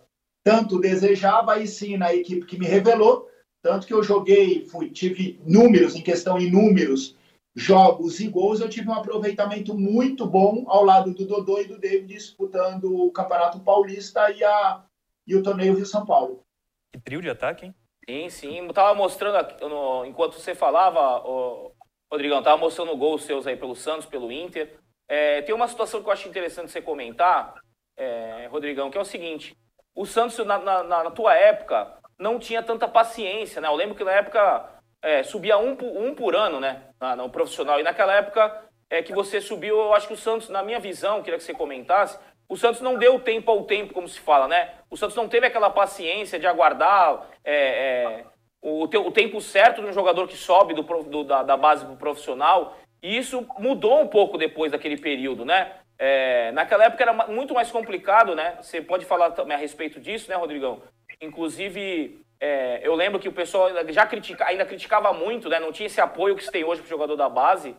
tanto 0.46 0.78
desejava 0.78 1.60
e 1.60 1.66
sim 1.66 1.96
na 1.96 2.14
equipe 2.14 2.46
que 2.46 2.56
me 2.56 2.66
revelou, 2.66 3.28
tanto 3.60 3.84
que 3.84 3.92
eu 3.92 4.00
joguei, 4.00 4.64
fui, 4.64 4.88
tive 4.90 5.40
números 5.44 5.96
em 5.96 6.00
questão 6.00 6.38
em 6.38 6.48
números, 6.48 7.16
jogos 7.56 8.20
e 8.20 8.28
gols, 8.28 8.60
eu 8.60 8.68
tive 8.68 8.90
um 8.90 8.94
aproveitamento 8.94 9.74
muito 9.74 10.26
bom 10.26 10.66
ao 10.68 10.84
lado 10.84 11.14
do 11.14 11.26
Dodô 11.26 11.58
e 11.58 11.66
do 11.66 11.78
David 11.78 12.06
disputando 12.06 12.94
o 12.94 13.10
Campeonato 13.10 13.58
Paulista 13.60 14.30
e 14.30 14.44
a 14.44 14.84
e 15.26 15.34
o 15.34 15.42
torneio 15.42 15.74
Rio-São 15.74 16.06
Paulo. 16.06 16.44
Que 16.92 17.00
trio 17.00 17.20
de 17.20 17.28
ataque, 17.28 17.66
hein? 17.66 17.74
Sim, 18.08 18.28
sim. 18.30 18.58
Eu 18.58 18.72
tava 18.72 18.94
mostrando, 18.94 19.36
aqui, 19.36 19.60
no, 19.64 20.04
enquanto 20.04 20.34
você 20.34 20.54
falava, 20.54 21.26
o 21.26 21.72
Rodrigão, 22.12 22.42
tava 22.42 22.58
mostrando 22.58 22.96
gols 22.96 23.24
seus 23.24 23.46
aí 23.46 23.56
pelo 23.56 23.74
Santos, 23.74 24.06
pelo 24.06 24.30
Inter. 24.30 24.78
É, 25.08 25.42
tem 25.42 25.54
uma 25.54 25.66
situação 25.66 26.00
que 26.00 26.08
eu 26.08 26.12
acho 26.12 26.28
interessante 26.28 26.70
você 26.70 26.80
comentar, 26.80 27.54
é, 27.96 28.46
Rodrigão, 28.50 28.88
que 28.90 28.98
é 28.98 29.00
o 29.00 29.04
seguinte. 29.04 29.56
O 29.94 30.06
Santos, 30.06 30.38
na, 30.46 30.58
na, 30.58 30.82
na, 30.84 31.10
tua 31.10 31.34
época, 31.34 31.98
não 32.18 32.38
tinha 32.38 32.62
tanta 32.62 32.86
paciência, 32.86 33.60
né? 33.60 33.66
Eu 33.66 33.74
lembro 33.74 33.96
que 33.96 34.04
na 34.04 34.12
época 34.12 34.75
é, 35.06 35.22
subia 35.22 35.56
um, 35.56 35.76
um 35.80 36.14
por 36.16 36.34
ano, 36.34 36.58
né? 36.58 36.82
no 37.16 37.30
profissional. 37.30 37.78
E 37.78 37.84
naquela 37.84 38.12
época 38.12 38.64
é, 38.90 39.00
que 39.02 39.12
você 39.12 39.40
subiu, 39.40 39.78
eu 39.78 39.94
acho 39.94 40.08
que 40.08 40.14
o 40.14 40.16
Santos, 40.16 40.48
na 40.48 40.64
minha 40.64 40.80
visão, 40.80 41.22
queria 41.22 41.38
que 41.38 41.44
você 41.44 41.54
comentasse, 41.54 42.18
o 42.48 42.56
Santos 42.56 42.80
não 42.80 42.98
deu 42.98 43.20
tempo 43.20 43.48
ao 43.48 43.62
tempo, 43.62 43.94
como 43.94 44.08
se 44.08 44.18
fala, 44.18 44.48
né? 44.48 44.72
O 44.90 44.96
Santos 44.96 45.16
não 45.16 45.28
teve 45.28 45.46
aquela 45.46 45.70
paciência 45.70 46.40
de 46.40 46.46
aguardar 46.46 47.28
é, 47.44 47.54
é, 47.54 48.24
o, 48.60 48.82
o, 48.82 49.12
tempo 49.12 49.40
certo 49.40 49.80
de 49.80 49.88
um 49.88 49.92
jogador 49.92 50.26
que 50.26 50.36
sobe 50.36 50.74
do, 50.74 50.82
do, 50.82 51.24
da, 51.24 51.44
da, 51.44 51.56
base 51.56 51.84
para 51.84 51.94
o 51.94 51.96
profissional. 51.96 52.76
E 53.00 53.16
isso 53.16 53.46
mudou 53.58 54.00
um 54.00 54.08
pouco 54.08 54.36
depois 54.36 54.72
daquele 54.72 54.96
período, 54.96 55.44
né? 55.44 55.72
É, 55.98 56.50
naquela 56.52 56.84
época 56.84 57.02
era 57.02 57.12
muito 57.28 57.54
mais 57.54 57.70
complicado, 57.70 58.34
né? 58.34 58.56
Você 58.60 58.80
pode 58.80 59.04
falar 59.04 59.30
também 59.32 59.56
a 59.56 59.60
respeito 59.60 60.00
disso, 60.00 60.28
né, 60.28 60.36
Rodrigão? 60.36 60.82
Inclusive, 61.20 62.25
é, 62.40 62.86
eu 62.86 62.94
lembro 62.94 63.18
que 63.18 63.28
o 63.28 63.32
pessoal 63.32 63.70
já 63.88 64.06
critica, 64.06 64.44
ainda 64.46 64.64
criticava 64.64 65.12
muito, 65.12 65.48
né? 65.48 65.58
Não 65.58 65.72
tinha 65.72 65.86
esse 65.86 66.00
apoio 66.00 66.36
que 66.36 66.44
se 66.44 66.50
tem 66.50 66.64
hoje 66.64 66.82
para 66.82 66.86
o 66.86 66.90
jogador 66.90 67.16
da 67.16 67.28
base. 67.28 67.76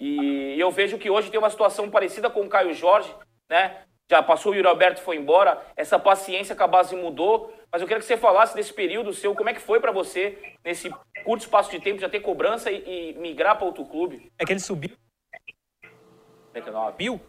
E 0.00 0.54
eu 0.58 0.70
vejo 0.70 0.98
que 0.98 1.10
hoje 1.10 1.30
tem 1.30 1.38
uma 1.38 1.50
situação 1.50 1.90
parecida 1.90 2.30
com 2.30 2.42
o 2.42 2.48
Caio 2.48 2.72
Jorge, 2.72 3.12
né? 3.50 3.82
Já 4.10 4.22
passou 4.22 4.52
o 4.52 4.54
Yuri 4.54 4.66
Alberto 4.66 5.02
foi 5.02 5.16
embora, 5.16 5.62
essa 5.76 5.98
paciência 5.98 6.56
com 6.56 6.62
a 6.62 6.66
base 6.66 6.96
mudou. 6.96 7.52
Mas 7.70 7.82
eu 7.82 7.86
queria 7.86 8.00
que 8.00 8.06
você 8.06 8.16
falasse 8.16 8.54
desse 8.54 8.72
período 8.72 9.12
seu, 9.12 9.34
como 9.34 9.50
é 9.50 9.52
que 9.52 9.60
foi 9.60 9.78
para 9.78 9.92
você, 9.92 10.56
nesse 10.64 10.88
curto 11.22 11.42
espaço 11.42 11.70
de 11.70 11.78
tempo, 11.78 12.00
já 12.00 12.08
ter 12.08 12.20
cobrança 12.20 12.70
e, 12.70 13.10
e 13.10 13.18
migrar 13.18 13.56
para 13.56 13.66
outro 13.66 13.84
clube? 13.84 14.32
É 14.38 14.46
que 14.46 14.52
ele 14.52 14.60
subiu. 14.60 14.96
99. 16.54 16.96
Mil? 16.98 17.20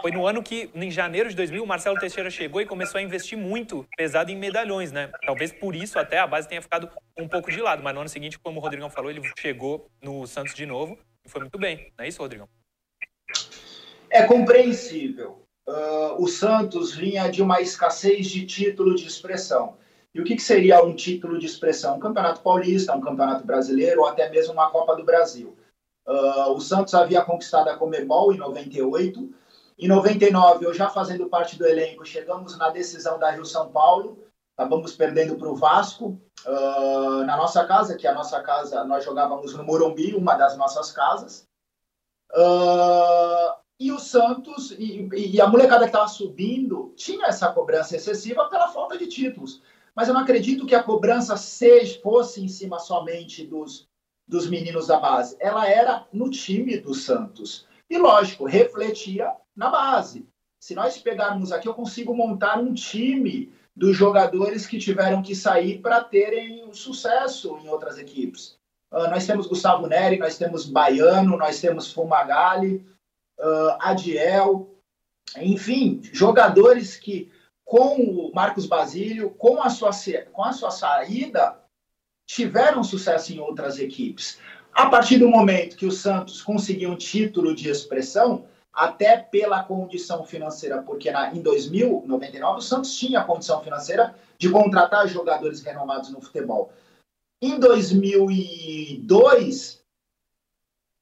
Foi 0.00 0.10
no 0.10 0.26
ano 0.26 0.42
que, 0.42 0.70
em 0.74 0.90
janeiro 0.90 1.28
de 1.28 1.36
2000, 1.36 1.62
o 1.62 1.66
Marcelo 1.66 1.98
Teixeira 1.98 2.30
chegou 2.30 2.60
e 2.60 2.66
começou 2.66 2.98
a 2.98 3.02
investir 3.02 3.36
muito 3.36 3.86
pesado 3.96 4.30
em 4.30 4.36
medalhões, 4.36 4.92
né? 4.92 5.10
Talvez 5.26 5.52
por 5.52 5.74
isso 5.74 5.98
até 5.98 6.18
a 6.18 6.26
base 6.26 6.48
tenha 6.48 6.62
ficado 6.62 6.88
um 7.18 7.28
pouco 7.28 7.50
de 7.50 7.60
lado. 7.60 7.82
Mas 7.82 7.94
no 7.94 8.00
ano 8.00 8.08
seguinte, 8.08 8.38
como 8.38 8.58
o 8.58 8.62
Rodrigão 8.62 8.88
falou, 8.88 9.10
ele 9.10 9.20
chegou 9.38 9.90
no 10.02 10.26
Santos 10.26 10.54
de 10.54 10.64
novo 10.64 10.98
e 11.24 11.28
foi 11.28 11.42
muito 11.42 11.58
bem. 11.58 11.92
Não 11.98 12.04
é 12.04 12.08
isso, 12.08 12.22
Rodrigão? 12.22 12.48
É 14.10 14.22
compreensível. 14.22 15.42
Uh, 15.68 16.22
o 16.22 16.26
Santos 16.26 16.94
vinha 16.94 17.28
de 17.28 17.42
uma 17.42 17.60
escassez 17.60 18.26
de 18.26 18.44
título 18.44 18.94
de 18.94 19.06
expressão. 19.06 19.76
E 20.12 20.20
o 20.20 20.24
que, 20.24 20.34
que, 20.34 20.42
seria 20.42 20.82
um 20.82 20.94
título 20.94 21.38
de 21.38 21.46
expressão? 21.46 21.96
Um 21.96 22.00
campeonato 22.00 22.40
paulista, 22.40 22.96
um 22.96 23.00
campeonato 23.00 23.46
brasileiro 23.46 24.00
ou 24.00 24.06
até 24.06 24.28
mesmo 24.28 24.52
uma 24.52 24.70
Copa 24.70 24.96
do 24.96 25.04
Brasil. 25.04 25.56
Uh, 26.06 26.50
o 26.50 26.60
Santos 26.60 26.94
havia 26.94 27.22
conquistado 27.22 27.68
a 27.68 27.76
Comebol 27.76 28.32
em 28.32 28.38
98 28.38 29.32
em 29.80 29.88
99, 29.88 30.66
eu 30.66 30.74
já 30.74 30.90
fazendo 30.90 31.28
parte 31.28 31.56
do 31.56 31.66
elenco, 31.66 32.04
chegamos 32.04 32.56
na 32.58 32.68
decisão 32.68 33.18
da 33.18 33.30
Rio 33.30 33.46
São 33.46 33.70
Paulo, 33.72 34.22
acabamos 34.56 34.92
perdendo 34.92 35.36
para 35.36 35.48
o 35.48 35.56
Vasco. 35.56 36.20
Uh, 36.44 37.24
na 37.24 37.36
nossa 37.36 37.64
casa, 37.66 37.96
que 37.96 38.06
é 38.06 38.10
a 38.10 38.14
nossa 38.14 38.42
casa, 38.42 38.84
nós 38.84 39.04
jogávamos 39.04 39.54
no 39.54 39.64
Morumbi, 39.64 40.14
uma 40.14 40.34
das 40.34 40.56
nossas 40.56 40.92
casas. 40.92 41.46
Uh, 42.32 43.58
e 43.78 43.90
o 43.90 43.98
Santos, 43.98 44.72
e, 44.72 45.08
e 45.14 45.40
a 45.40 45.46
molecada 45.46 45.84
que 45.84 45.88
estava 45.88 46.08
subindo, 46.08 46.92
tinha 46.94 47.26
essa 47.26 47.50
cobrança 47.50 47.96
excessiva 47.96 48.48
pela 48.50 48.68
falta 48.68 48.98
de 48.98 49.06
títulos. 49.06 49.62
Mas 49.94 50.08
eu 50.08 50.14
não 50.14 50.20
acredito 50.20 50.66
que 50.66 50.74
a 50.74 50.82
cobrança 50.82 51.38
seja, 51.38 51.98
fosse 52.02 52.44
em 52.44 52.48
cima 52.48 52.78
somente 52.78 53.46
dos, 53.46 53.88
dos 54.28 54.46
meninos 54.46 54.88
da 54.88 55.00
base. 55.00 55.36
Ela 55.40 55.66
era 55.66 56.06
no 56.12 56.28
time 56.28 56.76
do 56.78 56.92
Santos. 56.94 57.66
E, 57.88 57.96
lógico, 57.96 58.44
refletia 58.44 59.34
na 59.60 59.68
base. 59.68 60.26
Se 60.58 60.74
nós 60.74 60.96
pegarmos 60.96 61.52
aqui, 61.52 61.68
eu 61.68 61.74
consigo 61.74 62.14
montar 62.14 62.58
um 62.58 62.72
time 62.72 63.52
dos 63.76 63.94
jogadores 63.94 64.66
que 64.66 64.78
tiveram 64.78 65.22
que 65.22 65.34
sair 65.34 65.80
para 65.80 66.02
terem 66.02 66.72
sucesso 66.72 67.58
em 67.58 67.68
outras 67.68 67.98
equipes. 67.98 68.58
Uh, 68.90 69.08
nós 69.10 69.26
temos 69.26 69.46
Gustavo 69.46 69.86
Neri, 69.86 70.18
nós 70.18 70.38
temos 70.38 70.64
Baiano, 70.64 71.36
nós 71.36 71.60
temos 71.60 71.92
Fumagalli, 71.92 72.86
uh, 73.38 73.76
Adiel, 73.80 74.74
enfim, 75.36 76.00
jogadores 76.10 76.96
que, 76.96 77.30
com 77.62 78.00
o 78.00 78.32
Marcos 78.34 78.64
Basílio, 78.64 79.30
com 79.30 79.62
a 79.62 79.68
sua, 79.68 79.90
com 80.32 80.42
a 80.42 80.52
sua 80.52 80.70
saída, 80.70 81.58
tiveram 82.26 82.82
sucesso 82.82 83.32
em 83.32 83.38
outras 83.38 83.78
equipes. 83.78 84.38
A 84.72 84.86
partir 84.86 85.18
do 85.18 85.28
momento 85.28 85.76
que 85.76 85.86
o 85.86 85.92
Santos 85.92 86.40
conseguiu 86.40 86.90
um 86.90 86.96
título 86.96 87.54
de 87.54 87.68
expressão, 87.68 88.46
até 88.72 89.16
pela 89.16 89.64
condição 89.64 90.24
financeira, 90.24 90.80
porque 90.82 91.10
na, 91.10 91.34
em 91.34 91.42
2099 91.42 92.58
o 92.58 92.62
Santos 92.62 92.96
tinha 92.96 93.18
a 93.20 93.24
condição 93.24 93.60
financeira 93.62 94.14
de 94.38 94.48
contratar 94.50 95.08
jogadores 95.08 95.60
renomados 95.60 96.10
no 96.10 96.20
futebol. 96.20 96.72
Em 97.42 97.58
2002 97.58 99.80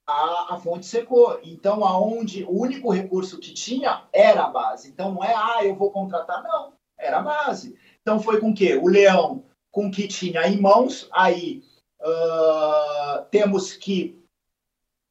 a, 0.07 0.55
a 0.55 0.59
fonte 0.59 0.87
secou, 0.87 1.39
então 1.43 1.85
aonde 1.85 2.45
o 2.45 2.59
único 2.59 2.91
recurso 2.91 3.39
que 3.39 3.53
tinha 3.53 4.05
era 4.13 4.45
a 4.45 4.51
base. 4.51 4.89
Então 4.89 5.13
não 5.13 5.23
é 5.23 5.35
ah 5.35 5.63
eu 5.65 5.77
vou 5.77 5.91
contratar, 5.91 6.43
não, 6.43 6.73
era 6.97 7.19
a 7.19 7.23
base. 7.23 7.79
Então 8.01 8.19
foi 8.19 8.41
com 8.41 8.55
que 8.55 8.75
o 8.77 8.89
Leão 8.89 9.45
com 9.71 9.91
que 9.91 10.09
tinha 10.09 10.49
em 10.49 10.59
mãos, 10.61 11.09
aí 11.13 11.63
uh, 12.01 13.25
temos 13.31 13.75
que 13.75 14.19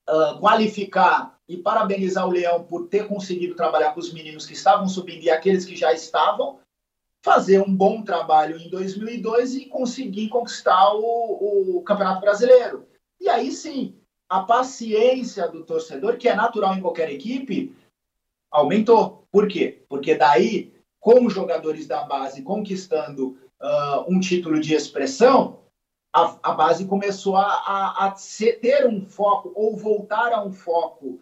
uh, 0.09 0.39
qualificar 0.39 1.36
e 1.47 1.57
parabenizar 1.57 2.27
o 2.27 2.31
Leão 2.31 2.63
por 2.63 2.87
ter 2.87 3.07
conseguido 3.07 3.55
trabalhar 3.55 3.93
com 3.93 3.99
os 3.99 4.11
meninos 4.11 4.45
que 4.45 4.53
estavam 4.53 4.87
subindo 4.87 5.23
e 5.23 5.29
aqueles 5.29 5.65
que 5.65 5.75
já 5.75 5.93
estavam, 5.93 6.59
fazer 7.23 7.61
um 7.61 7.73
bom 7.73 8.03
trabalho 8.03 8.57
em 8.57 8.69
2002 8.69 9.55
e 9.55 9.65
conseguir 9.65 10.29
conquistar 10.29 10.93
o, 10.93 11.77
o 11.77 11.81
Campeonato 11.83 12.21
Brasileiro. 12.21 12.87
E 13.19 13.29
aí 13.29 13.51
sim, 13.51 13.95
a 14.29 14.41
paciência 14.41 15.47
do 15.47 15.63
torcedor, 15.63 16.17
que 16.17 16.27
é 16.27 16.35
natural 16.35 16.75
em 16.75 16.81
qualquer 16.81 17.09
equipe, 17.09 17.75
aumentou. 18.51 19.25
Por 19.31 19.47
quê? 19.47 19.83
Porque 19.87 20.15
daí, 20.15 20.73
com 20.99 21.25
os 21.25 21.33
jogadores 21.33 21.87
da 21.87 22.03
base 22.03 22.41
conquistando 22.41 23.37
uh, 23.61 24.05
um 24.07 24.19
título 24.19 24.59
de 24.59 24.73
expressão, 24.73 25.59
a, 26.13 26.37
a 26.43 26.51
base 26.53 26.85
começou 26.85 27.35
a, 27.35 27.45
a, 27.45 28.07
a 28.07 28.15
ter 28.61 28.87
um 28.87 29.05
foco 29.05 29.51
ou 29.55 29.75
voltar 29.77 30.33
a 30.33 30.43
um 30.43 30.51
foco 30.51 31.19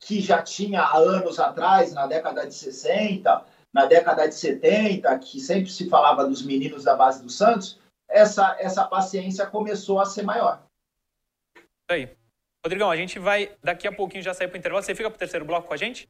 que 0.00 0.20
já 0.20 0.42
tinha 0.42 0.82
há 0.82 0.96
anos 0.96 1.38
atrás, 1.38 1.92
na 1.92 2.06
década 2.06 2.46
de 2.46 2.54
60, 2.54 3.44
na 3.72 3.86
década 3.86 4.28
de 4.28 4.34
70, 4.34 5.18
que 5.18 5.40
sempre 5.40 5.70
se 5.70 5.88
falava 5.88 6.26
dos 6.26 6.42
meninos 6.42 6.84
da 6.84 6.94
base 6.94 7.22
do 7.22 7.30
Santos, 7.30 7.78
essa, 8.08 8.56
essa 8.60 8.84
paciência 8.84 9.46
começou 9.46 10.00
a 10.00 10.06
ser 10.06 10.22
maior. 10.22 10.62
Isso 11.56 11.90
aí. 11.90 12.16
Rodrigão, 12.64 12.90
a 12.90 12.96
gente 12.96 13.18
vai 13.18 13.54
daqui 13.62 13.86
a 13.86 13.92
pouquinho 13.92 14.22
já 14.22 14.32
sair 14.32 14.48
para 14.48 14.56
o 14.56 14.58
intervalo. 14.58 14.82
Você 14.82 14.94
fica 14.94 15.10
para 15.10 15.16
o 15.16 15.18
terceiro 15.18 15.44
bloco 15.44 15.68
com 15.68 15.74
a 15.74 15.76
gente? 15.76 16.08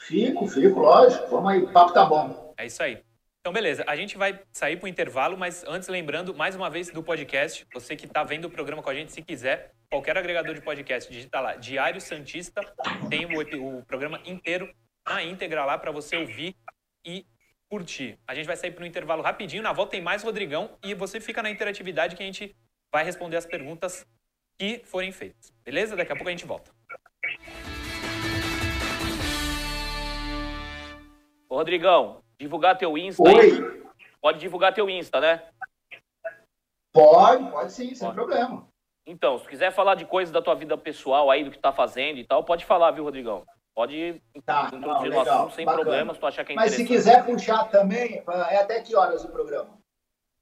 Fico, 0.00 0.46
fico, 0.48 0.80
lógico. 0.80 1.28
Vamos 1.28 1.52
aí, 1.52 1.62
o 1.62 1.72
papo 1.72 1.92
tá 1.92 2.04
bom. 2.04 2.54
É 2.56 2.66
isso 2.66 2.82
aí. 2.82 3.05
Então, 3.46 3.54
beleza. 3.54 3.84
A 3.86 3.94
gente 3.94 4.18
vai 4.18 4.40
sair 4.52 4.76
para 4.76 4.86
o 4.86 4.88
intervalo, 4.88 5.38
mas 5.38 5.62
antes, 5.68 5.88
lembrando 5.88 6.34
mais 6.34 6.56
uma 6.56 6.68
vez 6.68 6.90
do 6.90 7.00
podcast. 7.00 7.64
Você 7.72 7.94
que 7.94 8.04
está 8.04 8.24
vendo 8.24 8.46
o 8.46 8.50
programa 8.50 8.82
com 8.82 8.90
a 8.90 8.94
gente, 8.94 9.12
se 9.12 9.22
quiser, 9.22 9.72
qualquer 9.88 10.18
agregador 10.18 10.52
de 10.52 10.60
podcast, 10.60 11.08
digita 11.08 11.38
lá 11.38 11.54
Diário 11.54 12.00
Santista, 12.00 12.60
tem 13.08 13.24
o, 13.24 13.78
o 13.78 13.86
programa 13.86 14.20
inteiro 14.24 14.68
na 15.06 15.22
íntegra 15.22 15.64
lá 15.64 15.78
para 15.78 15.92
você 15.92 16.16
ouvir 16.16 16.56
e 17.04 17.24
curtir. 17.70 18.18
A 18.26 18.34
gente 18.34 18.46
vai 18.46 18.56
sair 18.56 18.72
para 18.72 18.82
um 18.82 18.86
intervalo 18.88 19.22
rapidinho. 19.22 19.62
Na 19.62 19.72
volta 19.72 19.92
tem 19.92 20.02
mais 20.02 20.24
Rodrigão 20.24 20.76
e 20.82 20.92
você 20.92 21.20
fica 21.20 21.40
na 21.40 21.48
interatividade 21.48 22.16
que 22.16 22.24
a 22.24 22.26
gente 22.26 22.52
vai 22.92 23.04
responder 23.04 23.36
as 23.36 23.46
perguntas 23.46 24.04
que 24.58 24.82
forem 24.84 25.12
feitas. 25.12 25.52
Beleza? 25.64 25.94
Daqui 25.94 26.10
a 26.10 26.16
pouco 26.16 26.28
a 26.28 26.32
gente 26.32 26.44
volta. 26.44 26.72
Ô, 31.48 31.54
Rodrigão, 31.54 32.25
divulgar 32.40 32.76
teu 32.76 32.96
Insta 32.96 33.22
Oi. 33.22 33.40
aí. 33.40 33.86
Pode 34.20 34.38
divulgar 34.38 34.74
teu 34.74 34.88
Insta, 34.88 35.20
né? 35.20 35.42
Pode, 36.92 37.50
pode 37.50 37.72
sim, 37.72 37.94
sem 37.94 38.08
pode. 38.08 38.14
problema. 38.14 38.66
Então, 39.06 39.38
se 39.38 39.46
quiser 39.46 39.70
falar 39.70 39.94
de 39.94 40.04
coisas 40.04 40.32
da 40.32 40.42
tua 40.42 40.54
vida 40.54 40.76
pessoal 40.76 41.30
aí, 41.30 41.44
do 41.44 41.50
que 41.50 41.58
tá 41.58 41.72
fazendo 41.72 42.18
e 42.18 42.24
tal, 42.24 42.42
pode 42.42 42.64
falar, 42.64 42.90
viu, 42.90 43.04
Rodrigão? 43.04 43.44
Pode 43.74 44.22
tá, 44.44 44.70
introduzir 44.72 45.10
no 45.10 45.20
assunto 45.20 45.54
sem 45.54 45.66
bacana. 45.66 45.84
problema, 45.84 46.14
se 46.14 46.20
tu 46.20 46.26
achar 46.26 46.44
que 46.44 46.52
é 46.52 46.54
Mas 46.54 46.72
se 46.72 46.84
quiser 46.84 47.24
puxar 47.26 47.64
também, 47.66 48.24
é 48.48 48.56
até 48.56 48.80
que 48.80 48.96
horas 48.96 49.22
o 49.22 49.28
programa? 49.28 49.78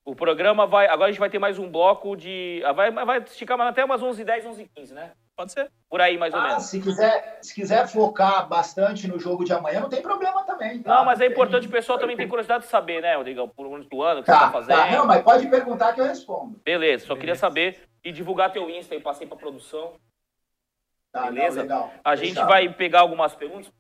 O 0.05 0.15
programa 0.15 0.67
vai. 0.67 0.87
Agora 0.87 1.09
a 1.09 1.11
gente 1.11 1.19
vai 1.19 1.31
ter 1.31 1.41
mais 1.41 1.59
um 1.59 1.69
bloco 1.69 2.15
de. 2.15 2.63
Ah, 2.65 2.73
vai, 2.73 2.93
vai 2.93 3.19
esticar 3.19 3.61
até 3.61 3.85
umas 3.85 4.03
11h10, 4.03 4.45
11h15, 4.45 4.93
né? 4.93 5.13
Pode 5.37 5.53
ser. 5.53 5.71
Por 5.89 6.01
aí, 6.01 6.17
mais 6.17 6.33
ou 6.33 6.41
ah, 6.41 6.49
menos. 6.49 6.65
Se 6.65 6.81
quiser, 6.81 7.39
se 7.43 7.55
quiser 7.55 7.89
focar 7.89 8.49
bastante 8.49 9.09
no 9.09 9.19
jogo 9.19 9.45
de 9.45 9.53
amanhã, 9.53 9.81
não 9.81 9.89
tem 9.89 10.01
problema 10.01 10.45
também. 10.45 10.81
Tá? 10.81 10.97
Não, 10.97 11.05
mas 11.05 11.21
é 11.21 11.27
importante, 11.27 11.67
o 11.67 11.71
pessoal 11.71 11.99
também 11.99 12.17
tem 12.17 12.29
curiosidade 12.29 12.65
de 12.65 12.71
saber, 12.71 13.03
né, 13.03 13.17
Rodrigão? 13.17 13.49
Por 13.49 13.67
onde 13.67 13.89
tu 13.89 14.03
anda, 14.03 14.21
o 14.21 14.23
que 14.23 14.31
tá, 14.31 14.39
você 14.39 14.45
tá 14.45 14.53
fazendo. 14.53 14.77
Tá, 14.77 14.91
não, 14.93 15.07
mas 15.07 15.23
pode 15.23 15.49
perguntar 15.49 15.93
que 15.93 16.01
eu 16.01 16.05
respondo. 16.05 16.61
Beleza, 16.65 17.05
só 17.05 17.15
Beleza. 17.15 17.21
queria 17.21 17.35
saber 17.35 17.89
e 18.05 18.13
divulgar 18.13 18.53
teu 18.53 18.71
Insta 18.71 18.95
e 18.95 19.01
passei 19.01 19.27
pra 19.27 19.37
produção. 19.37 19.95
Tá, 21.11 21.31
Beleza? 21.31 21.57
Não, 21.57 21.63
legal. 21.63 21.93
A 22.05 22.15
gente 22.15 22.35
vai 22.35 22.69
pegar 22.69 23.01
algumas 23.01 23.35
perguntas. 23.35 23.73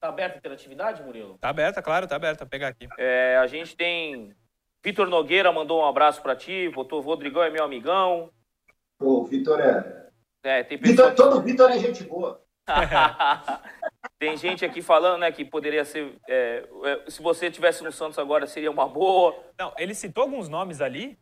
Tá 0.00 0.08
aberta 0.08 0.36
a 0.36 0.38
interatividade, 0.38 1.02
Murilo? 1.02 1.36
Tá 1.38 1.50
aberta, 1.50 1.82
claro, 1.82 2.06
tá 2.06 2.16
aberta. 2.16 2.46
Pegar 2.46 2.68
aqui. 2.68 2.88
É, 2.98 3.36
a 3.36 3.46
gente 3.46 3.76
tem. 3.76 4.34
Vitor 4.82 5.06
Nogueira 5.08 5.52
mandou 5.52 5.82
um 5.82 5.86
abraço 5.86 6.22
pra 6.22 6.34
ti, 6.34 6.68
votou 6.68 7.00
Rodrigão 7.00 7.42
é 7.42 7.50
meu 7.50 7.62
amigão. 7.62 8.30
Pô, 8.98 9.24
Vitor 9.24 9.60
é. 9.60 10.09
É, 10.42 10.62
tem 10.62 10.78
pessoa... 10.78 11.10
Vitor, 11.10 11.14
todo 11.14 11.42
Vitor 11.42 11.70
é 11.70 11.78
gente 11.78 12.02
boa. 12.04 12.42
tem 14.18 14.36
gente 14.36 14.64
aqui 14.64 14.80
falando, 14.80 15.20
né, 15.20 15.32
que 15.32 15.44
poderia 15.44 15.84
ser. 15.84 16.16
É, 16.28 16.64
se 17.08 17.22
você 17.22 17.50
tivesse 17.50 17.82
no 17.82 17.92
Santos 17.92 18.18
agora, 18.18 18.46
seria 18.46 18.70
uma 18.70 18.88
boa. 18.88 19.36
Não, 19.58 19.72
ele 19.76 19.94
citou 19.94 20.22
alguns 20.22 20.48
nomes 20.48 20.80
ali 20.80 21.18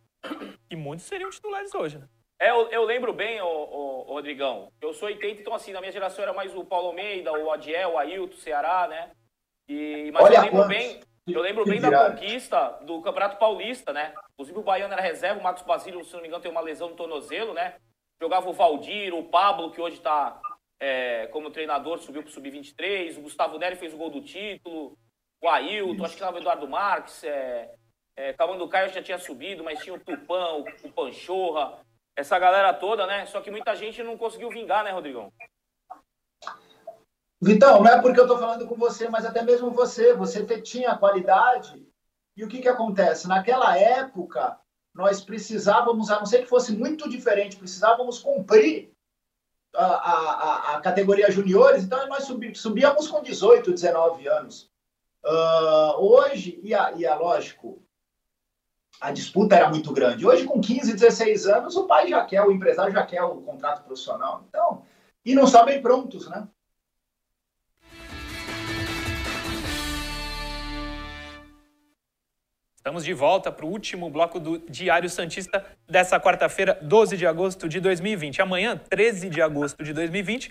e 0.71 0.77
muitos 0.77 1.07
seriam 1.07 1.31
titulares 1.31 1.75
hoje, 1.75 1.99
né? 1.99 2.07
É, 2.41 2.51
eu, 2.51 2.69
eu, 2.69 2.85
lembro 2.85 3.13
bem, 3.13 3.41
ô, 3.41 3.47
ô, 3.47 4.05
ô, 4.07 4.13
Rodrigão. 4.15 4.71
Eu 4.81 4.93
sou 4.93 5.09
80, 5.09 5.41
então 5.41 5.55
assim, 5.55 5.73
na 5.73 5.81
minha 5.81 5.91
geração 5.91 6.23
era 6.23 6.33
mais 6.33 6.55
o 6.55 6.65
Paulo 6.65 6.89
Almeida, 6.89 7.33
o 7.33 7.51
Adiel, 7.51 7.95
o 7.95 7.99
Ailton, 7.99 8.35
o 8.35 8.39
Ceará, 8.39 8.87
né? 8.87 9.11
E, 9.69 10.11
mas 10.13 10.25
Olha 10.25 10.37
eu 10.37 10.43
lembro 10.43 10.69
bem, 10.69 11.01
eu 11.27 11.41
lembro 11.43 11.65
bem 11.65 11.81
da 11.81 12.11
conquista 12.11 12.79
do 12.83 13.03
Campeonato 13.03 13.39
Paulista, 13.39 13.93
né? 13.93 14.15
Inclusive 14.35 14.59
o 14.59 14.63
Baiano 14.63 14.93
era 14.93 15.03
reserva, 15.03 15.41
o 15.41 15.43
Marcos 15.43 15.65
Basílio, 15.65 16.05
se 16.05 16.15
não 16.15 16.21
me 16.21 16.29
engano, 16.29 16.43
tem 16.43 16.51
uma 16.51 16.61
lesão 16.61 16.91
no 16.91 16.97
tornozelo, 16.97 17.53
né? 17.53 17.75
Jogava 18.21 18.51
o 18.51 18.53
Valdir, 18.53 19.15
o 19.15 19.25
Pablo, 19.25 19.71
que 19.71 19.81
hoje 19.81 20.01
tá, 20.01 20.41
é, 20.81 21.29
como 21.29 21.51
treinador, 21.51 21.99
subiu 21.99 22.23
para 22.23 22.31
o 22.31 22.33
Sub-23. 22.33 23.17
O 23.17 23.23
Gustavo 23.23 23.59
Neri 23.59 23.77
fez 23.77 23.95
o 23.95 23.97
gol 23.97 24.11
do 24.11 24.21
título. 24.21 24.99
O 25.41 25.49
Ailton, 25.49 26.05
acho 26.05 26.15
que 26.15 26.21
estava 26.21 26.37
o 26.37 26.41
Eduardo 26.41 26.69
Marques. 26.69 27.23
É, 27.23 27.73
é, 28.17 28.33
do 28.33 28.69
Caio 28.69 28.93
já 28.93 29.01
tinha 29.01 29.19
subido, 29.19 29.63
mas 29.63 29.79
tinha 29.81 29.95
o 29.95 30.01
Tupã, 30.01 30.55
o, 30.55 30.65
o 30.85 30.93
Panchorra. 30.93 31.79
Essa 32.17 32.37
galera 32.37 32.75
toda, 32.75 33.07
né? 33.07 33.25
Só 33.27 33.41
que 33.41 33.51
muita 33.51 33.77
gente 33.77 34.03
não 34.03 34.19
conseguiu 34.19 34.51
vingar, 34.51 34.83
né, 34.83 34.91
Rodrigão? 34.91 35.33
Vitão, 37.41 37.81
não 37.81 37.91
é 37.93 38.03
porque 38.03 38.19
eu 38.19 38.25
estou 38.25 38.39
falando 38.39 38.67
com 38.67 38.75
você, 38.75 39.09
mas 39.09 39.25
até 39.25 39.43
mesmo 39.43 39.71
você. 39.71 40.13
Você 40.15 40.45
tinha 40.61 40.99
qualidade. 40.99 41.87
E 42.37 42.45
o 42.45 42.49
que, 42.49 42.61
que 42.61 42.69
acontece? 42.69 43.29
Naquela 43.29 43.79
época, 43.79 44.59
nós 44.99 45.21
precisávamos, 45.21 46.11
a 46.11 46.19
não 46.19 46.27
ser 46.27 46.41
que 46.41 46.49
fosse 46.49 46.73
muito 46.73 47.09
diferente, 47.09 47.57
precisávamos 47.57 48.19
cumprir 48.19 48.91
a, 49.73 49.85
a, 49.85 50.75
a 50.75 50.81
categoria 50.81 51.31
juniores, 51.31 51.85
então 51.85 52.05
nós 52.09 52.29
subíamos 52.57 53.07
com 53.07 53.23
18, 53.23 53.71
19 53.71 54.27
anos. 54.27 54.69
Uh, 55.25 56.01
hoje, 56.01 56.59
e, 56.65 56.75
a, 56.75 56.91
e 56.97 57.07
a, 57.07 57.15
lógico, 57.15 57.81
a 59.01 59.13
disputa 59.13 59.55
era 59.55 59.71
muito 59.71 59.93
grande. 59.93 60.27
Hoje, 60.27 60.45
com 60.45 60.61
15, 60.61 60.95
16 60.95 61.47
anos, 61.47 61.77
o 61.77 61.87
pai 61.87 62.09
já 62.09 62.25
quer, 62.25 62.43
o 62.43 62.51
empresário 62.51 62.93
já 62.93 63.07
quer 63.07 63.23
o 63.23 63.41
contrato 63.43 63.85
profissional. 63.85 64.45
Então, 64.49 64.83
e 65.25 65.33
não 65.33 65.47
sabem 65.47 65.81
prontos, 65.81 66.29
né? 66.29 66.49
Estamos 72.89 73.05
de 73.05 73.13
volta 73.13 73.53
para 73.53 73.67
o 73.67 73.69
último 73.69 74.09
bloco 74.09 74.41
do 74.41 74.61
Diário 74.61 75.11
Santista 75.11 75.63
dessa 75.87 76.19
quarta-feira, 76.19 76.79
12 76.81 77.19
de 77.19 77.27
agosto 77.27 77.69
de 77.69 77.81
2020. 77.81 78.41
Amanhã, 78.41 78.81
13 78.89 79.29
de 79.29 79.43
agosto 79.43 79.85
de 79.85 79.93
2020, 79.93 80.51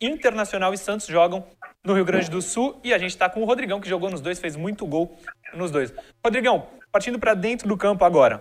Internacional 0.00 0.72
e 0.72 0.78
Santos 0.78 1.06
jogam 1.06 1.46
no 1.84 1.92
Rio 1.92 2.06
Grande 2.06 2.30
do 2.30 2.40
Sul 2.40 2.80
e 2.82 2.94
a 2.94 2.96
gente 2.96 3.10
está 3.10 3.28
com 3.28 3.42
o 3.42 3.44
Rodrigão, 3.44 3.82
que 3.82 3.88
jogou 3.88 4.08
nos 4.08 4.22
dois, 4.22 4.40
fez 4.40 4.56
muito 4.56 4.86
gol 4.86 5.14
nos 5.52 5.70
dois. 5.70 5.92
Rodrigão, 6.24 6.68
partindo 6.90 7.18
para 7.18 7.34
dentro 7.34 7.68
do 7.68 7.76
campo 7.76 8.02
agora. 8.02 8.40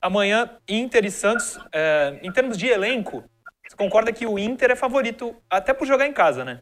Amanhã, 0.00 0.48
Inter 0.68 1.06
e 1.06 1.10
Santos, 1.10 1.58
é, 1.72 2.20
em 2.22 2.30
termos 2.30 2.56
de 2.56 2.68
elenco, 2.68 3.24
você 3.68 3.76
concorda 3.76 4.12
que 4.12 4.24
o 4.28 4.38
Inter 4.38 4.70
é 4.70 4.76
favorito 4.76 5.34
até 5.50 5.74
por 5.74 5.88
jogar 5.88 6.06
em 6.06 6.12
casa, 6.12 6.44
né? 6.44 6.60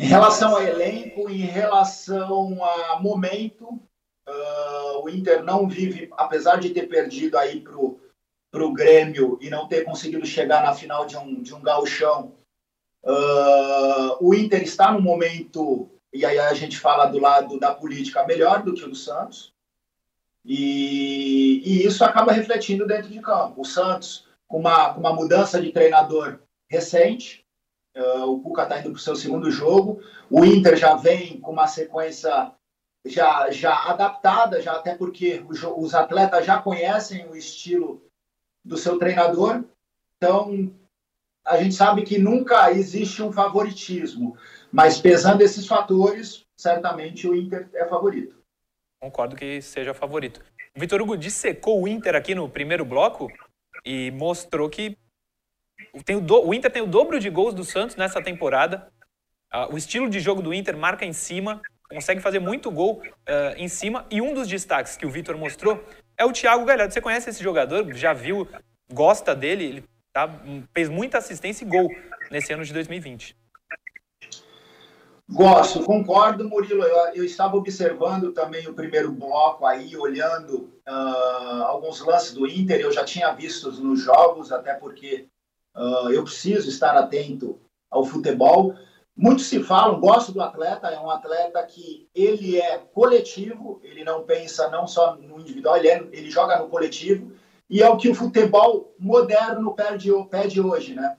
Em 0.00 0.06
relação 0.06 0.56
a 0.56 0.64
elenco, 0.64 1.28
em 1.28 1.44
relação 1.44 2.64
a 2.64 2.98
momento, 3.00 3.66
uh, 4.26 5.04
o 5.04 5.10
Inter 5.10 5.44
não 5.44 5.68
vive, 5.68 6.08
apesar 6.12 6.58
de 6.58 6.70
ter 6.70 6.88
perdido 6.88 7.36
aí 7.36 7.60
pro 7.60 8.00
para 8.50 8.64
o 8.64 8.72
Grêmio 8.72 9.38
e 9.42 9.48
não 9.48 9.68
ter 9.68 9.84
conseguido 9.84 10.26
chegar 10.26 10.64
na 10.64 10.74
final 10.74 11.04
de 11.06 11.16
um, 11.16 11.40
de 11.40 11.54
um 11.54 11.60
gauchão, 11.60 12.34
uh, 13.04 14.16
o 14.20 14.34
Inter 14.34 14.62
está 14.62 14.90
no 14.90 15.00
momento, 15.00 15.88
e 16.12 16.24
aí 16.24 16.38
a 16.38 16.52
gente 16.54 16.76
fala 16.76 17.04
do 17.04 17.20
lado 17.20 17.60
da 17.60 17.72
política, 17.72 18.26
melhor 18.26 18.64
do 18.64 18.74
que 18.74 18.84
o 18.84 18.94
Santos, 18.94 19.52
e, 20.44 21.62
e 21.64 21.86
isso 21.86 22.02
acaba 22.04 22.32
refletindo 22.32 22.86
dentro 22.86 23.10
de 23.10 23.20
campo. 23.20 23.60
O 23.60 23.64
Santos, 23.64 24.26
com 24.48 24.58
uma, 24.58 24.94
com 24.94 25.00
uma 25.00 25.14
mudança 25.14 25.60
de 25.60 25.70
treinador 25.70 26.40
recente, 26.68 27.39
Uh, 28.00 28.30
o 28.30 28.40
Cuca 28.40 28.62
está 28.62 28.78
indo 28.78 28.90
para 28.90 28.96
o 28.96 29.00
seu 29.00 29.14
segundo 29.14 29.50
jogo. 29.50 30.00
O 30.30 30.44
Inter 30.44 30.76
já 30.76 30.94
vem 30.94 31.38
com 31.40 31.52
uma 31.52 31.66
sequência 31.66 32.52
já, 33.04 33.50
já 33.50 33.74
adaptada, 33.90 34.60
já 34.62 34.72
até 34.72 34.94
porque 34.94 35.44
os, 35.48 35.62
os 35.62 35.94
atletas 35.94 36.46
já 36.46 36.60
conhecem 36.60 37.26
o 37.28 37.36
estilo 37.36 38.02
do 38.64 38.76
seu 38.76 38.98
treinador. 38.98 39.64
Então, 40.16 40.72
a 41.44 41.56
gente 41.56 41.74
sabe 41.74 42.02
que 42.02 42.18
nunca 42.18 42.70
existe 42.70 43.22
um 43.22 43.32
favoritismo, 43.32 44.36
mas 44.70 45.00
pesando 45.00 45.42
esses 45.42 45.66
fatores, 45.66 46.44
certamente 46.56 47.26
o 47.26 47.34
Inter 47.34 47.68
é 47.74 47.86
favorito. 47.86 48.36
Concordo 49.00 49.34
que 49.34 49.60
seja 49.62 49.94
favorito. 49.94 50.40
Vitor 50.76 51.00
Hugo 51.00 51.16
dissecou 51.16 51.82
o 51.82 51.88
Inter 51.88 52.14
aqui 52.14 52.34
no 52.34 52.48
primeiro 52.48 52.84
bloco 52.84 53.28
e 53.84 54.10
mostrou 54.10 54.68
que 54.68 54.96
tem 56.04 56.16
o, 56.16 56.20
do, 56.20 56.46
o 56.46 56.54
Inter 56.54 56.70
tem 56.70 56.82
o 56.82 56.86
dobro 56.86 57.18
de 57.18 57.28
gols 57.28 57.54
do 57.54 57.64
Santos 57.64 57.96
nessa 57.96 58.22
temporada. 58.22 58.88
Uh, 59.52 59.74
o 59.74 59.78
estilo 59.78 60.08
de 60.08 60.20
jogo 60.20 60.40
do 60.40 60.54
Inter 60.54 60.76
marca 60.76 61.04
em 61.04 61.12
cima, 61.12 61.60
consegue 61.88 62.20
fazer 62.20 62.38
muito 62.38 62.70
gol 62.70 63.02
uh, 63.04 63.56
em 63.56 63.68
cima. 63.68 64.06
E 64.10 64.22
um 64.22 64.32
dos 64.32 64.46
destaques 64.46 64.96
que 64.96 65.04
o 65.04 65.10
Vitor 65.10 65.36
mostrou 65.36 65.84
é 66.16 66.24
o 66.24 66.32
Thiago 66.32 66.64
Galhardo. 66.64 66.94
Você 66.94 67.00
conhece 67.00 67.30
esse 67.30 67.42
jogador? 67.42 67.92
Já 67.94 68.12
viu? 68.12 68.48
Gosta 68.92 69.34
dele? 69.34 69.64
Ele 69.64 69.84
tá, 70.12 70.28
fez 70.72 70.88
muita 70.88 71.18
assistência 71.18 71.64
e 71.64 71.68
gol 71.68 71.88
nesse 72.30 72.52
ano 72.52 72.64
de 72.64 72.72
2020. 72.72 73.36
Gosto, 75.28 75.84
concordo, 75.84 76.48
Murilo. 76.48 76.82
Eu, 76.82 77.14
eu, 77.14 77.24
estava 77.24 77.56
observando 77.56 78.32
também 78.32 78.66
o 78.66 78.74
primeiro 78.74 79.12
bloco 79.12 79.64
aí, 79.64 79.96
olhando 79.96 80.72
uh, 80.88 81.62
alguns 81.66 82.00
lances 82.00 82.32
do 82.32 82.48
Inter. 82.48 82.80
Eu 82.80 82.90
já 82.90 83.04
tinha 83.04 83.30
visto 83.32 83.70
nos 83.70 84.00
jogos, 84.00 84.50
até 84.50 84.74
porque 84.74 85.28
Uh, 85.76 86.10
eu 86.10 86.24
preciso 86.24 86.68
estar 86.68 86.96
atento 86.96 87.60
ao 87.90 88.04
futebol. 88.04 88.74
Muito 89.16 89.42
se 89.42 89.62
fala, 89.62 89.98
gosto 89.98 90.32
do 90.32 90.40
atleta, 90.40 90.88
é 90.88 90.98
um 90.98 91.10
atleta 91.10 91.62
que 91.64 92.08
ele 92.14 92.58
é 92.58 92.78
coletivo, 92.78 93.80
ele 93.82 94.02
não 94.02 94.24
pensa 94.24 94.70
não 94.70 94.86
só 94.86 95.16
no 95.16 95.38
individual, 95.38 95.76
ele, 95.76 95.88
é, 95.88 95.98
ele 96.12 96.30
joga 96.30 96.58
no 96.58 96.68
coletivo, 96.68 97.32
e 97.68 97.82
é 97.82 97.88
o 97.88 97.96
que 97.96 98.08
o 98.08 98.14
futebol 98.14 98.94
moderno 98.98 99.74
pede, 99.74 100.10
pede 100.30 100.60
hoje, 100.60 100.94
né? 100.94 101.18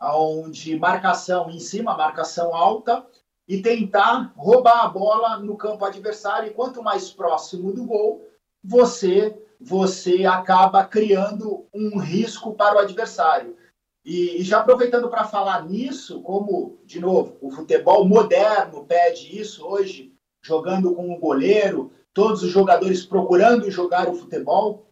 Onde 0.00 0.78
marcação 0.78 1.50
em 1.50 1.58
cima, 1.58 1.96
marcação 1.96 2.54
alta, 2.54 3.04
e 3.48 3.60
tentar 3.60 4.32
roubar 4.36 4.84
a 4.84 4.88
bola 4.88 5.38
no 5.38 5.56
campo 5.56 5.84
adversário, 5.84 6.48
e 6.48 6.54
quanto 6.54 6.84
mais 6.84 7.10
próximo 7.10 7.72
do 7.72 7.84
gol, 7.84 8.24
você, 8.62 9.36
você 9.60 10.24
acaba 10.24 10.84
criando 10.84 11.66
um 11.74 11.98
risco 11.98 12.54
para 12.54 12.76
o 12.76 12.78
adversário. 12.78 13.56
E, 14.04 14.40
e 14.40 14.42
já 14.42 14.60
aproveitando 14.60 15.08
para 15.08 15.24
falar 15.24 15.66
nisso, 15.66 16.22
como, 16.22 16.78
de 16.84 16.98
novo, 16.98 17.36
o 17.40 17.50
futebol 17.50 18.06
moderno 18.06 18.84
pede 18.86 19.38
isso 19.38 19.66
hoje, 19.66 20.12
jogando 20.42 20.94
com 20.94 21.12
o 21.12 21.18
goleiro, 21.18 21.92
todos 22.14 22.42
os 22.42 22.50
jogadores 22.50 23.04
procurando 23.04 23.70
jogar 23.70 24.08
o 24.08 24.14
futebol, 24.14 24.86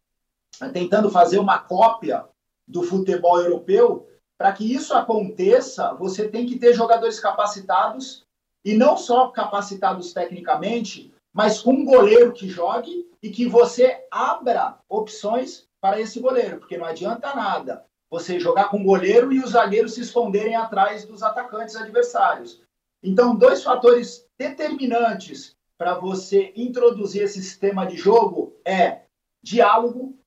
tentando 0.73 1.11
fazer 1.11 1.39
uma 1.39 1.59
cópia 1.59 2.27
do 2.67 2.83
futebol 2.83 3.41
europeu. 3.41 4.07
Para 4.37 4.53
que 4.53 4.73
isso 4.73 4.95
aconteça, 4.95 5.95
você 5.95 6.29
tem 6.29 6.47
que 6.47 6.59
ter 6.59 6.75
jogadores 6.75 7.19
capacitados 7.19 8.25
e 8.65 8.75
não 8.75 8.97
só 8.97 9.29
capacitados 9.29 10.13
tecnicamente, 10.13 11.13
mas 11.33 11.61
com 11.61 11.73
um 11.73 11.85
goleiro 11.85 12.33
que 12.33 12.49
jogue 12.49 13.09
e 13.23 13.31
que 13.31 13.47
você 13.47 14.07
abra 14.11 14.79
opções 14.89 15.67
para 15.81 16.01
esse 16.01 16.21
goleiro, 16.21 16.59
porque 16.59 16.77
não 16.77 16.85
adianta 16.85 17.35
nada 17.35 17.88
você 18.11 18.41
jogar 18.41 18.71
com 18.71 18.79
o 18.79 18.85
goleiro 18.85 19.33
e 19.33 19.41
os 19.41 19.51
zagueiros 19.51 19.95
se 19.95 20.01
esconderem 20.01 20.57
atrás 20.57 21.05
dos 21.05 21.23
atacantes 21.23 21.77
adversários. 21.77 22.63
Então, 23.03 23.37
dois 23.37 23.63
fatores 23.63 24.27
determinantes 24.39 25.57
para 25.77 25.95
você 25.95 26.53
introduzir 26.57 27.23
esse 27.23 27.41
sistema 27.43 27.87
de 27.87 27.97
jogo 27.97 28.57
é 28.65 29.03
diálogo 29.43 30.19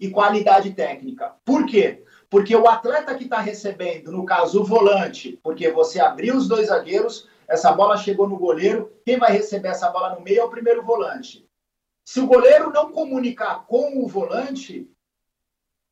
e 0.00 0.08
qualidade 0.08 0.72
técnica. 0.72 1.34
Por 1.44 1.66
quê? 1.66 2.04
Porque 2.30 2.54
o 2.54 2.68
atleta 2.68 3.14
que 3.14 3.24
está 3.24 3.40
recebendo, 3.40 4.12
no 4.12 4.24
caso 4.24 4.60
o 4.60 4.64
volante, 4.64 5.38
porque 5.42 5.70
você 5.70 6.00
abriu 6.00 6.36
os 6.36 6.46
dois 6.46 6.68
zagueiros, 6.68 7.28
essa 7.48 7.72
bola 7.72 7.96
chegou 7.96 8.28
no 8.28 8.38
goleiro, 8.38 8.92
quem 9.04 9.18
vai 9.18 9.32
receber 9.32 9.68
essa 9.68 9.90
bola 9.90 10.14
no 10.14 10.20
meio 10.20 10.40
é 10.40 10.44
o 10.44 10.50
primeiro 10.50 10.82
volante. 10.82 11.48
Se 12.06 12.20
o 12.20 12.26
goleiro 12.26 12.70
não 12.70 12.92
comunicar 12.92 13.66
com 13.66 14.02
o 14.02 14.06
volante, 14.06 14.90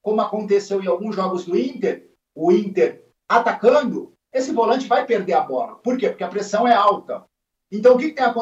como 0.07 0.21
aconteceu 0.21 0.81
em 0.81 0.87
alguns 0.87 1.17
jogos 1.17 1.45
do 1.45 1.59
Inter, 1.59 2.09
o 2.33 2.53
Inter 2.53 3.05
atacando, 3.29 4.15
esse 4.33 4.53
volante 4.53 4.87
vai 4.87 5.05
perder 5.05 5.33
a 5.33 5.41
bola. 5.41 5.75
Por 5.83 5.99
quê? 5.99 6.09
Porque 6.09 6.23
a 6.23 6.29
pressão 6.29 6.65
é 6.65 6.73
alta. 6.73 7.25
Então, 7.73 7.97
o 7.97 7.99
que, 7.99 8.13
tem, 8.13 8.33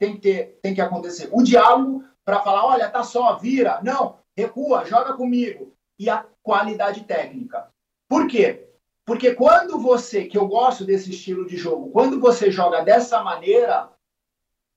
tem, 0.00 0.14
que, 0.14 0.20
ter, 0.20 0.58
tem 0.60 0.74
que 0.74 0.80
acontecer? 0.80 1.28
O 1.30 1.44
diálogo 1.44 2.02
para 2.24 2.40
falar, 2.40 2.66
olha, 2.66 2.90
tá 2.90 3.04
só, 3.04 3.36
vira. 3.36 3.80
Não, 3.84 4.18
recua, 4.36 4.84
joga 4.84 5.12
comigo. 5.12 5.72
E 5.96 6.10
a 6.10 6.26
qualidade 6.42 7.04
técnica. 7.04 7.68
Por 8.08 8.26
quê? 8.26 8.68
Porque 9.06 9.32
quando 9.32 9.78
você, 9.78 10.24
que 10.24 10.36
eu 10.36 10.48
gosto 10.48 10.84
desse 10.84 11.10
estilo 11.10 11.46
de 11.46 11.56
jogo, 11.56 11.92
quando 11.92 12.18
você 12.18 12.50
joga 12.50 12.82
dessa 12.82 13.22
maneira, 13.22 13.90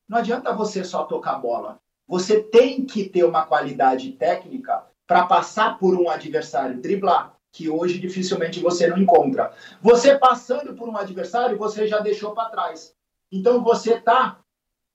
não 0.08 0.20
adianta 0.20 0.54
você 0.54 0.84
só 0.84 1.06
tocar 1.06 1.40
bola. 1.40 1.80
Você 2.08 2.40
tem 2.40 2.86
que 2.86 3.10
ter 3.10 3.24
uma 3.24 3.48
qualidade 3.48 4.12
técnica 4.12 4.86
para 5.08 5.26
passar 5.26 5.78
por 5.78 5.96
um 5.96 6.10
adversário, 6.10 6.82
driblar, 6.82 7.36
que 7.52 7.70
hoje 7.70 8.00
dificilmente 8.00 8.60
você 8.60 8.88
não 8.88 8.98
encontra. 8.98 9.52
Você 9.82 10.18
passando 10.18 10.74
por 10.74 10.90
um 10.90 10.98
adversário, 10.98 11.58
você 11.58 11.88
já 11.88 12.00
deixou 12.00 12.32
para 12.32 12.50
trás. 12.50 12.94
Então 13.32 13.64
você 13.64 13.94
está 13.96 14.40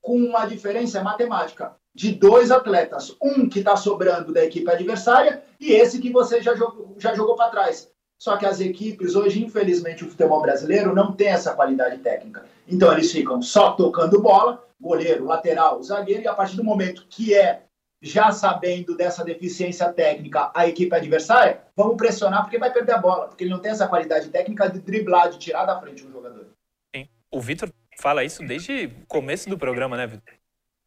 com 0.00 0.16
uma 0.16 0.46
diferença 0.46 1.02
matemática 1.02 1.74
de 1.94 2.12
dois 2.12 2.50
atletas, 2.50 3.16
um 3.20 3.48
que 3.48 3.58
está 3.58 3.76
sobrando 3.76 4.32
da 4.32 4.44
equipe 4.44 4.70
adversária 4.70 5.42
e 5.58 5.72
esse 5.72 5.98
que 5.98 6.11
você 6.11 6.40
já 6.42 6.54
jogou, 6.54 6.94
já 6.98 7.14
jogou 7.14 7.34
para 7.34 7.50
trás. 7.50 7.90
Só 8.18 8.36
que 8.36 8.44
as 8.44 8.61
equipes, 8.61 9.14
hoje, 9.14 9.42
infelizmente, 9.42 10.04
o 10.04 10.08
futebol 10.11 10.42
brasileiro 10.42 10.94
não 10.94 11.12
tem 11.12 11.28
essa 11.28 11.54
qualidade 11.54 11.98
técnica. 11.98 12.44
Então, 12.68 12.92
eles 12.92 13.11
ficam 13.11 13.40
só 13.40 13.72
tocando 13.72 14.20
bola, 14.20 14.62
goleiro, 14.78 15.24
lateral, 15.24 15.82
zagueiro, 15.82 16.22
e 16.22 16.28
a 16.28 16.34
partir 16.34 16.56
do 16.56 16.62
momento 16.62 17.06
que 17.08 17.34
é 17.34 17.62
já 18.03 18.32
sabendo 18.32 18.96
dessa 18.96 19.24
deficiência 19.24 19.92
técnica 19.92 20.51
a 20.55 20.66
equipe 20.66 20.94
adversária, 20.94 21.62
vamos 21.76 21.96
pressionar 21.96 22.42
porque 22.42 22.59
vai 22.59 22.72
perder 22.72 22.92
a 22.92 22.98
bola, 22.98 23.28
porque 23.28 23.44
ele 23.44 23.51
não 23.51 23.59
tem 23.59 23.70
essa 23.70 23.86
qualidade 23.86 24.30
técnica 24.30 24.70
de 24.70 24.80
driblar, 24.80 25.30
de 25.30 25.38
tirar 25.38 25.66
da 25.66 25.78
frente 25.78 26.07
um 26.07 26.11
jogador. 26.11 26.46
Sim. 26.94 27.09
O 27.30 27.40
Vitor 27.40 27.70
fala 27.98 28.24
isso 28.24 28.42
desde 28.42 28.86
o 28.86 29.07
começo 29.07 29.48
do 29.51 29.59
programa, 29.59 29.96
né, 29.96 30.07
Vitor? 30.07 30.34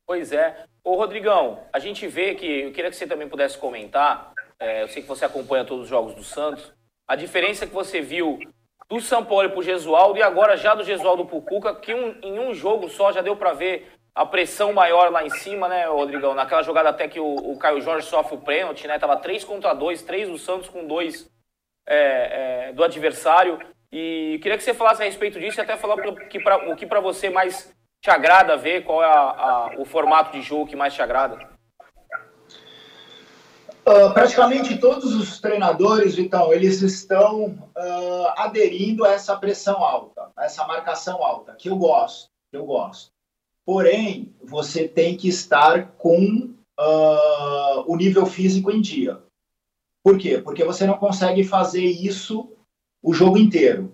Pois 0.08 0.32
é. 0.32 0.66
Ô, 0.84 0.96
Rodrigão, 0.96 1.64
a 1.72 1.80
gente 1.80 2.08
vê 2.08 2.36
que, 2.36 2.46
eu 2.46 2.74
queria 2.74 2.90
que 2.90 2.96
você 2.96 3.08
também 3.08 3.30
pudesse 3.30 3.58
comentar, 3.58 4.34
é, 4.60 4.84
eu 4.84 4.88
sei 4.88 5.02
que 5.02 5.08
você 5.08 5.24
acompanha 5.24 5.64
todos 5.64 5.84
os 5.84 5.90
jogos 5.90 6.16
do 6.16 6.24
Santos, 6.24 6.74
a 7.08 7.16
diferença 7.16 7.68
que 7.68 7.74
você 7.74 8.02
viu 8.02 8.40
do 8.90 9.00
São 9.00 9.24
Paulo 9.24 9.50
para 9.50 9.60
o 9.60 9.64
Gesualdo 9.64 10.20
e 10.20 10.24
agora 10.24 10.58
já 10.58 10.76
do 10.76 10.84
Gesualdo 10.84 11.26
para 11.26 11.38
o 11.38 11.42
Cuca, 11.42 11.76
que 11.76 11.94
um, 11.94 12.20
em 12.22 12.40
um 12.40 12.54
jogo 12.54 12.90
só 12.90 13.12
já 13.12 13.22
deu 13.22 13.36
para 13.36 13.54
ver 13.54 13.92
a 14.16 14.26
pressão 14.26 14.72
maior 14.74 15.12
lá 15.12 15.26
em 15.26 15.30
cima, 15.30 15.68
né, 15.68 15.86
Rodrigão? 15.88 16.36
Naquela 16.36 16.62
jogada 16.62 16.90
até 16.90 17.08
que 17.08 17.20
o, 17.20 17.36
o 17.36 17.58
Caio 17.58 17.82
Jorge 17.82 18.08
sofre 18.08 18.36
o 18.36 18.42
pênalti, 18.42 18.88
né? 18.88 19.00
Tava 19.00 19.18
3 19.18 19.44
contra 19.44 19.74
2, 19.74 20.04
3 20.04 20.30
do 20.30 20.38
Santos 20.38 20.70
com 20.70 20.86
2 20.86 21.30
é, 21.88 22.68
é, 22.70 22.74
do 22.74 22.84
adversário. 22.84 23.60
E 23.92 24.40
queria 24.42 24.58
que 24.58 24.64
você 24.64 24.74
falasse 24.74 25.02
a 25.02 25.06
respeito 25.06 25.40
disso 25.40 25.60
e 25.60 25.62
até 25.62 25.78
falar 25.78 25.98
que 26.28 26.40
pra, 26.40 26.72
o 26.72 26.76
que 26.76 26.86
para 26.86 27.00
você 27.00 27.30
mais 27.30 27.74
te 28.02 28.10
agrada 28.10 28.58
ver, 28.58 28.84
qual 28.84 29.02
é 29.02 29.08
a, 29.08 29.12
a, 29.12 29.76
o 29.78 29.86
formato 29.86 30.32
de 30.32 30.42
jogo 30.42 30.68
que 30.68 30.76
mais 30.76 30.94
te 30.94 31.02
agrada. 31.02 31.54
Uh, 33.86 34.14
praticamente 34.14 34.78
todos 34.78 35.14
os 35.14 35.40
treinadores, 35.40 36.16
Vitão, 36.16 36.54
eles 36.54 36.82
estão 36.82 37.46
uh, 37.46 38.28
aderindo 38.38 39.06
a 39.06 39.12
essa 39.12 39.36
pressão 39.38 39.84
alta, 39.84 40.32
a 40.38 40.46
essa 40.46 40.66
marcação 40.66 41.24
alta, 41.24 41.54
que 41.56 41.70
eu 41.70 41.76
gosto, 41.76 42.30
que 42.50 42.58
eu 42.58 42.66
gosto. 42.66 43.13
Porém, 43.66 44.34
você 44.44 44.88
tem 44.88 45.16
que 45.16 45.28
estar 45.28 45.94
com 45.98 46.54
uh, 46.80 47.84
o 47.88 47.96
nível 47.96 48.26
físico 48.26 48.72
em 48.72 48.82
dia. 48.82 49.22
Por 50.04 50.18
quê? 50.18 50.38
Porque 50.38 50.64
você 50.64 50.86
não 50.86 50.98
consegue 50.98 51.44
fazer 51.44 51.86
isso 51.86 52.52
o 53.02 53.14
jogo 53.14 53.38
inteiro. 53.38 53.94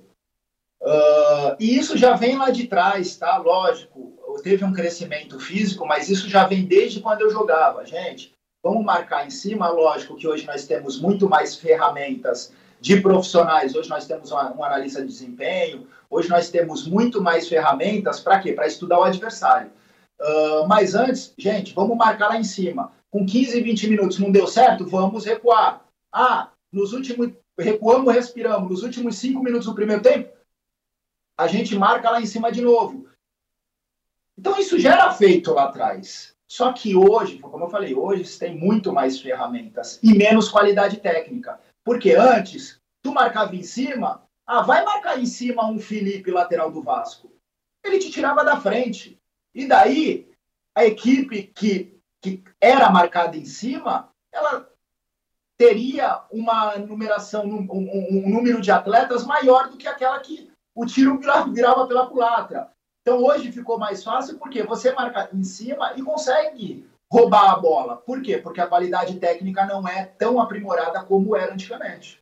e 1.60 1.78
isso 1.78 1.98
já 1.98 2.16
vem 2.16 2.38
lá 2.38 2.50
de 2.50 2.68
trás, 2.68 3.16
tá? 3.16 3.38
Lógico, 3.38 4.18
teve 4.44 4.64
um 4.64 4.74
crescimento 4.74 5.40
físico, 5.40 5.86
mas 5.86 6.10
isso 6.10 6.28
já 6.30 6.46
vem 6.46 6.66
desde 6.66 7.00
quando 7.02 7.22
eu 7.22 7.30
jogava, 7.30 7.86
gente 7.86 8.34
Vamos 8.62 8.84
marcar 8.84 9.26
em 9.26 9.30
cima, 9.30 9.70
lógico 9.70 10.18
que 10.18 10.28
hoje 10.28 10.46
nós 10.46 10.68
temos 10.68 11.00
muito 11.00 11.30
mais 11.30 11.56
ferramentas 11.56 12.52
de 12.82 13.00
profissionais. 13.00 13.74
Hoje 13.74 13.90
nós 13.90 14.06
temos 14.06 14.34
um 14.34 14.64
analista 14.64 15.02
de 15.02 15.08
desempenho, 15.08 15.88
hoje 16.10 16.30
nós 16.30 16.50
temos 16.50 16.88
muito 16.88 17.22
mais 17.22 17.48
ferramentas 17.48 18.20
para 18.20 18.40
quê? 18.40 18.54
Para 18.54 18.68
estudar 18.68 19.00
o 19.00 19.04
adversário. 19.04 19.72
Uh, 20.20 20.68
mas 20.68 20.96
antes, 20.96 21.34
gente, 21.38 21.74
vamos 21.74 21.98
marcar 21.98 22.30
lá 22.30 22.38
em 22.38 22.44
cima. 22.44 22.92
Com 23.10 23.26
15, 23.26 23.62
20 23.62 23.90
minutos 23.90 24.20
não 24.20 24.32
deu 24.32 24.48
certo, 24.48 24.86
vamos 24.86 25.26
recuar. 25.26 25.86
Ah, 26.12 26.52
nos 26.72 26.94
últimos. 26.94 27.32
Recuamos, 27.58 28.14
respiramos. 28.14 28.70
Nos 28.70 28.84
últimos 28.84 29.18
5 29.18 29.44
minutos 29.44 29.68
do 29.68 29.76
primeiro 29.76 30.02
tempo, 30.02 30.32
a 31.38 31.48
gente 31.48 31.76
marca 31.78 32.10
lá 32.10 32.22
em 32.22 32.26
cima 32.26 32.52
de 32.52 32.62
novo. 32.62 33.08
Então 34.38 34.58
isso 34.58 34.80
já 34.80 34.94
era 34.94 35.12
feito 35.12 35.54
lá 35.54 35.66
atrás. 35.66 36.34
Só 36.50 36.74
que 36.74 36.96
hoje, 36.96 37.40
como 37.40 37.66
eu 37.66 37.70
falei, 37.70 37.94
hoje 37.94 38.40
tem 38.40 38.58
muito 38.58 38.92
mais 38.92 39.20
ferramentas 39.20 40.00
e 40.02 40.14
menos 40.14 40.50
qualidade 40.50 40.98
técnica. 40.98 41.60
Porque 41.84 42.14
antes, 42.14 42.80
tu 43.04 43.12
marcava 43.12 43.56
em 43.56 43.64
cima, 43.64 44.24
ah, 44.50 44.64
vai 44.64 44.84
marcar 44.84 45.20
em 45.20 45.28
cima 45.28 45.70
um 45.70 45.78
Felipe, 45.78 46.32
lateral 46.32 46.72
do 46.72 46.82
Vasco. 46.82 47.32
Ele 47.84 48.00
te 48.00 48.10
tirava 48.10 48.44
da 48.44 48.60
frente. 48.60 49.22
E 49.54 49.68
daí, 49.68 50.28
a 50.74 50.86
equipe 50.86 51.44
que, 51.44 52.02
que 52.20 52.44
era 52.60 52.90
marcada 52.90 53.38
em 53.38 53.46
cima, 53.46 54.10
ela 54.32 54.68
teria 55.56 56.24
uma 56.32 56.78
numeração, 56.78 57.46
um, 57.46 57.68
um, 57.72 58.08
um 58.10 58.30
número 58.30 58.60
de 58.60 58.72
atletas 58.72 59.24
maior 59.24 59.70
do 59.70 59.78
que 59.78 59.88
aquela 59.88 60.18
que 60.20 60.52
o 60.74 60.84
tiro 60.84 61.20
virava 61.54 61.86
pela 61.86 62.08
culatra. 62.08 62.72
Então 63.04 63.24
hoje 63.24 63.52
ficou 63.52 63.78
mais 63.78 64.04
fácil 64.04 64.40
porque 64.40 64.64
você 64.64 64.92
marca 64.94 65.30
em 65.32 65.44
cima 65.44 65.94
e 65.96 66.02
consegue 66.02 66.90
roubar 67.12 67.52
a 67.52 67.60
bola. 67.60 67.98
Por 67.98 68.20
quê? 68.20 68.40
Porque 68.40 68.62
a 68.62 68.68
qualidade 68.68 69.20
técnica 69.20 69.68
não 69.68 69.88
é 69.88 70.06
tão 70.06 70.42
aprimorada 70.42 71.04
como 71.04 71.36
era 71.36 71.54
antigamente. 71.54 72.20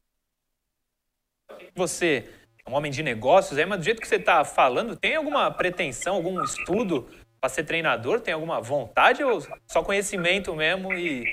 Você 1.75 2.29
é 2.65 2.69
um 2.69 2.73
homem 2.73 2.91
de 2.91 3.03
negócios, 3.03 3.57
aí, 3.57 3.65
mas 3.65 3.79
do 3.79 3.85
jeito 3.85 4.01
que 4.01 4.07
você 4.07 4.15
está 4.15 4.43
falando, 4.43 4.95
tem 4.95 5.15
alguma 5.15 5.51
pretensão, 5.51 6.15
algum 6.15 6.43
estudo 6.43 7.07
para 7.39 7.49
ser 7.49 7.63
treinador? 7.63 8.19
Tem 8.19 8.33
alguma 8.33 8.59
vontade 8.59 9.23
ou 9.23 9.41
só 9.67 9.83
conhecimento 9.83 10.55
mesmo 10.55 10.93
e 10.93 11.23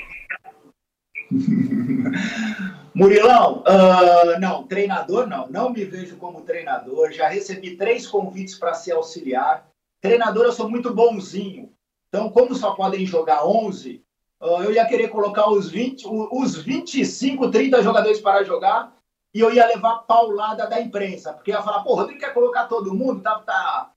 Murilão, 2.94 3.64
uh, 3.66 4.38
não, 4.38 4.62
treinador 4.68 5.26
não, 5.26 5.48
não 5.48 5.70
me 5.70 5.84
vejo 5.84 6.16
como 6.16 6.42
treinador. 6.42 7.10
Já 7.10 7.26
recebi 7.26 7.76
três 7.76 8.06
convites 8.06 8.56
para 8.56 8.72
ser 8.72 8.92
auxiliar. 8.92 9.66
Treinador, 10.00 10.44
eu 10.44 10.52
sou 10.52 10.70
muito 10.70 10.94
bonzinho. 10.94 11.72
Então, 12.08 12.30
como 12.30 12.54
só 12.54 12.72
podem 12.74 13.04
jogar 13.04 13.44
11, 13.44 14.00
uh, 14.40 14.62
eu 14.62 14.72
ia 14.72 14.86
querer 14.86 15.08
colocar 15.08 15.50
os, 15.50 15.68
20, 15.68 16.06
os 16.06 16.56
25, 16.56 17.50
30 17.50 17.82
jogadores 17.82 18.20
para 18.20 18.44
jogar 18.44 18.94
e 19.34 19.40
eu 19.40 19.52
ia 19.52 19.66
levar 19.66 19.98
paulada 20.06 20.68
da 20.68 20.80
imprensa, 20.80 21.32
porque 21.32 21.50
ia 21.50 21.60
falar, 21.60 21.82
pô, 21.82 21.96
Rodrigo 21.96 22.20
quer 22.20 22.32
colocar 22.32 22.68
todo 22.68 22.94
mundo, 22.94 23.20
tá, 23.20 23.40
tá 23.40 23.92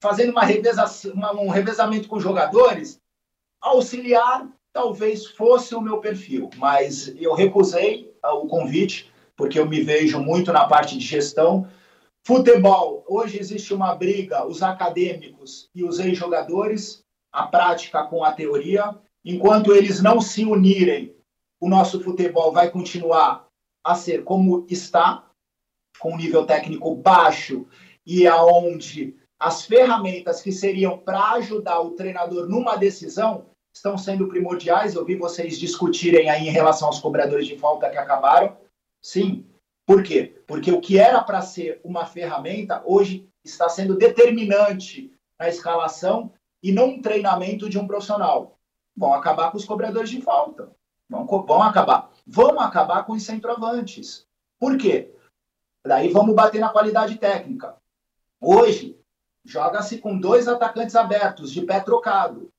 fazendo 0.00 0.30
uma 0.30 0.44
reveza, 0.44 0.84
uma, 1.12 1.32
um 1.32 1.48
revezamento 1.48 2.06
com 2.06 2.20
jogadores. 2.20 3.00
Auxiliar 3.60 4.48
talvez 4.72 5.26
fosse 5.26 5.74
o 5.74 5.80
meu 5.80 5.98
perfil, 5.98 6.48
mas 6.56 7.08
eu 7.16 7.34
recusei 7.34 8.14
ah, 8.22 8.34
o 8.34 8.46
convite, 8.46 9.10
porque 9.34 9.58
eu 9.58 9.66
me 9.66 9.80
vejo 9.80 10.20
muito 10.20 10.52
na 10.52 10.66
parte 10.66 10.96
de 10.96 11.04
gestão. 11.04 11.66
Futebol, 12.24 13.04
hoje 13.08 13.40
existe 13.40 13.74
uma 13.74 13.94
briga, 13.96 14.46
os 14.46 14.62
acadêmicos 14.62 15.68
e 15.74 15.82
os 15.82 15.98
ex-jogadores, 15.98 17.02
a 17.32 17.46
prática 17.46 18.04
com 18.04 18.22
a 18.22 18.32
teoria. 18.32 18.96
Enquanto 19.24 19.74
eles 19.74 20.00
não 20.00 20.20
se 20.20 20.44
unirem, 20.44 21.16
o 21.58 21.68
nosso 21.68 22.00
futebol 22.00 22.52
vai 22.52 22.70
continuar 22.70 23.45
a 23.86 23.94
ser 23.94 24.24
como 24.24 24.66
está, 24.68 25.24
com 26.00 26.12
um 26.12 26.16
nível 26.16 26.44
técnico 26.44 26.94
baixo 26.94 27.66
e 28.04 28.26
aonde 28.26 29.16
as 29.38 29.64
ferramentas 29.64 30.42
que 30.42 30.50
seriam 30.50 30.98
para 30.98 31.32
ajudar 31.32 31.80
o 31.80 31.92
treinador 31.92 32.48
numa 32.48 32.76
decisão 32.76 33.46
estão 33.72 33.96
sendo 33.96 34.26
primordiais. 34.26 34.94
Eu 34.94 35.04
vi 35.04 35.14
vocês 35.14 35.58
discutirem 35.58 36.28
aí 36.28 36.48
em 36.48 36.50
relação 36.50 36.88
aos 36.88 36.98
cobradores 36.98 37.46
de 37.46 37.56
falta 37.56 37.88
que 37.88 37.96
acabaram. 37.96 38.56
Sim. 39.00 39.46
Por 39.86 40.02
quê? 40.02 40.42
Porque 40.46 40.72
o 40.72 40.80
que 40.80 40.98
era 40.98 41.22
para 41.22 41.40
ser 41.42 41.80
uma 41.84 42.04
ferramenta, 42.06 42.82
hoje 42.84 43.28
está 43.44 43.68
sendo 43.68 43.96
determinante 43.96 45.12
na 45.38 45.48
escalação 45.48 46.32
e 46.60 46.72
não 46.72 47.00
treinamento 47.00 47.68
de 47.68 47.78
um 47.78 47.86
profissional. 47.86 48.58
Vão 48.96 49.14
acabar 49.14 49.52
com 49.52 49.58
os 49.58 49.64
cobradores 49.64 50.10
de 50.10 50.20
falta. 50.20 50.70
Vão, 51.08 51.24
vão 51.26 51.62
acabar. 51.62 52.10
Vão 52.26 52.58
acabar 52.58 53.04
com 53.04 53.12
os 53.12 53.22
centroavantes. 53.22 54.26
Por 54.58 54.76
quê? 54.76 55.14
Daí 55.84 56.10
vamos 56.10 56.34
bater 56.34 56.60
na 56.60 56.70
qualidade 56.70 57.16
técnica. 57.18 57.76
Hoje, 58.40 58.98
joga-se 59.44 59.98
com 59.98 60.18
dois 60.18 60.48
atacantes 60.48 60.96
abertos, 60.96 61.52
de 61.52 61.62
pé 61.62 61.80
trocado 61.80 62.52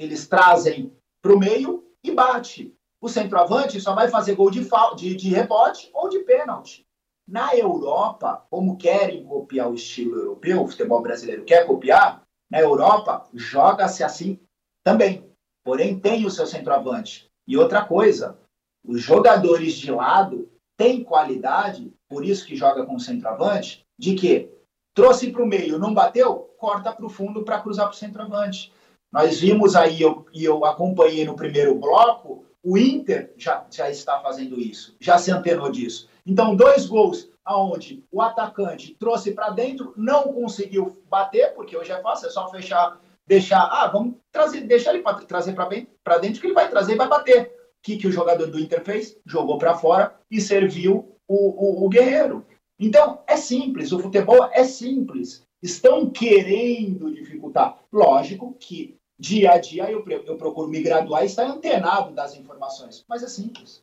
eles 0.00 0.26
trazem 0.26 0.96
para 1.20 1.34
o 1.34 1.38
meio 1.38 1.84
e 2.02 2.10
bate. 2.10 2.74
O 3.00 3.08
centroavante 3.08 3.80
só 3.80 3.94
vai 3.94 4.08
fazer 4.08 4.34
gol 4.34 4.50
de, 4.50 4.66
de, 4.96 5.14
de 5.14 5.28
rebote 5.28 5.90
ou 5.92 6.08
de 6.08 6.20
pênalti. 6.20 6.86
Na 7.28 7.54
Europa, 7.54 8.46
como 8.50 8.76
querem 8.76 9.24
copiar 9.24 9.70
o 9.70 9.74
estilo 9.74 10.16
europeu, 10.16 10.62
o 10.62 10.66
futebol 10.66 11.00
brasileiro 11.00 11.44
quer 11.44 11.66
copiar, 11.66 12.22
na 12.50 12.60
Europa 12.60 13.28
joga-se 13.32 14.02
assim 14.02 14.40
também. 14.82 15.30
Porém, 15.62 16.00
tem 16.00 16.26
o 16.26 16.30
seu 16.30 16.46
centroavante. 16.46 17.29
E 17.50 17.56
outra 17.56 17.84
coisa, 17.84 18.38
os 18.86 19.02
jogadores 19.02 19.74
de 19.74 19.90
lado 19.90 20.48
têm 20.78 21.02
qualidade, 21.02 21.92
por 22.08 22.24
isso 22.24 22.46
que 22.46 22.54
joga 22.54 22.86
com 22.86 22.96
centroavante, 22.96 23.84
de 23.98 24.14
que 24.14 24.48
trouxe 24.94 25.32
para 25.32 25.42
o 25.42 25.46
meio, 25.46 25.76
não 25.76 25.92
bateu, 25.92 26.54
corta 26.56 26.92
para 26.92 27.04
o 27.04 27.08
fundo 27.08 27.42
para 27.42 27.60
cruzar 27.60 27.86
para 27.86 27.94
o 27.96 27.98
centroavante. 27.98 28.72
Nós 29.12 29.40
vimos 29.40 29.74
aí, 29.74 30.00
eu, 30.00 30.24
e 30.32 30.44
eu 30.44 30.64
acompanhei 30.64 31.24
no 31.24 31.34
primeiro 31.34 31.74
bloco, 31.74 32.44
o 32.62 32.78
Inter 32.78 33.34
já, 33.36 33.66
já 33.68 33.90
está 33.90 34.20
fazendo 34.20 34.60
isso, 34.60 34.94
já 35.00 35.18
se 35.18 35.32
antenou 35.32 35.72
disso. 35.72 36.08
Então, 36.24 36.54
dois 36.54 36.86
gols 36.86 37.28
aonde 37.44 38.04
o 38.12 38.22
atacante 38.22 38.94
trouxe 38.94 39.32
para 39.32 39.50
dentro, 39.50 39.92
não 39.96 40.32
conseguiu 40.32 41.02
bater, 41.10 41.52
porque 41.54 41.76
hoje 41.76 41.90
é 41.90 42.00
fácil, 42.00 42.28
é 42.28 42.30
só 42.30 42.48
fechar, 42.48 43.00
deixar, 43.30 43.62
ah, 43.62 43.86
vamos 43.86 44.16
trazer, 44.32 44.62
deixar 44.62 44.92
ele 44.92 45.04
pra, 45.04 45.14
trazer 45.14 45.54
para 45.54 46.18
dentro 46.18 46.40
que 46.40 46.48
ele 46.48 46.52
vai 46.52 46.68
trazer 46.68 46.94
e 46.94 46.96
vai 46.96 47.06
bater. 47.06 47.54
que, 47.80 47.96
que 47.96 48.08
o 48.08 48.12
jogador 48.12 48.48
do 48.48 48.58
Inter 48.58 48.84
fez? 48.84 49.16
Jogou 49.24 49.56
para 49.56 49.76
fora 49.76 50.18
e 50.28 50.40
serviu 50.40 51.16
o, 51.28 51.36
o, 51.36 51.86
o 51.86 51.88
Guerreiro. 51.88 52.44
Então, 52.76 53.22
é 53.28 53.36
simples, 53.36 53.92
o 53.92 54.00
futebol 54.00 54.50
é 54.52 54.64
simples. 54.64 55.46
Estão 55.62 56.10
querendo 56.10 57.14
dificultar. 57.14 57.78
Lógico 57.92 58.56
que 58.58 58.96
dia 59.16 59.52
a 59.52 59.58
dia 59.58 59.88
eu, 59.88 60.04
eu 60.26 60.36
procuro 60.36 60.66
me 60.66 60.82
graduar 60.82 61.22
e 61.22 61.26
estar 61.26 61.46
antenado 61.46 62.12
das 62.12 62.34
informações, 62.34 63.04
mas 63.08 63.22
é 63.22 63.28
simples. 63.28 63.80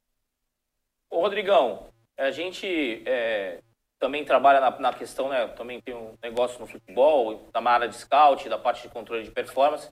Ô, 1.10 1.22
Rodrigão, 1.22 1.88
a 2.18 2.32
gente 2.32 3.02
é, 3.06 3.60
também 4.00 4.24
trabalha 4.24 4.60
na, 4.60 4.80
na, 4.80 4.94
questão, 4.94 5.30
né? 5.30 5.48
Também 5.48 5.82
tem 5.82 5.96
um 5.96 6.14
negócio 6.22 6.60
no 6.60 6.68
futebol, 6.68 7.50
na 7.54 7.72
área 7.72 7.88
de 7.88 7.96
scout, 7.96 8.48
da 8.48 8.58
parte 8.58 8.84
de 8.84 8.90
controle 8.90 9.24
de 9.24 9.32
performance. 9.32 9.90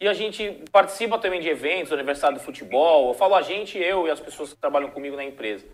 E 0.00 0.06
a 0.06 0.12
gente 0.12 0.62
participa 0.70 1.18
também 1.18 1.40
de 1.40 1.48
eventos, 1.48 1.92
aniversário 1.92 2.38
do 2.38 2.44
futebol. 2.44 3.08
Eu 3.08 3.14
falo 3.14 3.34
a 3.34 3.42
gente, 3.42 3.76
eu 3.78 4.06
e 4.06 4.10
as 4.10 4.20
pessoas 4.20 4.52
que 4.52 4.60
trabalham 4.60 4.90
comigo 4.90 5.16
na 5.16 5.24
empresa. 5.24 5.66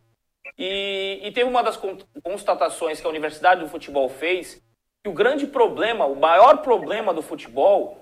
E, 0.57 1.20
e 1.22 1.33
teve 1.33 1.49
uma 1.49 1.62
das 1.62 1.79
constatações 2.22 3.01
que 3.01 3.07
a 3.07 3.11
Universidade 3.11 3.61
do 3.61 3.68
Futebol 3.68 4.09
fez, 4.09 4.62
que 5.03 5.11
o 5.11 5.12
grande 5.12 5.47
problema, 5.47 6.07
o 6.07 6.16
maior 6.16 6.59
problema 6.59 7.12
do 7.12 7.22
futebol 7.22 7.99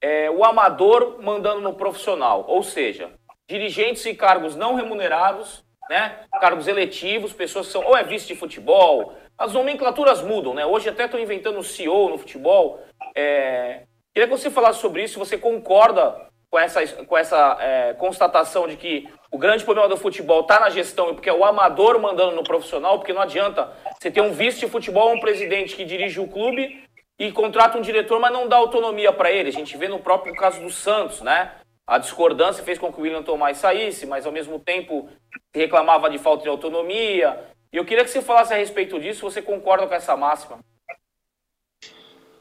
é 0.00 0.30
o 0.30 0.44
amador 0.44 1.20
mandando 1.20 1.60
no 1.60 1.74
profissional. 1.74 2.44
Ou 2.48 2.62
seja, 2.62 3.10
dirigentes 3.46 4.04
e 4.06 4.14
cargos 4.14 4.56
não 4.56 4.74
remunerados, 4.74 5.64
né? 5.88 6.20
cargos 6.40 6.68
eletivos, 6.68 7.32
pessoas 7.32 7.66
que 7.66 7.72
são 7.72 7.84
ou 7.84 7.96
é 7.96 8.02
vice 8.02 8.26
de 8.26 8.34
futebol, 8.34 9.14
as 9.36 9.52
nomenclaturas 9.52 10.22
mudam, 10.22 10.52
né? 10.52 10.66
Hoje 10.66 10.88
até 10.88 11.04
estão 11.04 11.20
inventando 11.20 11.62
CEO 11.62 12.10
no 12.10 12.18
futebol. 12.18 12.82
É... 13.14 13.82
Queria 14.12 14.28
que 14.28 14.36
você 14.36 14.50
falasse 14.50 14.80
sobre 14.80 15.04
isso, 15.04 15.14
se 15.14 15.18
você 15.18 15.38
concorda 15.38 16.28
com 16.50 16.58
essa, 16.58 16.86
com 17.04 17.16
essa 17.16 17.58
é, 17.60 17.94
constatação 17.94 18.66
de 18.66 18.76
que 18.76 19.08
o 19.30 19.38
grande 19.38 19.64
problema 19.64 19.88
do 19.88 19.96
futebol 19.96 20.40
está 20.40 20.58
na 20.58 20.70
gestão, 20.70 21.14
porque 21.14 21.28
é 21.28 21.32
o 21.32 21.44
amador 21.44 22.00
mandando 22.00 22.34
no 22.34 22.42
profissional, 22.42 22.98
porque 22.98 23.12
não 23.12 23.20
adianta 23.20 23.70
você 24.00 24.10
ter 24.10 24.22
um 24.22 24.32
vice 24.32 24.60
de 24.60 24.66
futebol, 24.66 25.12
um 25.12 25.20
presidente 25.20 25.76
que 25.76 25.84
dirige 25.84 26.18
o 26.18 26.26
clube 26.26 26.82
e 27.18 27.30
contrata 27.32 27.76
um 27.76 27.82
diretor, 27.82 28.18
mas 28.18 28.32
não 28.32 28.48
dá 28.48 28.56
autonomia 28.56 29.12
para 29.12 29.30
ele. 29.30 29.50
A 29.50 29.52
gente 29.52 29.76
vê 29.76 29.88
no 29.88 29.98
próprio 29.98 30.34
caso 30.34 30.60
do 30.62 30.70
Santos, 30.70 31.20
né? 31.20 31.52
A 31.88 31.98
discordância 31.98 32.62
fez 32.62 32.78
com 32.78 32.92
que 32.92 33.00
o 33.00 33.02
William 33.02 33.22
Tomás 33.22 33.56
saísse, 33.56 34.06
mas 34.06 34.26
ao 34.26 34.32
mesmo 34.32 34.60
tempo 34.60 35.08
reclamava 35.52 36.08
de 36.08 36.18
falta 36.18 36.44
de 36.44 36.48
autonomia. 36.48 37.46
E 37.72 37.76
eu 37.76 37.84
queria 37.84 38.04
que 38.04 38.10
você 38.10 38.22
falasse 38.22 38.52
a 38.52 38.56
respeito 38.56 39.00
disso, 39.00 39.22
você 39.22 39.42
concorda 39.42 39.88
com 39.88 39.94
essa 39.94 40.16
máxima? 40.16 40.58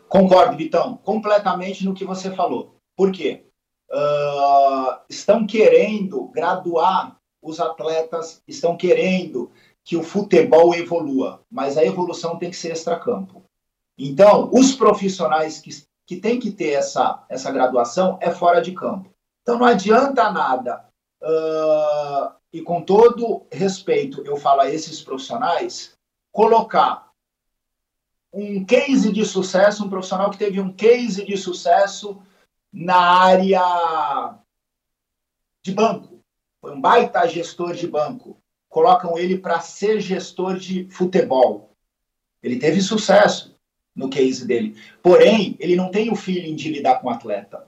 Concordo, 0.08 0.56
Vitão, 0.56 0.98
completamente 0.98 1.84
no 1.84 1.94
que 1.94 2.06
você 2.06 2.30
falou. 2.32 2.76
Por 2.96 3.12
quê? 3.12 3.48
uh, 3.92 5.00
estão 5.10 5.46
querendo 5.46 6.28
graduar 6.28 7.18
os 7.42 7.60
atletas, 7.60 8.42
estão 8.48 8.76
querendo 8.76 9.52
que 9.84 9.96
o 9.96 10.04
futebol 10.04 10.76
evolua, 10.76 11.42
mas 11.50 11.78
a 11.78 11.86
evolução 11.86 12.38
tem 12.38 12.50
que 12.50 12.58
ser 12.58 12.74
extracampo. 12.74 13.44
Então, 13.98 14.50
os 14.54 14.76
profissionais 14.76 15.60
que, 15.60 15.70
que 16.06 16.18
têm 16.18 16.40
que 16.40 16.52
ter 16.52 16.72
essa, 16.72 17.24
essa 17.30 17.52
graduação 17.52 18.18
é 18.22 18.30
fora 18.30 18.62
de 18.62 18.74
campo. 18.74 19.10
Então, 19.48 19.60
não 19.60 19.66
adianta 19.66 20.30
nada, 20.30 20.86
uh, 21.24 22.36
e 22.52 22.62
com 22.62 22.82
todo 22.82 23.48
respeito 23.50 24.22
eu 24.26 24.36
falo 24.36 24.60
a 24.60 24.70
esses 24.70 25.02
profissionais, 25.02 25.98
colocar 26.34 27.14
um 28.34 28.66
case 28.66 29.10
de 29.10 29.24
sucesso, 29.24 29.86
um 29.86 29.90
profissional 29.90 30.30
que 30.32 30.38
teve 30.38 30.60
um 30.60 30.74
case 30.74 31.26
de 31.26 31.38
sucesso 31.38 32.22
na 32.74 32.98
área 32.98 34.38
de 35.64 35.72
banco. 35.72 36.20
Foi 36.60 36.76
um 36.76 36.82
baita 36.82 37.26
gestor 37.26 37.74
de 37.74 37.88
banco. 37.88 38.38
Colocam 38.68 39.18
ele 39.18 39.38
para 39.38 39.62
ser 39.62 40.02
gestor 40.02 40.58
de 40.58 40.90
futebol. 40.90 41.72
Ele 42.44 42.60
teve 42.60 42.82
sucesso 42.82 43.58
no 43.96 44.10
case 44.10 44.46
dele. 44.46 44.76
Porém, 45.02 45.56
ele 45.58 45.78
não 45.78 45.90
tem 45.90 46.12
o 46.12 46.18
feeling 46.18 46.54
de 46.54 46.70
lidar 46.70 47.00
com 47.00 47.08
o 47.08 47.12
atleta. 47.12 47.66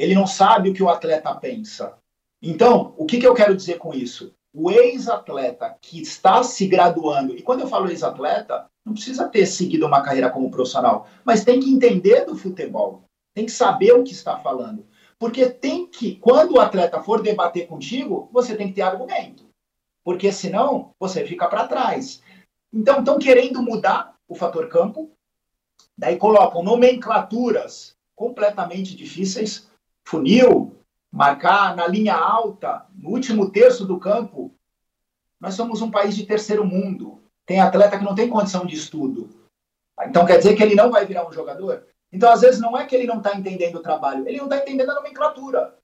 Ele 0.00 0.14
não 0.14 0.26
sabe 0.26 0.70
o 0.70 0.74
que 0.74 0.82
o 0.82 0.88
atleta 0.88 1.34
pensa. 1.34 1.94
Então, 2.42 2.94
o 2.96 3.04
que, 3.04 3.18
que 3.18 3.26
eu 3.26 3.34
quero 3.34 3.54
dizer 3.54 3.78
com 3.78 3.92
isso? 3.92 4.32
O 4.52 4.70
ex-atleta 4.70 5.76
que 5.80 6.00
está 6.00 6.42
se 6.42 6.66
graduando, 6.66 7.36
e 7.36 7.42
quando 7.42 7.60
eu 7.60 7.68
falo 7.68 7.88
ex-atleta, 7.88 8.66
não 8.84 8.94
precisa 8.94 9.28
ter 9.28 9.46
seguido 9.46 9.86
uma 9.86 10.02
carreira 10.02 10.30
como 10.30 10.50
profissional, 10.50 11.06
mas 11.24 11.44
tem 11.44 11.60
que 11.60 11.70
entender 11.70 12.24
do 12.24 12.34
futebol 12.34 13.04
tem 13.34 13.46
que 13.46 13.52
saber 13.52 13.92
o 13.92 14.04
que 14.04 14.12
está 14.12 14.38
falando. 14.38 14.86
Porque 15.18 15.48
tem 15.48 15.86
que, 15.86 16.16
quando 16.16 16.52
o 16.52 16.60
atleta 16.60 17.02
for 17.02 17.22
debater 17.22 17.66
contigo, 17.66 18.28
você 18.32 18.56
tem 18.56 18.68
que 18.68 18.74
ter 18.74 18.82
argumento. 18.82 19.48
Porque 20.04 20.32
senão 20.32 20.90
você 20.98 21.26
fica 21.26 21.46
para 21.46 21.66
trás. 21.66 22.22
Então, 22.72 23.00
estão 23.00 23.18
querendo 23.18 23.62
mudar 23.62 24.14
o 24.28 24.34
fator 24.34 24.68
campo, 24.68 25.10
daí 25.98 26.16
colocam 26.16 26.62
nomenclaturas 26.62 27.94
completamente 28.14 28.96
difíceis, 28.96 29.69
funil, 30.04 30.76
marcar 31.10 31.74
na 31.76 31.86
linha 31.86 32.14
alta, 32.14 32.86
no 32.94 33.10
último 33.10 33.50
terço 33.50 33.84
do 33.84 33.98
campo. 33.98 34.54
Nós 35.40 35.54
somos 35.54 35.80
um 35.82 35.90
país 35.90 36.14
de 36.14 36.26
terceiro 36.26 36.64
mundo. 36.64 37.22
Tem 37.46 37.60
atleta 37.60 37.98
que 37.98 38.04
não 38.04 38.14
tem 38.14 38.28
condição 38.28 38.66
de 38.66 38.74
estudo. 38.74 39.30
Então 40.02 40.24
quer 40.24 40.38
dizer 40.38 40.54
que 40.54 40.62
ele 40.62 40.74
não 40.74 40.90
vai 40.90 41.04
virar 41.04 41.28
um 41.28 41.32
jogador? 41.32 41.84
Então, 42.12 42.30
às 42.30 42.40
vezes, 42.40 42.60
não 42.60 42.76
é 42.76 42.84
que 42.84 42.94
ele 42.94 43.06
não 43.06 43.18
está 43.18 43.36
entendendo 43.36 43.76
o 43.76 43.82
trabalho, 43.82 44.26
ele 44.26 44.38
não 44.38 44.44
está 44.44 44.58
entendendo 44.58 44.90
a 44.90 44.94
nomenclatura. 44.94 45.76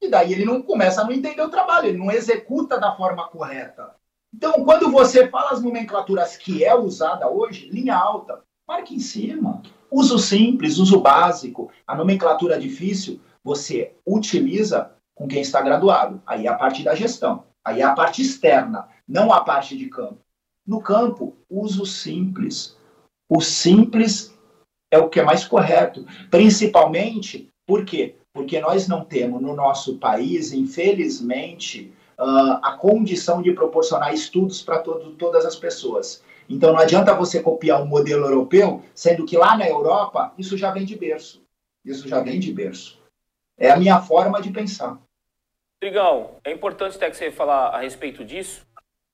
E 0.00 0.08
daí 0.08 0.32
ele 0.32 0.44
não 0.44 0.62
começa 0.62 1.00
a 1.00 1.04
não 1.04 1.12
entender 1.12 1.42
o 1.42 1.50
trabalho, 1.50 1.88
ele 1.88 1.98
não 1.98 2.10
executa 2.10 2.78
da 2.78 2.94
forma 2.96 3.28
correta. 3.28 3.94
Então, 4.32 4.64
quando 4.64 4.90
você 4.90 5.28
fala 5.28 5.52
as 5.52 5.62
nomenclaturas 5.62 6.36
que 6.36 6.64
é 6.64 6.74
usada 6.74 7.28
hoje, 7.28 7.68
linha 7.68 7.96
alta, 7.96 8.42
marque 8.66 8.94
em 8.94 8.98
cima. 8.98 9.62
Uso 9.90 10.18
simples, 10.18 10.78
uso 10.78 11.00
básico. 11.00 11.70
A 11.86 11.94
nomenclatura 11.94 12.58
difícil, 12.58 13.20
você 13.44 13.92
utiliza 14.06 14.90
com 15.14 15.28
quem 15.28 15.42
está 15.42 15.60
graduado. 15.60 16.20
Aí 16.26 16.46
é 16.46 16.50
a 16.50 16.54
parte 16.54 16.82
da 16.82 16.94
gestão. 16.94 17.44
Aí 17.64 17.80
é 17.80 17.84
a 17.84 17.94
parte 17.94 18.22
externa, 18.22 18.88
não 19.06 19.32
a 19.32 19.42
parte 19.42 19.76
de 19.76 19.86
campo. 19.88 20.18
No 20.66 20.80
campo, 20.80 21.36
uso 21.48 21.84
simples. 21.84 22.76
O 23.28 23.40
simples 23.40 24.34
é 24.90 24.98
o 24.98 25.08
que 25.08 25.20
é 25.20 25.24
mais 25.24 25.44
correto. 25.44 26.06
Principalmente, 26.30 27.48
por 27.66 27.84
quê? 27.84 28.16
Porque 28.32 28.60
nós 28.60 28.88
não 28.88 29.04
temos 29.04 29.40
no 29.40 29.54
nosso 29.54 29.98
país, 29.98 30.52
infelizmente, 30.52 31.92
uh, 32.18 32.58
a 32.62 32.76
condição 32.78 33.42
de 33.42 33.52
proporcionar 33.52 34.12
estudos 34.12 34.62
para 34.62 34.80
todas 34.80 35.44
as 35.44 35.56
pessoas. 35.56 36.22
Então 36.48 36.72
não 36.72 36.78
adianta 36.78 37.14
você 37.14 37.40
copiar 37.40 37.82
um 37.82 37.86
modelo 37.86 38.26
europeu, 38.26 38.82
sendo 38.94 39.24
que 39.24 39.36
lá 39.36 39.56
na 39.56 39.68
Europa 39.68 40.32
isso 40.36 40.56
já 40.56 40.70
vem 40.70 40.84
de 40.84 40.96
berço. 40.96 41.42
Isso 41.84 42.08
já 42.08 42.20
vem 42.20 42.40
de 42.40 42.52
berço. 42.52 42.98
É 43.58 43.70
a 43.70 43.76
minha 43.76 44.00
forma 44.00 44.40
de 44.40 44.50
pensar. 44.50 44.98
Trigão, 45.80 46.38
é 46.44 46.50
importante 46.50 46.96
até 46.96 47.10
que 47.10 47.16
você 47.16 47.30
falar 47.30 47.68
a 47.68 47.80
respeito 47.80 48.24
disso, 48.24 48.66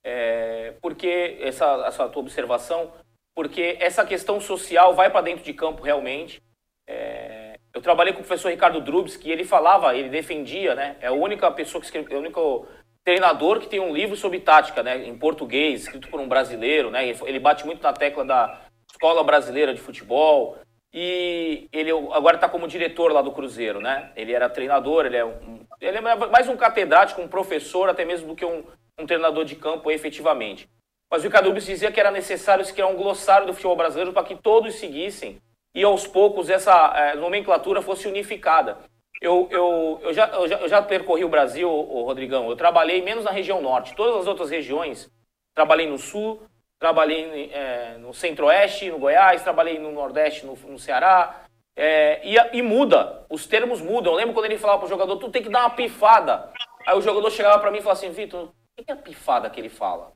é, 0.05 0.75
porque 0.81 1.39
essa, 1.41 1.85
essa 1.87 2.09
tua 2.09 2.23
observação, 2.23 2.93
porque 3.35 3.77
essa 3.81 4.05
questão 4.05 4.41
social 4.41 4.95
vai 4.95 5.11
para 5.11 5.23
dentro 5.23 5.45
de 5.45 5.53
campo 5.53 5.83
realmente. 5.83 6.43
É... 6.87 7.59
Eu 7.73 7.81
trabalhei 7.81 8.13
com 8.13 8.21
o 8.21 8.25
professor 8.25 8.51
Ricardo 8.51 8.81
Drubs, 8.81 9.17
que 9.17 9.31
ele 9.31 9.45
falava, 9.45 9.95
ele 9.95 10.09
defendia, 10.09 10.75
né? 10.75 10.97
É 11.01 11.07
a 11.07 11.13
única 11.13 11.51
pessoa 11.53 11.83
que 11.83 11.97
é 11.97 12.17
o 12.17 12.19
único 12.19 12.67
treinador 13.05 13.61
que 13.61 13.69
tem 13.69 13.79
um 13.79 13.95
livro 13.95 14.17
sobre 14.17 14.41
tática, 14.41 14.83
né? 14.83 15.07
Em 15.07 15.17
português, 15.17 15.83
escrito 15.83 16.09
por 16.09 16.19
um 16.19 16.29
brasileiro, 16.29 16.91
né? 16.91 17.09
Ele 17.09 17.39
bate 17.39 17.65
muito 17.65 17.83
na 17.83 17.93
tecla 17.93 18.25
da 18.25 18.61
escola 18.91 19.23
brasileira 19.23 19.73
de 19.73 19.81
futebol. 19.81 20.59
E 20.93 21.69
ele 21.73 21.91
agora 21.91 22.37
está 22.37 22.49
como 22.49 22.67
diretor 22.67 23.13
lá 23.13 23.23
do 23.23 23.31
Cruzeiro, 23.31 23.81
né? 23.81 24.11
Ele 24.17 24.33
era 24.33 24.49
treinador, 24.49 25.07
ele 25.07 25.17
é, 25.17 25.25
um, 25.25 25.61
ele 25.81 25.99
é 25.99 26.01
mais 26.01 26.49
um 26.49 26.57
catedrático, 26.57 27.23
um 27.23 27.29
professor, 27.29 27.89
até 27.89 28.05
mesmo 28.05 28.29
do 28.29 28.35
que 28.35 28.45
um, 28.45 28.65
um 28.99 29.07
treinador 29.07 29.45
de 29.45 29.55
campo 29.55 29.91
efetivamente. 29.91 30.69
Mas 31.11 31.23
o 31.23 31.27
Ricardo 31.27 31.47
Rubens 31.47 31.67
dizia 31.67 31.93
que 31.93 32.01
era 32.01 32.11
necessário 32.11 32.65
se 32.65 32.73
criar 32.73 32.89
um 32.89 32.97
glossário 32.97 33.47
do 33.47 33.53
futebol 33.53 33.77
brasileiro 33.77 34.13
para 34.13 34.25
que 34.25 34.37
todos 34.37 34.77
seguissem 34.77 35.41
e 35.75 35.85
aos 35.85 36.07
poucos 36.07 36.51
essa 36.51 36.93
é, 36.97 37.15
nomenclatura 37.15 37.81
fosse 37.83 38.09
unificada. 38.09 38.79
Eu, 39.21 39.49
eu, 39.51 40.01
eu, 40.03 40.13
já, 40.13 40.29
eu, 40.29 40.49
já, 40.49 40.57
eu 40.61 40.69
já 40.69 40.83
percorri 40.83 41.25
o 41.25 41.29
Brasil, 41.29 41.69
o 41.69 42.03
Rodrigão, 42.05 42.49
eu 42.49 42.57
trabalhei 42.57 43.03
menos 43.03 43.25
na 43.25 43.31
região 43.31 43.61
norte, 43.61 43.95
todas 43.95 44.23
as 44.23 44.27
outras 44.27 44.51
regiões, 44.51 45.11
trabalhei 45.55 45.87
no 45.87 45.99
sul, 45.99 46.43
trabalhei 46.81 47.51
é, 47.53 47.99
no 47.99 48.13
centro-oeste, 48.15 48.91
no 48.91 48.99
Goiás, 48.99 49.43
trabalhei 49.43 49.79
no 49.79 49.93
nordeste, 49.93 50.47
no, 50.47 50.57
no 50.57 50.79
Ceará, 50.79 51.45
é, 51.77 52.21
e, 52.25 52.37
e, 52.57 52.63
muda, 52.63 53.25
os 53.29 53.47
termos 53.47 53.81
mudam. 53.83 54.15
Eu 54.15 54.17
lembro 54.17 54.35
quando 54.35 54.47
ele 54.47 54.59
falava 54.59 54.81
para 54.81 54.87
o 54.87 54.89
jogador, 54.89 55.17
tu 55.19 55.31
tem 55.31 55.43
que 55.43 55.51
dar 55.51 55.61
uma 55.61 55.71
pifada. 55.71 56.51
Aí 56.87 56.97
o 56.97 57.03
jogador 57.03 57.31
chegava 57.31 57.59
para 57.59 57.71
mim 57.71 57.79
e 57.79 57.83
falava 57.83 57.99
assim, 57.99 58.11
Vitor, 58.11 58.49
o 58.79 58.83
que 58.83 58.91
é 58.91 58.95
a 58.95 58.97
pifada 58.97 59.51
que 59.51 59.61
ele 59.61 59.69
fala? 59.69 60.13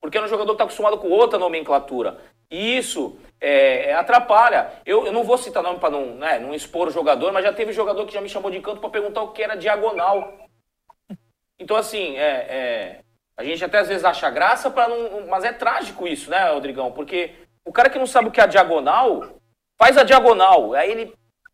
Porque 0.00 0.18
é 0.18 0.22
um 0.22 0.28
jogador 0.28 0.52
que 0.52 0.54
está 0.54 0.64
acostumado 0.64 0.98
com 0.98 1.08
outra 1.08 1.38
nomenclatura. 1.38 2.18
E 2.50 2.76
isso 2.76 3.16
é, 3.40 3.90
é, 3.90 3.94
atrapalha. 3.94 4.72
Eu, 4.84 5.06
eu 5.06 5.12
não 5.12 5.22
vou 5.22 5.38
citar 5.38 5.62
nome 5.62 5.78
para 5.78 5.90
não, 5.90 6.14
né, 6.16 6.38
não 6.40 6.52
expor 6.52 6.88
o 6.88 6.92
jogador, 6.92 7.32
mas 7.32 7.44
já 7.44 7.52
teve 7.52 7.72
jogador 7.72 8.04
que 8.06 8.14
já 8.14 8.20
me 8.20 8.28
chamou 8.28 8.50
de 8.50 8.60
canto 8.60 8.80
para 8.80 8.90
perguntar 8.90 9.22
o 9.22 9.32
que 9.32 9.42
era 9.42 9.56
diagonal. 9.56 10.36
Então, 11.58 11.76
assim, 11.76 12.16
é, 12.16 12.30
é, 12.48 13.00
a 13.38 13.44
gente 13.44 13.64
até 13.64 13.78
às 13.78 13.86
vezes 13.86 14.04
acha 14.04 14.28
graça, 14.28 14.68
para 14.68 14.88
não, 14.88 15.28
mas 15.28 15.44
é 15.44 15.52
trágico 15.52 16.08
isso, 16.08 16.28
né, 16.28 16.50
Rodrigão? 16.50 16.90
Porque 16.90 17.30
o 17.64 17.72
cara 17.72 17.88
que 17.88 17.98
não 17.98 18.06
sabe 18.06 18.28
o 18.28 18.30
que 18.32 18.40
é 18.40 18.42
a 18.42 18.48
diagonal, 18.48 19.40
faz 19.78 19.96
a 19.96 20.02
diagonal. 20.02 20.74
Aí 20.74 20.90
ele. 20.90 21.12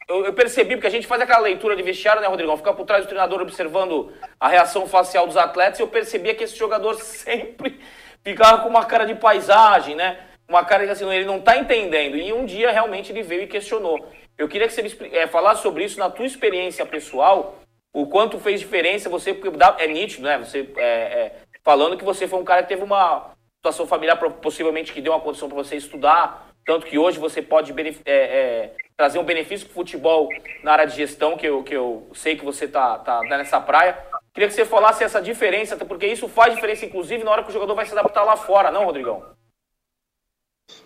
Eu, 0.08 0.24
eu, 0.24 0.32
percebi, 0.32 0.76
porque 0.76 0.86
a 0.86 0.90
gente 0.90 1.06
faz 1.06 1.20
aquela 1.20 1.40
leitura 1.40 1.76
de 1.76 1.82
vestiário, 1.82 2.22
né, 2.22 2.26
Rodrigão? 2.26 2.56
Fica 2.56 2.72
por 2.72 2.86
trás 2.86 3.04
do 3.04 3.08
treinador 3.08 3.40
observando 3.42 4.12
a 4.40 4.48
reação 4.48 4.86
facial 4.86 5.26
dos 5.26 5.36
atletas, 5.36 5.78
e 5.78 5.82
eu 5.82 5.88
percebia 5.88 6.34
que 6.34 6.44
esse 6.44 6.56
jogador 6.56 6.94
sempre 7.00 7.78
ficava 8.22 8.62
com 8.62 8.68
uma 8.70 8.86
cara 8.86 9.04
de 9.04 9.14
paisagem, 9.14 9.94
né? 9.94 10.20
Uma 10.48 10.64
cara 10.64 10.86
que 10.86 10.90
assim, 10.90 11.10
ele 11.10 11.26
não 11.26 11.36
está 11.36 11.58
entendendo. 11.58 12.16
E 12.16 12.32
um 12.32 12.46
dia 12.46 12.70
realmente 12.70 13.12
ele 13.12 13.22
veio 13.22 13.42
e 13.42 13.46
questionou. 13.46 14.10
Eu 14.38 14.48
queria 14.48 14.68
que 14.68 14.72
você 14.72 15.08
é, 15.12 15.26
falasse 15.26 15.60
sobre 15.60 15.84
isso 15.84 15.98
na 15.98 16.08
tua 16.08 16.24
experiência 16.24 16.84
pessoal, 16.86 17.60
o 17.92 18.06
quanto 18.06 18.38
fez 18.38 18.60
diferença 18.60 19.08
você, 19.08 19.34
porque 19.34 19.56
é 19.78 19.86
nítido, 19.86 20.26
né? 20.26 20.38
Você 20.38 20.68
é, 20.76 20.82
é, 20.82 21.36
falando 21.64 21.96
que 21.96 22.04
você 22.04 22.28
foi 22.28 22.38
um 22.38 22.44
cara 22.44 22.62
que 22.62 22.68
teve 22.68 22.82
uma 22.84 23.32
situação 23.56 23.86
familiar 23.86 24.18
possivelmente 24.18 24.92
que 24.92 25.00
deu 25.00 25.12
uma 25.12 25.20
condição 25.20 25.48
para 25.48 25.56
você 25.56 25.76
estudar, 25.76 26.50
tanto 26.66 26.86
que 26.86 26.98
hoje 26.98 27.18
você 27.18 27.42
pode 27.42 27.74
é, 28.04 28.12
é, 28.12 28.74
trazer 28.96 29.18
um 29.18 29.24
benefício 29.24 29.66
para 29.66 29.72
o 29.72 29.74
futebol 29.74 30.28
na 30.62 30.72
área 30.72 30.86
de 30.86 30.96
gestão, 30.96 31.36
que 31.36 31.46
eu, 31.46 31.62
que 31.62 31.74
eu 31.74 32.08
sei 32.14 32.36
que 32.36 32.44
você 32.44 32.68
tá, 32.68 32.98
tá 32.98 33.22
nessa 33.22 33.60
praia. 33.60 33.98
Queria 34.32 34.48
que 34.48 34.54
você 34.54 34.64
falasse 34.64 35.04
essa 35.04 35.20
diferença, 35.20 35.76
porque 35.76 36.06
isso 36.06 36.28
faz 36.28 36.54
diferença, 36.54 36.84
inclusive, 36.84 37.24
na 37.24 37.30
hora 37.30 37.42
que 37.42 37.50
o 37.50 37.52
jogador 37.52 37.74
vai 37.74 37.86
se 37.86 37.92
adaptar 37.92 38.24
lá 38.24 38.36
fora, 38.36 38.70
não, 38.70 38.84
Rodrigão? 38.84 39.22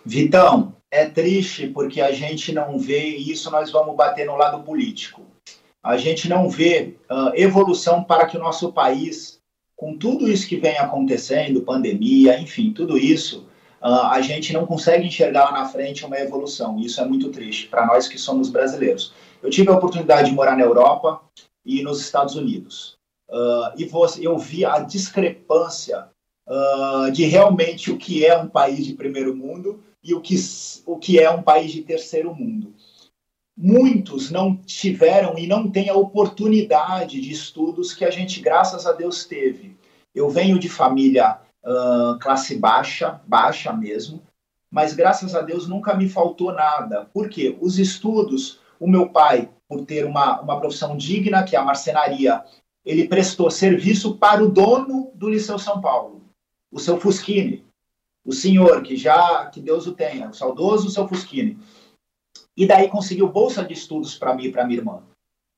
Vitão, 0.05 0.75
é 0.91 1.05
triste 1.05 1.67
porque 1.67 2.01
a 2.01 2.11
gente 2.11 2.53
não 2.53 2.77
vê, 2.77 3.09
e 3.09 3.31
isso 3.31 3.49
nós 3.49 3.71
vamos 3.71 3.95
bater 3.95 4.25
no 4.25 4.35
lado 4.35 4.63
político. 4.63 5.25
A 5.81 5.97
gente 5.97 6.27
não 6.27 6.49
vê 6.49 6.95
uh, 7.09 7.31
evolução 7.35 8.03
para 8.03 8.25
que 8.25 8.35
o 8.35 8.39
nosso 8.39 8.73
país, 8.73 9.38
com 9.79 9.97
tudo 9.97 10.29
isso 10.29 10.45
que 10.45 10.57
vem 10.57 10.77
acontecendo, 10.77 11.61
pandemia, 11.61 12.37
enfim, 12.37 12.73
tudo 12.73 12.97
isso, 12.97 13.47
uh, 13.81 14.11
a 14.11 14.19
gente 14.19 14.51
não 14.51 14.65
consegue 14.65 15.07
enxergar 15.07 15.45
lá 15.45 15.51
na 15.53 15.69
frente 15.69 16.05
uma 16.05 16.19
evolução. 16.19 16.77
Isso 16.77 16.99
é 16.99 17.05
muito 17.05 17.29
triste 17.29 17.69
para 17.69 17.85
nós 17.85 18.05
que 18.05 18.17
somos 18.17 18.49
brasileiros. 18.49 19.13
Eu 19.41 19.49
tive 19.49 19.69
a 19.69 19.77
oportunidade 19.77 20.29
de 20.29 20.35
morar 20.35 20.57
na 20.57 20.63
Europa 20.63 21.21
e 21.65 21.81
nos 21.81 22.01
Estados 22.01 22.35
Unidos. 22.35 22.97
Uh, 23.29 23.71
e 23.77 23.89
eu 24.21 24.37
vi 24.37 24.65
a 24.65 24.79
discrepância 24.79 26.09
uh, 26.45 27.09
de 27.13 27.23
realmente 27.23 27.89
o 27.89 27.97
que 27.97 28.25
é 28.25 28.37
um 28.37 28.49
país 28.49 28.85
de 28.85 28.95
primeiro 28.95 29.33
mundo 29.33 29.81
e 30.03 30.13
o 30.13 30.19
que, 30.19 30.35
o 30.85 30.97
que 30.97 31.21
é 31.21 31.31
um 31.31 31.41
país 31.41 31.71
de 31.71 31.83
terceiro 31.83 32.35
mundo. 32.35 32.73
Muitos 33.61 34.31
não 34.31 34.55
tiveram 34.55 35.37
e 35.37 35.45
não 35.45 35.69
têm 35.69 35.89
a 35.89 35.93
oportunidade 35.93 37.19
de 37.19 37.29
estudos 37.29 37.93
que 37.93 38.05
a 38.05 38.09
gente, 38.09 38.39
graças 38.39 38.87
a 38.87 38.93
Deus, 38.93 39.25
teve. 39.25 39.77
Eu 40.15 40.29
venho 40.29 40.57
de 40.57 40.69
família 40.69 41.41
uh, 41.61 42.17
classe 42.19 42.55
baixa, 42.55 43.19
baixa 43.27 43.73
mesmo, 43.73 44.23
mas 44.71 44.93
graças 44.93 45.35
a 45.35 45.41
Deus 45.41 45.67
nunca 45.67 45.93
me 45.93 46.07
faltou 46.07 46.53
nada. 46.53 47.09
Por 47.13 47.27
quê? 47.27 47.57
Os 47.59 47.77
estudos, 47.77 48.61
o 48.79 48.87
meu 48.87 49.09
pai, 49.09 49.49
por 49.67 49.85
ter 49.85 50.05
uma, 50.05 50.39
uma 50.39 50.57
profissão 50.57 50.95
digna, 50.95 51.43
que 51.43 51.53
é 51.53 51.59
a 51.59 51.65
marcenaria, 51.65 52.41
ele 52.85 53.09
prestou 53.09 53.51
serviço 53.51 54.15
para 54.15 54.41
o 54.41 54.49
dono 54.49 55.11
do 55.15 55.27
Liceu 55.27 55.59
São 55.59 55.81
Paulo, 55.81 56.21
o 56.71 56.79
seu 56.79 56.97
Fusquini, 56.97 57.65
o 58.23 58.31
senhor 58.31 58.81
que 58.83 58.95
já, 58.95 59.47
que 59.47 59.59
Deus 59.59 59.85
o 59.85 59.91
tenha, 59.91 60.29
o 60.29 60.33
saudoso 60.33 60.89
seu 60.89 61.05
Fusquini. 61.09 61.57
E 62.59 62.67
daí 62.67 62.89
conseguiu 62.89 63.29
bolsa 63.29 63.63
de 63.63 63.73
estudos 63.73 64.15
para 64.15 64.35
mim 64.35 64.47
e 64.47 64.51
para 64.51 64.65
minha 64.65 64.79
irmã. 64.79 65.01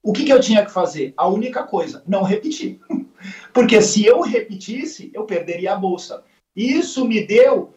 O 0.04 0.14
que, 0.14 0.24
que 0.24 0.32
eu 0.32 0.40
tinha 0.40 0.64
que 0.64 0.72
fazer? 0.72 1.16
A 1.18 1.28
única 1.28 1.64
coisa, 1.64 2.04
não 2.08 2.22
repetir. 2.22 2.80
Porque 3.52 3.82
se 3.82 4.06
eu 4.06 4.22
repetisse, 4.22 5.10
eu 5.12 5.26
perderia 5.26 5.74
a 5.74 5.76
bolsa. 5.76 6.24
E 6.56 6.74
isso 6.74 7.04
me 7.08 7.26
deu, 7.26 7.74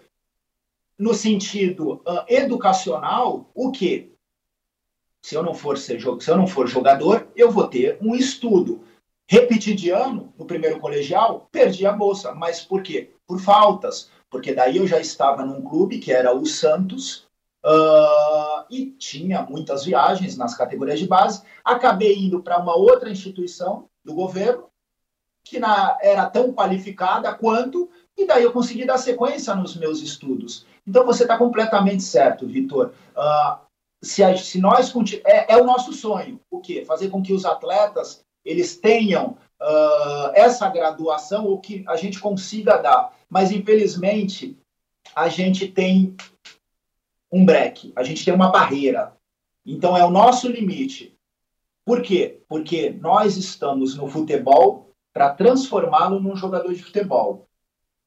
no 0.99 1.14
sentido 1.14 2.03
uh, 2.07 2.22
educacional, 2.29 3.51
o 3.55 3.72
quê? 3.72 4.11
Se 5.22 5.35
eu 5.35 5.43
não 5.43 5.55
for 5.55 5.79
ser 5.79 5.99
se 6.03 6.31
eu 6.31 6.37
não 6.37 6.47
for 6.47 6.68
jogador, 6.68 7.27
eu 7.35 7.51
vou 7.51 7.66
ter 7.66 7.97
um 8.03 8.14
estudo. 8.14 8.85
Repeti 9.27 9.72
de 9.72 9.89
ano 9.89 10.35
no 10.39 10.45
primeiro 10.45 10.79
colegial, 10.79 11.49
perdi 11.51 11.87
a 11.87 11.93
bolsa. 11.93 12.35
Mas 12.35 12.61
por 12.61 12.83
quê? 12.83 13.11
Por 13.27 13.41
faltas. 13.41 14.11
Porque 14.29 14.53
daí 14.53 14.77
eu 14.77 14.87
já 14.87 15.01
estava 15.01 15.47
num 15.47 15.62
clube 15.62 15.99
que 15.99 16.12
era 16.12 16.35
o 16.35 16.45
Santos, 16.45 17.24
Uh, 17.65 18.67
e 18.69 18.91
tinha 18.99 19.43
muitas 19.43 19.85
viagens 19.85 20.37
nas 20.37 20.55
categorias 20.55 20.99
de 20.99 21.07
base. 21.07 21.43
Acabei 21.65 22.19
indo 22.19 22.43
para 22.43 22.59
uma 22.59 22.77
outra 22.77 23.11
instituição 23.11 23.89
do 24.05 24.12
governo, 24.12 24.67
que 25.43 25.59
na, 25.59 25.97
era 26.03 26.29
tão 26.29 26.53
qualificada 26.53 27.33
quanto, 27.35 27.89
e 28.17 28.27
daí 28.27 28.43
eu 28.43 28.53
consegui 28.53 28.85
dar 28.85 28.99
sequência 28.99 29.55
nos 29.55 29.77
meus 29.77 30.03
estudos. 30.03 30.67
Então 30.87 31.07
você 31.07 31.23
está 31.23 31.39
completamente 31.39 32.03
certo, 32.03 32.47
Vitor. 32.47 32.93
Uh, 33.17 33.59
se, 34.03 34.23
se, 34.37 34.61
nós 34.61 34.93
é, 35.25 35.55
é, 35.55 35.57
o 35.57 35.65
nosso 35.65 35.93
sonho, 35.93 36.39
o 36.51 36.61
quê? 36.61 36.85
Fazer 36.85 37.09
com 37.09 37.23
que 37.23 37.33
os 37.33 37.47
atletas 37.47 38.23
eles 38.45 38.77
tenham 38.77 39.39
uh, 39.61 40.31
essa 40.35 40.69
graduação, 40.69 41.47
o 41.47 41.59
que 41.59 41.83
a 41.89 41.97
gente 41.97 42.21
consiga 42.21 42.77
dar. 42.77 43.12
Mas 43.29 43.51
infelizmente 43.51 44.57
a 45.17 45.29
gente 45.29 45.67
tem 45.67 46.15
um 47.35 47.45
break, 47.45 47.93
a 47.97 48.05
gente 48.05 48.24
tem 48.24 48.32
uma 48.32 48.53
barreira. 48.53 49.12
Então 49.66 49.97
é 49.97 50.05
o 50.05 50.11
nosso 50.11 50.49
limite. 50.49 51.18
Por 51.85 52.01
quê? 52.01 52.41
Porque 52.49 52.91
nós 53.01 53.37
estamos 53.37 53.97
no 53.97 54.07
futebol 54.07 54.95
para 55.12 55.35
transformá-lo 55.35 56.20
num 56.20 56.37
jogador 56.37 56.72
de 56.72 56.85
futebol. 56.85 57.49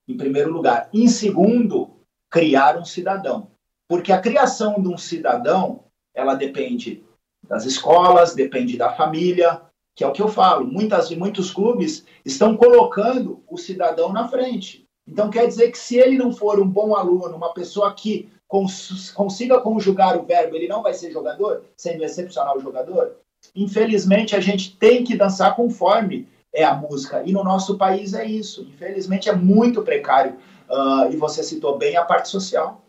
Em 0.07 0.15
primeiro 0.15 0.49
lugar. 0.49 0.89
Em 0.93 1.09
segundo, 1.09 1.97
criar 2.29 2.77
um 2.77 2.85
cidadão. 2.85 3.51
Porque 3.85 4.13
a 4.13 4.21
criação 4.21 4.81
de 4.81 4.87
um 4.87 4.97
cidadão, 4.97 5.83
ela 6.13 6.33
depende 6.33 7.03
das 7.43 7.65
escolas, 7.65 8.33
depende 8.33 8.77
da 8.77 8.93
família, 8.93 9.61
que 9.93 10.05
é 10.05 10.07
o 10.07 10.13
que 10.13 10.21
eu 10.21 10.29
falo. 10.29 10.65
Muitas, 10.65 11.11
muitos 11.11 11.51
clubes 11.51 12.05
estão 12.23 12.55
colocando 12.55 13.43
o 13.49 13.57
cidadão 13.57 14.13
na 14.13 14.25
frente. 14.29 14.87
Então 15.05 15.29
quer 15.29 15.47
dizer 15.47 15.69
que 15.71 15.77
se 15.77 15.97
ele 15.97 16.17
não 16.17 16.31
for 16.31 16.61
um 16.61 16.67
bom 16.67 16.95
aluno, 16.95 17.35
uma 17.35 17.53
pessoa 17.53 17.93
que 17.93 18.29
cons 18.47 19.11
consiga 19.11 19.59
conjugar 19.59 20.17
o 20.17 20.23
verbo, 20.23 20.55
ele 20.55 20.67
não 20.67 20.81
vai 20.81 20.93
ser 20.93 21.11
jogador, 21.11 21.63
sendo 21.75 22.03
excepcional 22.03 22.59
jogador? 22.59 23.17
Infelizmente, 23.55 24.35
a 24.35 24.39
gente 24.39 24.75
tem 24.77 25.03
que 25.03 25.15
dançar 25.15 25.55
conforme 25.55 26.27
é 26.53 26.63
a 26.63 26.73
música. 26.73 27.21
E 27.23 27.31
no 27.31 27.43
nosso 27.43 27.77
país 27.77 28.13
é 28.13 28.25
isso. 28.25 28.63
Infelizmente, 28.63 29.29
é 29.29 29.33
muito 29.33 29.83
precário. 29.83 30.37
Uh, 30.69 31.11
e 31.11 31.15
você 31.15 31.43
citou 31.43 31.77
bem 31.77 31.95
a 31.95 32.03
parte 32.03 32.29
social. 32.29 32.81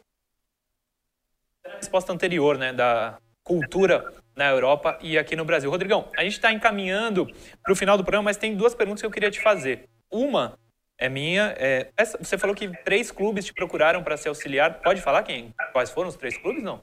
A 1.67 1.77
resposta 1.77 2.13
anterior, 2.13 2.57
né, 2.57 2.73
da 2.73 3.19
cultura 3.45 4.15
na 4.35 4.51
Europa 4.51 4.99
e 5.03 5.19
aqui 5.19 5.37
no 5.37 5.45
Brasil. 5.45 5.71
Rodrigão, 5.71 6.09
a 6.17 6.23
gente 6.23 6.35
está 6.35 6.53
encaminhando 6.53 7.27
para 7.63 7.73
o 7.73 7.77
final 7.77 7.97
do 7.97 8.05
programa, 8.05 8.25
mas 8.25 8.37
tem 8.37 8.57
duas 8.57 8.75
perguntas 8.75 9.01
que 9.01 9.07
eu 9.07 9.11
queria 9.11 9.31
te 9.31 9.41
fazer. 9.41 9.89
Uma 10.11 10.59
é 10.99 11.09
minha. 11.09 11.55
É, 11.57 11.91
essa, 11.97 12.19
você 12.19 12.37
falou 12.37 12.55
que 12.55 12.69
três 12.85 13.11
clubes 13.11 13.45
te 13.45 13.55
procuraram 13.55 14.03
para 14.03 14.17
ser 14.17 14.29
auxiliar. 14.29 14.81
Pode 14.83 15.01
falar 15.01 15.23
quem? 15.23 15.55
Quais 15.73 15.91
foram 15.91 16.09
os 16.09 16.17
três 16.17 16.37
clubes? 16.37 16.63
Não. 16.63 16.81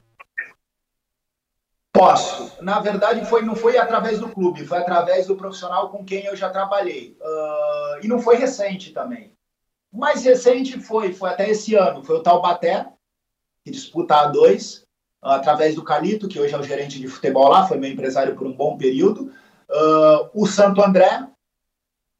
Posso. 1.92 2.62
Na 2.62 2.80
verdade, 2.80 3.24
foi, 3.24 3.42
não 3.42 3.54
foi 3.54 3.78
através 3.78 4.18
do 4.18 4.28
clube, 4.28 4.66
foi 4.66 4.78
através 4.78 5.26
do 5.26 5.36
profissional 5.36 5.88
com 5.88 6.04
quem 6.04 6.24
eu 6.24 6.36
já 6.36 6.50
trabalhei. 6.50 7.16
Uh, 7.20 8.04
e 8.04 8.08
não 8.08 8.18
foi 8.20 8.36
recente 8.36 8.92
também. 8.92 9.32
O 9.90 9.98
mais 9.98 10.24
recente 10.24 10.78
foi, 10.78 11.12
foi 11.12 11.30
até 11.30 11.48
esse 11.48 11.74
ano, 11.74 12.04
foi 12.04 12.16
o 12.16 12.22
Taubaté, 12.22 12.86
que 13.64 13.70
disputa 13.70 14.14
a 14.16 14.26
dois 14.26 14.84
através 15.22 15.74
do 15.74 15.82
Calito, 15.82 16.28
que 16.28 16.38
hoje 16.38 16.54
é 16.54 16.58
o 16.58 16.62
gerente 16.62 17.00
de 17.00 17.08
futebol 17.08 17.48
lá, 17.48 17.66
foi 17.66 17.78
meu 17.78 17.90
empresário 17.90 18.36
por 18.36 18.46
um 18.46 18.52
bom 18.52 18.76
período. 18.76 19.32
Uh, 19.68 20.30
o 20.34 20.46
Santo 20.46 20.82
André, 20.82 21.26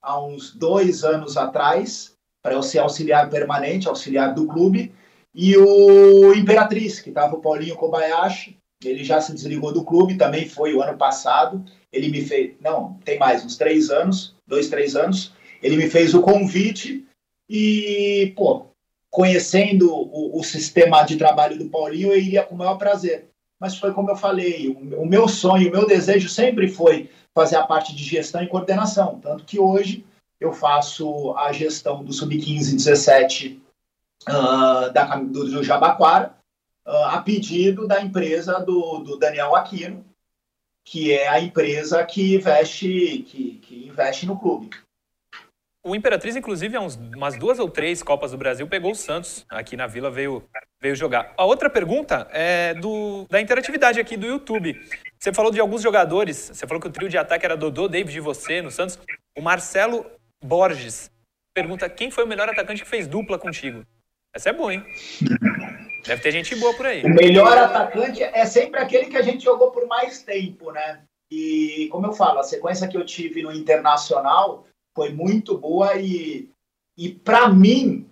há 0.07 0.25
uns 0.25 0.55
dois 0.55 1.03
anos 1.03 1.37
atrás, 1.37 2.15
para 2.41 2.55
eu 2.55 2.63
ser 2.63 2.79
auxiliar 2.79 3.29
permanente, 3.29 3.89
auxiliar 3.89 4.33
do 4.33 4.47
clube. 4.47 4.95
E 5.35 5.57
o 5.57 6.33
Imperatriz, 6.33 7.01
que 7.01 7.09
estava 7.09 7.35
o 7.35 7.41
Paulinho 7.41 7.75
Kobayashi, 7.75 8.57
ele 8.85 9.03
já 9.03 9.21
se 9.21 9.35
desligou 9.35 9.73
do 9.73 9.85
clube, 9.85 10.17
também 10.17 10.49
foi 10.49 10.73
o 10.73 10.81
ano 10.81 10.97
passado. 10.97 11.65
Ele 11.93 12.09
me 12.09 12.25
fez, 12.25 12.55
não, 12.61 12.95
tem 13.05 13.19
mais, 13.19 13.45
uns 13.45 13.57
três 13.57 13.91
anos, 13.91 14.35
dois, 14.47 14.69
três 14.69 14.95
anos. 14.95 15.33
Ele 15.61 15.77
me 15.77 15.91
fez 15.91 16.15
o 16.15 16.23
convite 16.23 17.05
e, 17.51 18.33
pô, 18.37 18.67
conhecendo 19.11 19.93
o, 19.93 20.39
o, 20.39 20.45
sistema 20.45 21.03
de 21.03 21.17
trabalho 21.17 21.59
do 21.59 21.69
Paulinho, 21.69 22.13
eu 22.13 22.19
iria 22.19 22.45
com 22.45 22.55
o 22.55 22.59
maior 22.59 22.77
prazer. 22.77 23.27
Mas 23.59 23.77
foi 23.77 23.93
como 23.93 24.11
eu 24.11 24.17
falei, 24.17 24.69
o, 24.69 25.03
o 25.03 25.07
meu 25.07 25.27
sonho, 25.27 25.69
o 25.69 25.73
meu 25.73 25.87
desejo 25.87 26.29
sempre 26.29 26.69
foi 26.69 27.11
fazer 27.37 27.57
a 27.57 27.66
parte 27.66 27.95
de 27.95 28.03
gestão 28.03 28.43
e 28.43 28.49
coordenação. 28.49 29.20
Tanto 29.20 29.45
que 29.45 29.61
hoje 29.61 30.07
eu 30.41 30.55
faço 30.55 31.37
a 31.37 31.53
gestão 31.53 32.03
do 32.03 32.11
Sub-15 32.11 32.72
17 32.72 33.62
uh, 34.26 34.91
da, 34.91 35.16
do, 35.16 35.45
do 35.45 35.62
Jabaquara, 35.62 36.34
uh, 36.87 37.05
a 37.11 37.20
pedido 37.20 37.87
da 37.87 38.01
empresa 38.01 38.59
do, 38.61 39.01
do, 39.01 39.18
Daniel 39.18 39.55
Aquino, 39.55 40.03
que 40.82 41.12
é 41.12 41.28
a 41.28 41.39
empresa 41.39 42.03
que 42.07 42.37
investe, 42.37 43.18
que, 43.28 43.59
que 43.59 43.87
investe 43.87 44.24
no 44.24 44.39
clube. 44.39 44.70
O 45.84 45.95
Imperatriz, 45.95 46.37
inclusive, 46.37 46.74
há 46.74 46.80
uns, 46.80 46.97
umas 46.97 47.39
duas 47.39 47.59
ou 47.59 47.68
três 47.68 48.03
Copas 48.03 48.30
do 48.30 48.39
Brasil, 48.39 48.66
pegou 48.66 48.93
o 48.93 48.95
Santos 48.95 49.45
aqui 49.49 49.76
na 49.76 49.87
Vila, 49.87 50.11
veio, 50.11 50.43
veio 50.80 50.97
jogar. 50.97 51.34
A 51.37 51.45
outra 51.45 51.68
pergunta 51.68 52.26
é 52.32 52.72
do, 52.74 53.26
da 53.28 53.43
interatividade 53.43 54.01
aqui 54.01 54.16
do 54.16 54.26
YouTube. 54.26 54.74
Você 55.27 55.33
falou 55.33 55.51
de 55.51 55.59
alguns 55.59 55.83
jogadores, 55.83 56.53
você 56.55 56.68
falou 56.68 56.81
que 56.81 56.87
o 56.87 56.93
trio 56.93 57.09
de 57.09 57.18
ataque 57.18 57.45
era 57.45 57.57
Dodô, 57.57 57.89
David 57.89 58.16
e 58.16 58.20
você 58.20 58.62
no 58.62 58.70
Santos. 58.70 58.97
O 59.37 59.43
Marcelo 59.43 60.07
Borges 60.41 61.11
pergunta 61.53 61.91
quem 61.91 62.12
foi 62.12 62.22
o 62.22 62.29
melhor 62.29 62.49
atacante 62.49 62.85
que 62.85 62.89
fez 62.89 63.09
dupla 63.09 63.37
contigo. 63.37 63.85
Essa 64.33 64.51
é 64.51 64.53
boa, 64.53 64.72
hein? 64.72 64.85
Deve 66.07 66.22
ter 66.22 66.31
gente 66.31 66.55
boa 66.55 66.72
por 66.74 66.87
aí. 66.87 67.03
O 67.03 67.09
melhor 67.09 67.59
atacante 67.59 68.22
é 68.22 68.47
sempre 68.47 68.79
aquele 68.79 69.07
que 69.07 69.16
a 69.16 69.22
gente 69.22 69.43
jogou 69.43 69.72
por 69.72 69.89
mais 69.89 70.22
tempo, 70.22 70.70
né? 70.70 71.01
E, 71.29 71.89
como 71.91 72.07
eu 72.07 72.12
falo, 72.12 72.39
a 72.39 72.45
sequência 72.45 72.87
que 72.87 72.97
eu 72.97 73.05
tive 73.05 73.43
no 73.43 73.51
Internacional 73.51 74.64
foi 74.95 75.12
muito 75.12 75.59
boa 75.59 75.97
e, 75.97 76.49
e 76.97 77.09
para 77.09 77.49
mim, 77.49 78.09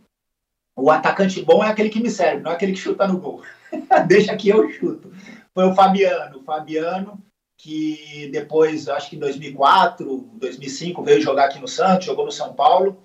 o 0.76 0.90
atacante 0.90 1.40
bom 1.42 1.62
é 1.62 1.68
aquele 1.68 1.90
que 1.90 2.02
me 2.02 2.10
serve, 2.10 2.42
não 2.42 2.50
é 2.50 2.54
aquele 2.54 2.72
que 2.72 2.80
chuta 2.80 3.06
no 3.06 3.18
gol. 3.18 3.40
Deixa 4.08 4.34
que 4.34 4.48
eu 4.48 4.68
chuto. 4.72 5.12
Foi 5.54 5.64
o 5.64 5.74
Fabiano. 5.74 6.38
O 6.38 6.42
Fabiano, 6.42 7.24
que 7.56 8.28
depois, 8.32 8.88
acho 8.88 9.08
que 9.08 9.16
em 9.16 9.20
2004, 9.20 10.30
2005, 10.34 11.02
veio 11.02 11.22
jogar 11.22 11.46
aqui 11.46 11.60
no 11.60 11.68
Santos, 11.68 12.06
jogou 12.06 12.26
no 12.26 12.32
São 12.32 12.52
Paulo. 12.52 13.02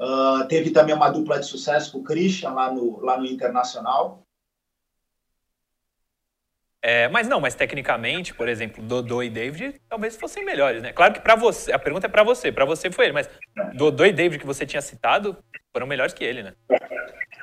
Uh, 0.00 0.46
teve 0.46 0.70
também 0.70 0.94
uma 0.94 1.10
dupla 1.10 1.40
de 1.40 1.46
sucesso 1.46 1.90
com 1.90 1.98
o 1.98 2.04
Christian 2.04 2.50
lá 2.50 2.72
no, 2.72 3.00
lá 3.00 3.18
no 3.18 3.26
Internacional. 3.26 4.22
É, 6.80 7.08
mas 7.08 7.26
não, 7.26 7.40
mas 7.40 7.56
tecnicamente, 7.56 8.32
por 8.32 8.48
exemplo, 8.48 8.80
Dodô 8.80 9.20
e 9.20 9.28
David 9.28 9.80
talvez 9.88 10.16
fossem 10.16 10.44
melhores, 10.44 10.80
né? 10.80 10.92
Claro 10.92 11.14
que 11.14 11.20
para 11.20 11.34
você, 11.34 11.72
a 11.72 11.78
pergunta 11.78 12.06
é 12.06 12.08
para 12.08 12.22
você, 12.22 12.52
para 12.52 12.64
você 12.64 12.88
foi 12.88 13.06
ele, 13.06 13.14
mas 13.14 13.28
Dodô 13.74 14.04
e 14.04 14.12
David 14.12 14.38
que 14.38 14.46
você 14.46 14.64
tinha 14.64 14.80
citado 14.80 15.36
foram 15.72 15.88
melhores 15.88 16.14
que 16.14 16.22
ele, 16.22 16.44
né? 16.44 16.54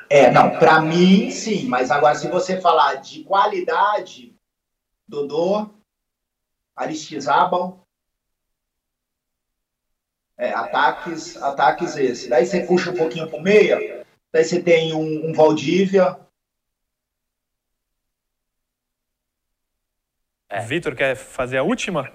É, 0.10 0.32
não, 0.32 0.52
para 0.52 0.80
mim 0.80 1.30
sim, 1.32 1.68
mas 1.68 1.92
agora 1.92 2.16
se 2.16 2.30
você 2.30 2.62
falar 2.62 2.96
de 2.96 3.24
qualidade, 3.24 4.35
Dodô, 5.08 5.70
Aristizábal, 6.76 7.86
é, 10.38 10.52
ataques, 10.54 11.42
ataques 11.42 11.96
esse. 11.96 12.30
Daí 12.30 12.46
você 12.46 12.66
puxa 12.66 12.92
um 12.92 12.98
pouquinho 12.98 13.30
pro 13.30 13.42
meia, 13.42 14.06
daí 14.32 14.44
você 14.44 14.62
tem 14.62 14.94
um, 14.94 15.30
um 15.30 15.34
Valdívia, 15.34 16.20
É. 20.56 20.62
Vitor, 20.62 20.96
quer 20.96 21.16
fazer 21.16 21.58
a 21.58 21.64
última? 21.64 22.14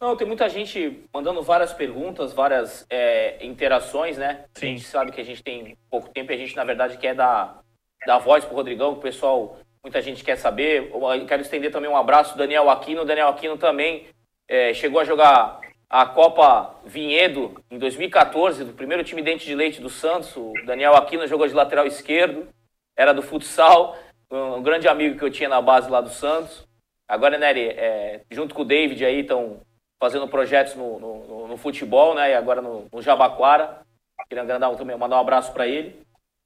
Não, 0.00 0.16
tem 0.16 0.26
muita 0.26 0.48
gente 0.48 1.04
mandando 1.14 1.42
várias 1.42 1.72
perguntas, 1.72 2.32
várias 2.32 2.84
é, 2.90 3.44
interações, 3.46 4.18
né? 4.18 4.46
Sim. 4.54 4.66
A 4.66 4.68
gente 4.70 4.84
sabe 4.84 5.12
que 5.12 5.20
a 5.20 5.24
gente 5.24 5.44
tem 5.44 5.76
pouco 5.88 6.08
tempo 6.08 6.32
e 6.32 6.34
a 6.34 6.38
gente, 6.38 6.56
na 6.56 6.64
verdade, 6.64 6.98
quer 6.98 7.14
dar, 7.14 7.62
dar 8.04 8.18
voz 8.18 8.44
pro 8.44 8.56
Rodrigão, 8.56 8.94
que 8.94 8.98
o 8.98 9.02
pessoal, 9.02 9.58
muita 9.82 10.00
gente 10.00 10.24
quer 10.24 10.36
saber. 10.36 10.90
Eu 10.92 11.26
quero 11.26 11.42
estender 11.42 11.70
também 11.70 11.90
um 11.90 11.96
abraço 11.96 12.38
Daniel 12.38 12.70
Aquino. 12.70 13.04
Daniel 13.04 13.28
Aquino 13.28 13.58
também 13.58 14.06
é, 14.48 14.72
chegou 14.72 15.00
a 15.00 15.04
jogar 15.04 15.60
a 15.90 16.06
Copa 16.06 16.80
Vinhedo 16.84 17.62
em 17.70 17.78
2014, 17.78 18.64
do 18.64 18.72
primeiro 18.72 19.04
time 19.04 19.20
dente 19.20 19.44
de 19.44 19.54
leite 19.54 19.80
do 19.80 19.90
Santos. 19.90 20.34
O 20.36 20.52
Daniel 20.64 20.94
Aquino 20.94 21.26
jogou 21.26 21.46
de 21.46 21.54
lateral 21.54 21.86
esquerdo, 21.86 22.48
era 22.96 23.12
do 23.12 23.22
futsal, 23.22 23.98
um 24.30 24.62
grande 24.62 24.88
amigo 24.88 25.18
que 25.18 25.24
eu 25.24 25.30
tinha 25.30 25.48
na 25.48 25.60
base 25.60 25.90
lá 25.90 26.00
do 26.00 26.08
Santos. 26.08 26.66
Agora, 27.06 27.36
Nery, 27.36 27.68
é, 27.68 28.22
junto 28.30 28.54
com 28.54 28.62
o 28.62 28.64
David 28.64 29.04
aí, 29.04 29.20
estão 29.20 29.60
fazendo 30.00 30.26
projetos 30.26 30.74
no, 30.74 30.98
no, 30.98 31.48
no, 31.48 31.56
futebol, 31.58 32.14
né? 32.14 32.30
E 32.30 32.34
agora 32.34 32.62
no, 32.62 32.86
no 32.90 33.02
Jabaquara. 33.02 33.82
Queria 34.28 34.44
mandar, 34.44 34.74
também, 34.76 34.96
mandar 34.96 35.16
um 35.16 35.20
abraço 35.20 35.52
para 35.52 35.66
ele. 35.66 36.00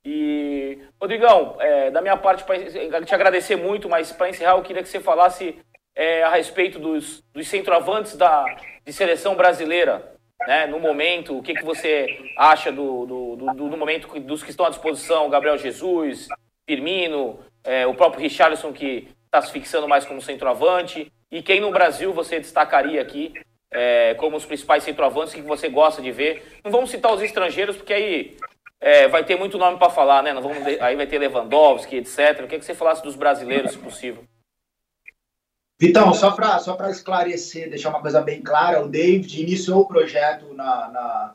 E, 0.08 0.78
Rodrigão, 1.00 1.56
é, 1.58 1.90
da 1.90 2.00
minha 2.00 2.16
parte, 2.16 2.44
para 2.44 3.04
te 3.04 3.12
agradecer 3.12 3.56
muito, 3.56 3.88
mas 3.88 4.12
para 4.12 4.28
encerrar, 4.28 4.52
eu 4.52 4.62
queria 4.62 4.80
que 4.80 4.88
você 4.88 5.00
falasse 5.00 5.58
é, 5.96 6.22
a 6.22 6.30
respeito 6.30 6.78
dos, 6.78 7.24
dos 7.34 7.48
centroavantes 7.48 8.16
da, 8.16 8.44
de 8.84 8.92
seleção 8.92 9.34
brasileira, 9.34 10.14
né, 10.46 10.64
no 10.66 10.78
momento, 10.78 11.36
o 11.36 11.42
que, 11.42 11.54
que 11.54 11.64
você 11.64 12.06
acha 12.36 12.70
do, 12.70 13.04
do, 13.04 13.36
do, 13.36 13.68
do 13.68 13.76
momento 13.76 14.20
dos 14.20 14.44
que 14.44 14.50
estão 14.50 14.66
à 14.66 14.70
disposição, 14.70 15.28
Gabriel 15.28 15.58
Jesus, 15.58 16.28
Firmino, 16.68 17.40
é, 17.64 17.84
o 17.84 17.94
próprio 17.94 18.22
Richarlison, 18.22 18.72
que 18.72 19.08
está 19.24 19.42
se 19.42 19.50
fixando 19.50 19.88
mais 19.88 20.04
como 20.04 20.22
centroavante? 20.22 21.10
E 21.32 21.42
quem 21.42 21.58
no 21.60 21.72
Brasil 21.72 22.12
você 22.12 22.38
destacaria 22.38 23.02
aqui 23.02 23.32
é, 23.72 24.14
como 24.14 24.36
os 24.36 24.44
principais 24.44 24.84
centroavantes 24.84 25.34
que 25.34 25.42
você 25.42 25.68
gosta 25.68 26.00
de 26.00 26.12
ver? 26.12 26.60
Não 26.62 26.70
vamos 26.70 26.90
citar 26.90 27.12
os 27.12 27.22
estrangeiros, 27.22 27.76
porque 27.76 27.92
aí 27.92 28.36
é, 28.80 29.08
vai 29.08 29.24
ter 29.24 29.36
muito 29.36 29.58
nome 29.58 29.78
para 29.78 29.90
falar, 29.90 30.22
né? 30.22 30.32
Não 30.32 30.42
vamos, 30.42 30.58
aí 30.80 30.96
vai 30.96 31.06
ter 31.06 31.18
Lewandowski, 31.18 31.96
etc. 31.96 32.18
Eu 32.18 32.34
queria 32.44 32.58
que 32.58 32.64
você 32.64 32.74
falasse 32.74 33.02
dos 33.02 33.16
brasileiros, 33.16 33.72
se 33.72 33.78
possível. 33.78 34.24
Vitão, 35.78 36.12
só 36.14 36.30
para 36.30 36.58
só 36.58 36.76
esclarecer, 36.88 37.68
deixar 37.68 37.90
uma 37.90 38.00
coisa 38.00 38.20
bem 38.22 38.42
clara, 38.42 38.82
o 38.82 38.88
David 38.88 39.42
iniciou 39.42 39.82
o 39.82 39.88
projeto 39.88 40.54
na, 40.54 40.88
na 40.88 41.34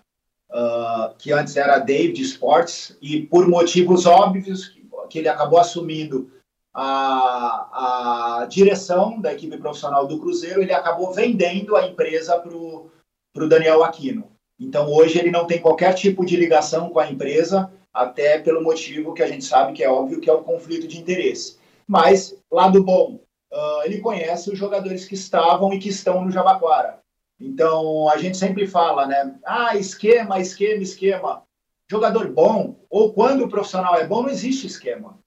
uh, 0.52 1.16
que 1.18 1.32
antes 1.32 1.56
era 1.56 1.78
David 1.78 2.22
Sports 2.22 2.98
e 3.02 3.22
por 3.22 3.48
motivos 3.48 4.08
óbvios 4.08 4.70
que, 4.70 4.84
que 5.10 5.20
ele 5.20 5.30
acabou 5.30 5.60
assumindo 5.60 6.32
a, 6.74 8.40
a 8.42 8.46
direção 8.46 9.20
da 9.20 9.34
equipe 9.34 9.58
profissional 9.58 10.08
do 10.08 10.20
Cruzeiro, 10.20 10.62
ele 10.62 10.74
acabou 10.74 11.14
vendendo 11.14 11.76
a 11.76 11.86
empresa 11.86 12.40
para 12.40 12.56
o 12.56 13.48
Daniel 13.48 13.84
Aquino. 13.84 14.31
Então, 14.62 14.88
hoje, 14.90 15.18
ele 15.18 15.32
não 15.32 15.48
tem 15.48 15.60
qualquer 15.60 15.94
tipo 15.94 16.26
de 16.26 16.38
ligação 16.38 16.90
com 16.90 17.00
a 17.00 17.10
empresa, 17.10 17.72
até 17.92 18.40
pelo 18.40 18.64
motivo 18.64 19.14
que 19.14 19.24
a 19.24 19.28
gente 19.28 19.44
sabe 19.44 19.74
que 19.74 19.84
é 19.84 19.90
óbvio, 19.90 20.22
que 20.22 20.30
é 20.30 20.34
o 20.34 20.44
conflito 20.44 20.88
de 20.88 21.00
interesse. 21.00 21.58
Mas, 21.88 22.38
lado 22.50 22.84
bom, 22.84 23.20
uh, 23.52 23.82
ele 23.84 24.00
conhece 24.00 24.52
os 24.52 24.58
jogadores 24.58 25.06
que 25.06 25.16
estavam 25.16 25.74
e 25.74 25.80
que 25.80 25.90
estão 25.90 26.24
no 26.24 26.32
Jabaquara. 26.32 27.00
Então, 27.40 28.08
a 28.08 28.18
gente 28.18 28.38
sempre 28.38 28.68
fala, 28.68 29.08
né? 29.08 29.36
Ah, 29.44 29.76
esquema, 29.76 30.40
esquema, 30.40 30.84
esquema. 30.84 31.44
Jogador 31.90 32.32
bom, 32.32 32.76
ou 32.90 33.12
quando 33.12 33.44
o 33.44 33.50
profissional 33.50 33.96
é 33.96 34.06
bom, 34.06 34.22
não 34.22 34.30
existe 34.30 34.68
esquema 34.68 35.20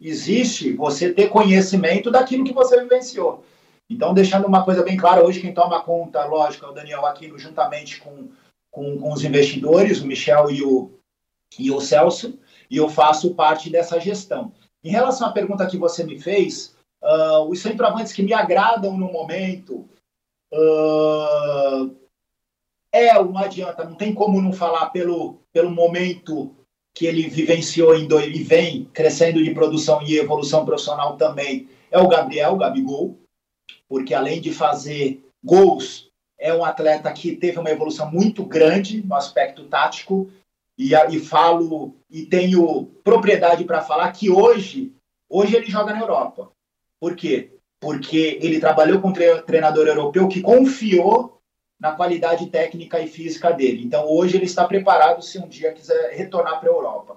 existe 0.00 0.72
você 0.72 1.12
ter 1.12 1.28
conhecimento 1.28 2.10
daquilo 2.10 2.44
que 2.44 2.54
você 2.54 2.80
vivenciou. 2.80 3.44
Então, 3.88 4.14
deixando 4.14 4.46
uma 4.46 4.64
coisa 4.64 4.82
bem 4.82 4.96
clara, 4.96 5.24
hoje 5.24 5.40
quem 5.40 5.52
toma 5.52 5.82
conta, 5.82 6.24
lógico, 6.24 6.64
é 6.64 6.68
o 6.68 6.72
Daniel 6.72 7.04
Aquino, 7.04 7.38
juntamente 7.38 8.00
com, 8.00 8.28
com, 8.70 8.98
com 8.98 9.12
os 9.12 9.24
investidores, 9.24 10.00
o 10.00 10.06
Michel 10.06 10.50
e 10.50 10.62
o, 10.62 10.92
e 11.58 11.70
o 11.70 11.80
Celso, 11.80 12.38
e 12.70 12.76
eu 12.76 12.88
faço 12.88 13.34
parte 13.34 13.68
dessa 13.68 13.98
gestão. 13.98 14.52
Em 14.82 14.90
relação 14.90 15.28
à 15.28 15.32
pergunta 15.32 15.66
que 15.66 15.76
você 15.76 16.04
me 16.04 16.18
fez, 16.18 16.76
uh, 17.02 17.42
os 17.48 17.60
centroavantes 17.60 18.12
que 18.12 18.22
me 18.22 18.32
agradam 18.32 18.96
no 18.96 19.12
momento, 19.12 19.88
uh, 20.52 21.94
é, 22.92 23.12
não 23.14 23.38
adianta, 23.38 23.84
não 23.84 23.94
tem 23.94 24.14
como 24.14 24.40
não 24.40 24.52
falar 24.52 24.90
pelo, 24.90 25.38
pelo 25.52 25.70
momento 25.70 26.54
que 26.94 27.06
ele 27.06 27.28
vivenciou 27.28 27.96
em 27.96 28.06
dois, 28.06 28.34
e 28.34 28.42
vem 28.42 28.84
crescendo 28.86 29.42
de 29.42 29.54
produção 29.54 30.02
e 30.02 30.16
evolução 30.16 30.64
profissional 30.64 31.16
também 31.16 31.68
é 31.90 31.98
o 31.98 32.08
Gabriel, 32.08 32.54
o 32.54 32.56
Gabigol, 32.56 33.18
porque 33.88 34.14
além 34.14 34.40
de 34.40 34.52
fazer 34.52 35.24
gols, 35.42 36.09
é 36.40 36.52
um 36.54 36.64
atleta 36.64 37.12
que 37.12 37.36
teve 37.36 37.58
uma 37.58 37.70
evolução 37.70 38.10
muito 38.10 38.44
grande 38.44 39.06
no 39.06 39.14
aspecto 39.14 39.64
tático 39.66 40.30
e, 40.76 40.92
e 40.94 41.20
falo 41.20 41.94
e 42.08 42.24
tenho 42.24 42.86
propriedade 43.04 43.64
para 43.64 43.82
falar 43.82 44.10
que 44.12 44.30
hoje, 44.30 44.92
hoje 45.28 45.54
ele 45.54 45.66
joga 45.66 45.92
na 45.92 46.00
Europa. 46.00 46.50
Por 46.98 47.14
quê? 47.14 47.52
Porque 47.78 48.38
ele 48.40 48.58
trabalhou 48.58 49.00
com 49.00 49.08
um 49.08 49.12
treinador 49.12 49.86
europeu 49.86 50.26
que 50.26 50.40
confiou 50.40 51.38
na 51.78 51.92
qualidade 51.92 52.46
técnica 52.48 53.00
e 53.00 53.06
física 53.06 53.52
dele. 53.52 53.82
Então, 53.82 54.06
hoje 54.06 54.36
ele 54.36 54.44
está 54.44 54.66
preparado 54.66 55.22
se 55.22 55.38
um 55.38 55.48
dia 55.48 55.72
quiser 55.72 56.14
retornar 56.14 56.60
para 56.60 56.68
a 56.68 56.72
Europa. 56.72 57.16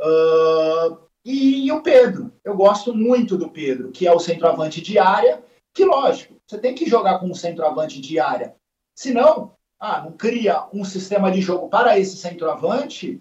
Uh, 0.00 0.98
e, 1.24 1.66
e, 1.66 1.72
o 1.72 1.80
Pedro, 1.80 2.32
eu 2.44 2.56
gosto 2.56 2.92
muito 2.92 3.36
do 3.36 3.50
Pedro, 3.50 3.90
que 3.92 4.06
é 4.06 4.12
o 4.12 4.18
centroavante 4.18 4.80
de 4.80 4.98
área, 4.98 5.42
que 5.72 5.84
lógico, 5.84 6.34
você 6.44 6.58
tem 6.58 6.74
que 6.74 6.88
jogar 6.88 7.20
com 7.20 7.26
um 7.26 7.34
centroavante 7.34 8.00
de 8.00 8.18
área. 8.18 8.56
Senão, 9.00 9.54
ah, 9.78 10.02
não 10.02 10.12
cria 10.12 10.66
um 10.74 10.84
sistema 10.84 11.32
de 11.32 11.40
jogo 11.40 11.70
para 11.70 11.98
esse 11.98 12.18
centroavante, 12.18 13.18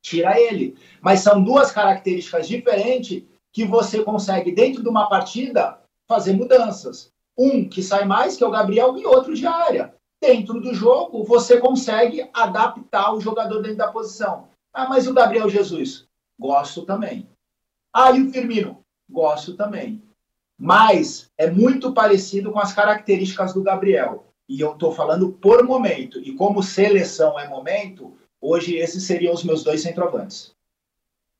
tira 0.00 0.38
ele. 0.38 0.76
Mas 1.00 1.18
são 1.18 1.42
duas 1.42 1.72
características 1.72 2.46
diferentes 2.46 3.24
que 3.52 3.64
você 3.64 4.04
consegue, 4.04 4.52
dentro 4.52 4.80
de 4.80 4.88
uma 4.88 5.08
partida, 5.08 5.80
fazer 6.06 6.34
mudanças. 6.34 7.10
Um 7.36 7.68
que 7.68 7.82
sai 7.82 8.04
mais, 8.04 8.36
que 8.36 8.44
é 8.44 8.46
o 8.46 8.52
Gabriel, 8.52 8.96
e 8.96 9.04
outro 9.04 9.34
de 9.34 9.44
área 9.44 9.92
dentro 10.20 10.60
do 10.60 10.72
jogo, 10.72 11.24
você 11.24 11.58
consegue 11.58 12.30
adaptar 12.32 13.12
o 13.12 13.20
jogador 13.20 13.60
dentro 13.60 13.78
da 13.78 13.90
posição. 13.90 14.50
Ah, 14.72 14.88
mas 14.88 15.08
o 15.08 15.12
Gabriel 15.12 15.50
Jesus? 15.50 16.06
Gosto 16.38 16.86
também. 16.86 17.28
Ah, 17.92 18.12
e 18.12 18.22
o 18.22 18.30
Firmino? 18.30 18.84
Gosto 19.10 19.56
também. 19.56 20.00
Mas 20.56 21.28
é 21.36 21.50
muito 21.50 21.92
parecido 21.92 22.52
com 22.52 22.60
as 22.60 22.72
características 22.72 23.52
do 23.52 23.64
Gabriel. 23.64 24.31
E 24.48 24.60
eu 24.60 24.72
estou 24.72 24.92
falando 24.92 25.32
por 25.32 25.62
momento. 25.64 26.20
E 26.20 26.34
como 26.34 26.62
seleção 26.62 27.38
é 27.38 27.48
momento, 27.48 28.16
hoje 28.40 28.76
esses 28.76 29.04
seriam 29.04 29.32
os 29.32 29.44
meus 29.44 29.62
dois 29.62 29.82
centroavantes. 29.82 30.54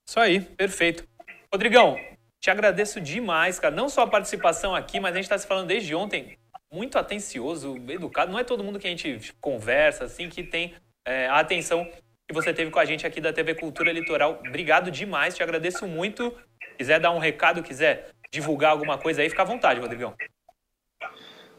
Isso 0.09 0.19
aí, 0.19 0.41
perfeito. 0.41 1.07
Rodrigão, 1.53 1.97
te 2.41 2.51
agradeço 2.51 3.01
demais, 3.01 3.59
cara. 3.59 3.75
Não 3.75 3.89
só 3.89 4.03
a 4.03 4.07
participação 4.07 4.75
aqui, 4.75 4.99
mas 4.99 5.13
a 5.13 5.17
gente 5.17 5.25
está 5.25 5.39
se 5.39 5.47
falando 5.47 5.69
desde 5.69 5.95
ontem. 5.95 6.37
Muito 6.73 6.99
atencioso, 6.99 7.77
educado. 7.89 8.33
Não 8.33 8.39
é 8.39 8.45
todo 8.45 8.65
mundo 8.65 8.79
que 8.79 8.87
a 8.87 8.91
gente 8.91 9.35
conversa, 9.41 10.05
assim, 10.05 10.29
que 10.29 10.43
tem 10.43 10.75
é, 11.07 11.27
a 11.27 11.39
atenção 11.39 11.87
que 12.27 12.35
você 12.35 12.53
teve 12.53 12.71
com 12.71 12.79
a 12.79 12.85
gente 12.85 13.07
aqui 13.07 13.21
da 13.21 13.33
TV 13.33 13.55
Cultura 13.55 13.93
Litoral. 13.93 14.41
Obrigado 14.47 14.91
demais, 14.91 15.37
te 15.37 15.43
agradeço 15.43 15.87
muito. 15.87 16.35
Quiser 16.79 16.99
dar 16.99 17.11
um 17.11 17.19
recado, 17.19 17.63
quiser 17.63 18.09
divulgar 18.33 18.71
alguma 18.71 18.97
coisa 18.97 19.21
aí, 19.21 19.29
fica 19.29 19.43
à 19.43 19.45
vontade, 19.45 19.81
Rodrigão. 19.81 20.15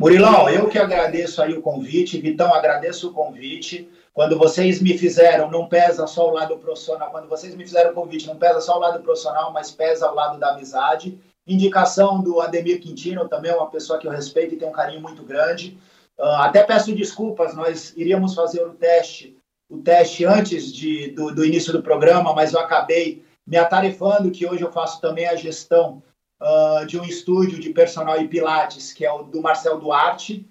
Murilão, 0.03 0.49
eu 0.49 0.67
que 0.67 0.77
agradeço 0.77 1.41
aí 1.41 1.53
o 1.53 1.61
convite. 1.61 2.19
Vitão, 2.19 2.53
agradeço 2.53 3.07
o 3.07 3.13
convite. 3.13 3.89
Quando 4.13 4.37
vocês 4.37 4.81
me 4.81 4.97
fizeram, 4.97 5.49
não 5.49 5.65
pesa 5.65 6.05
só 6.07 6.27
o 6.27 6.33
lado 6.33 6.57
profissional. 6.57 7.09
Quando 7.09 7.29
vocês 7.29 7.55
me 7.55 7.63
fizeram 7.63 7.91
o 7.91 7.93
convite, 7.93 8.27
não 8.27 8.35
pesa 8.35 8.59
só 8.59 8.75
o 8.75 8.81
lado 8.81 9.01
profissional, 9.01 9.53
mas 9.53 9.71
pesa 9.71 10.11
o 10.11 10.13
lado 10.13 10.37
da 10.37 10.49
amizade. 10.49 11.17
Indicação 11.47 12.21
do 12.21 12.41
Ademir 12.41 12.81
Quintino, 12.81 13.29
também 13.29 13.49
é 13.49 13.55
uma 13.55 13.69
pessoa 13.69 13.97
que 13.97 14.05
eu 14.05 14.11
respeito 14.11 14.53
e 14.53 14.57
tenho 14.57 14.71
um 14.71 14.73
carinho 14.73 14.99
muito 14.99 15.23
grande. 15.23 15.77
Uh, 16.19 16.35
até 16.41 16.63
peço 16.63 16.93
desculpas, 16.93 17.55
nós 17.55 17.93
iríamos 17.95 18.35
fazer 18.35 18.61
o 18.61 18.73
teste, 18.73 19.37
o 19.69 19.77
teste 19.77 20.25
antes 20.25 20.69
de, 20.73 21.11
do, 21.11 21.33
do 21.33 21.45
início 21.45 21.71
do 21.71 21.81
programa, 21.81 22.33
mas 22.33 22.51
eu 22.51 22.59
acabei 22.59 23.23
me 23.47 23.55
atarefando 23.55 24.31
que 24.31 24.45
hoje 24.45 24.63
eu 24.63 24.71
faço 24.73 24.99
também 24.99 25.27
a 25.27 25.37
gestão 25.37 26.03
uh, 26.43 26.85
de 26.85 26.99
um 26.99 27.05
estúdio 27.05 27.59
de 27.59 27.69
personal 27.69 28.21
e 28.21 28.27
pilates, 28.27 28.91
que 28.91 29.05
é 29.05 29.11
o 29.11 29.23
do 29.23 29.41
Marcel 29.41 29.79
Duarte, 29.79 30.45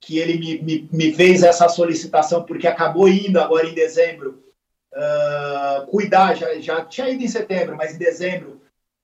que 0.00 0.18
ele 0.18 0.38
me, 0.38 0.62
me, 0.62 0.88
me 0.92 1.12
fez 1.12 1.42
essa 1.42 1.68
solicitação 1.68 2.44
porque 2.44 2.66
acabou 2.66 3.08
indo 3.08 3.40
agora 3.40 3.66
em 3.66 3.74
dezembro 3.74 4.44
uh, 4.92 5.86
cuidar, 5.86 6.36
já, 6.36 6.54
já 6.60 6.84
tinha 6.84 7.08
ido 7.08 7.24
em 7.24 7.28
setembro, 7.28 7.76
mas 7.76 7.94
em 7.94 7.98
dezembro 7.98 8.60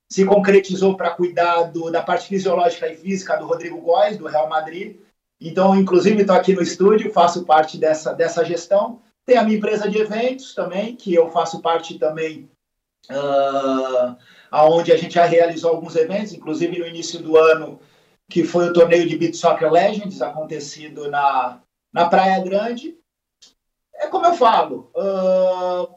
se 0.07 0.23
concretizou 0.23 0.95
para 0.95 1.09
cuidar 1.09 1.63
do, 1.63 1.89
da 1.89 2.01
parte 2.01 2.27
fisiológica 2.27 2.87
e 2.87 2.95
física 2.95 3.35
do 3.35 3.47
Rodrigo 3.47 3.81
Góes, 3.81 4.17
do 4.17 4.27
Real 4.27 4.47
Madrid. 4.47 4.97
Então, 5.41 5.75
inclusive, 5.75 6.21
estou 6.21 6.35
aqui 6.35 6.53
no 6.53 6.61
estúdio, 6.61 7.11
faço 7.11 7.43
parte 7.43 7.77
dessa, 7.77 8.13
dessa 8.13 8.45
gestão. 8.45 9.01
Tem 9.25 9.37
a 9.37 9.43
minha 9.43 9.57
empresa 9.57 9.89
de 9.89 9.97
eventos 9.97 10.53
também, 10.53 10.95
que 10.95 11.13
eu 11.13 11.31
faço 11.31 11.59
parte 11.59 11.97
também 11.97 12.47
uh, 13.09 14.15
aonde 14.55 14.93
a 14.93 14.97
gente 14.97 15.15
já 15.15 15.25
realizou 15.25 15.71
alguns 15.71 15.97
eventos, 15.97 16.31
inclusive 16.31 16.79
no 16.79 16.87
início 16.87 17.19
do 17.21 17.35
ano, 17.35 17.77
que 18.29 18.45
foi 18.45 18.69
o 18.69 18.73
torneio 18.73 19.05
de 19.05 19.17
Beat 19.17 19.35
Soccer 19.35 19.69
Legends, 19.69 20.21
acontecido 20.21 21.11
na, 21.11 21.59
na 21.91 22.07
Praia 22.07 22.41
Grande. 22.41 22.95
É 23.93 24.07
como 24.07 24.27
eu 24.27 24.33
falo, 24.33 24.89
uh, 24.95 25.93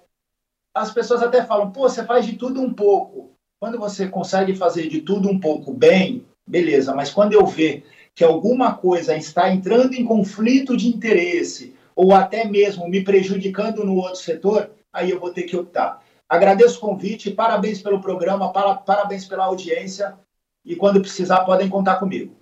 as 0.75 0.91
pessoas 0.91 1.23
até 1.23 1.45
falam, 1.45 1.71
pô, 1.71 1.83
você 1.83 2.05
faz 2.05 2.27
de 2.27 2.35
tudo 2.35 2.61
um 2.61 2.75
pouco. 2.75 3.31
Quando 3.61 3.79
você 3.79 4.09
consegue 4.09 4.57
fazer 4.57 4.89
de 4.89 5.03
tudo 5.03 5.29
um 5.29 5.39
pouco 5.39 5.73
bem, 5.73 6.27
beleza, 6.45 6.93
mas 6.93 7.13
quando 7.13 7.35
eu 7.35 7.47
ver 7.47 7.87
que 8.13 8.25
alguma 8.25 8.75
coisa 8.75 9.17
está 9.17 9.53
entrando 9.53 9.95
em 9.95 10.05
conflito 10.05 10.77
de 10.77 10.89
interesse, 10.89 11.77
ou 11.95 12.13
até 12.13 12.45
mesmo 12.45 12.89
me 12.89 13.05
prejudicando 13.05 13.85
no 13.85 13.95
outro 13.95 14.17
setor, 14.17 14.73
aí 14.93 15.11
eu 15.11 15.21
vou 15.21 15.31
ter 15.33 15.45
que 15.45 15.57
optar. 15.57 16.03
Agradeço 16.29 16.77
o 16.77 16.81
convite, 16.81 17.31
parabéns 17.31 17.81
pelo 17.81 18.01
programa, 18.01 18.53
parabéns 18.53 19.25
pela 19.25 19.47
audiência 19.47 20.19
e 20.65 20.77
quando 20.77 21.01
precisar 21.01 21.41
podem 21.41 21.69
contar 21.69 21.97
comigo. 21.97 22.37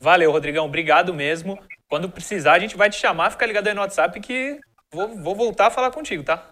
Valeu, 0.00 0.32
Rodrigão, 0.32 0.66
obrigado 0.66 1.14
mesmo. 1.14 1.58
Quando 1.88 2.10
precisar, 2.10 2.54
a 2.54 2.58
gente 2.58 2.76
vai 2.76 2.90
te 2.90 2.96
chamar, 2.96 3.30
fica 3.30 3.46
ligado 3.46 3.68
aí 3.68 3.74
no 3.74 3.80
WhatsApp 3.80 4.18
que 4.20 4.58
vou, 4.92 5.08
vou 5.16 5.34
voltar 5.36 5.66
a 5.66 5.70
falar 5.70 5.92
contigo, 5.92 6.24
tá? 6.24 6.48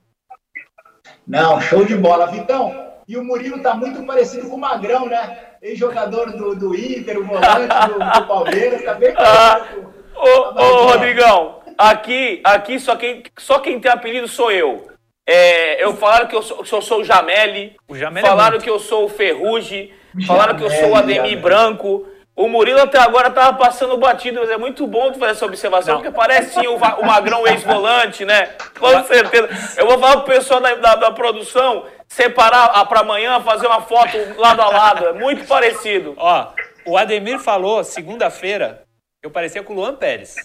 Não, 1.27 1.61
show 1.61 1.85
de 1.85 1.97
bola, 1.97 2.31
Vitão. 2.31 2.87
E 3.09 3.17
o 3.17 3.25
Murilo 3.25 3.63
tá 3.63 3.75
muito 3.75 4.05
parecido 4.05 4.49
com 4.49 4.57
o 4.57 4.61
Magrão, 4.61 5.07
né? 5.07 5.57
Ex-jogador 5.63 6.33
do, 6.33 6.55
do 6.55 6.75
Inter, 6.75 7.19
o 7.19 7.25
volante 7.25 7.69
do, 7.89 8.21
do 8.21 8.27
Palmeiras, 8.27 8.85
tá 8.85 8.95
bem 8.95 9.15
parecido. 9.15 9.93
Ah, 10.15 10.21
ô, 10.21 10.61
ô, 10.61 10.87
Rodrigão, 10.93 11.61
aqui, 11.77 12.41
aqui 12.45 12.81
só, 12.81 12.97
quem, 12.97 13.23
só 13.39 13.59
quem 13.59 13.81
tem 13.81 13.91
apelido 13.91 14.29
sou 14.29 14.51
eu. 14.51 14.96
É, 15.27 15.83
eu 15.83 15.95
falaram 15.97 16.27
que 16.27 16.37
eu 16.37 16.43
sou, 16.43 16.63
que 16.63 16.73
eu 16.73 16.81
sou 16.81 17.01
o 17.01 17.05
Jameli. 17.05 17.77
O 17.89 17.97
Jameli 17.97 18.25
é 18.25 18.29
falaram 18.29 18.59
é 18.59 18.61
que 18.61 18.71
eu 18.71 18.79
sou 18.79 19.07
o 19.07 19.09
Ferruge. 19.09 19.93
Falaram 20.27 20.57
que 20.57 20.63
eu 20.63 20.71
sou 20.71 20.91
o 20.91 20.95
Ademir 20.95 21.41
Branco. 21.41 22.07
O 22.35 22.49
Murilo 22.49 22.81
até 22.81 22.99
agora 22.99 23.31
tava 23.31 23.57
passando 23.57 23.97
batido, 23.97 24.41
mas 24.41 24.51
é 24.51 24.59
muito 24.59 24.87
bom 24.87 25.11
tu 25.11 25.19
fazer 25.19 25.33
essa 25.33 25.47
observação, 25.47 25.95
Não. 25.95 26.03
porque 26.03 26.15
parece 26.15 26.61
sim 26.61 26.67
o, 26.67 26.77
o 26.77 27.07
Magrão 27.07 27.47
ex-volante, 27.47 28.27
né? 28.27 28.51
Com 28.79 29.05
certeza. 29.05 29.49
Eu 29.79 29.87
vou 29.87 29.99
falar 29.99 30.19
pro 30.19 30.35
pessoal 30.35 30.61
da, 30.61 30.75
da, 30.75 30.95
da 30.97 31.11
produção 31.13 31.87
separar 32.07 32.85
para 32.85 33.01
amanhã, 33.01 33.41
fazer 33.41 33.67
uma 33.67 33.81
foto 33.81 34.19
lado 34.37 34.61
a 34.61 34.69
lado. 34.69 35.07
É 35.07 35.13
muito 35.15 35.47
parecido. 35.47 36.15
Ó, 36.19 36.49
o 36.85 36.97
Ademir 36.99 37.39
falou 37.39 37.83
segunda-feira 37.83 38.87
eu 39.27 39.31
parecia 39.31 39.61
com 39.61 39.73
o 39.73 39.77
Luan 39.77 39.97
Pérez. 39.97 40.37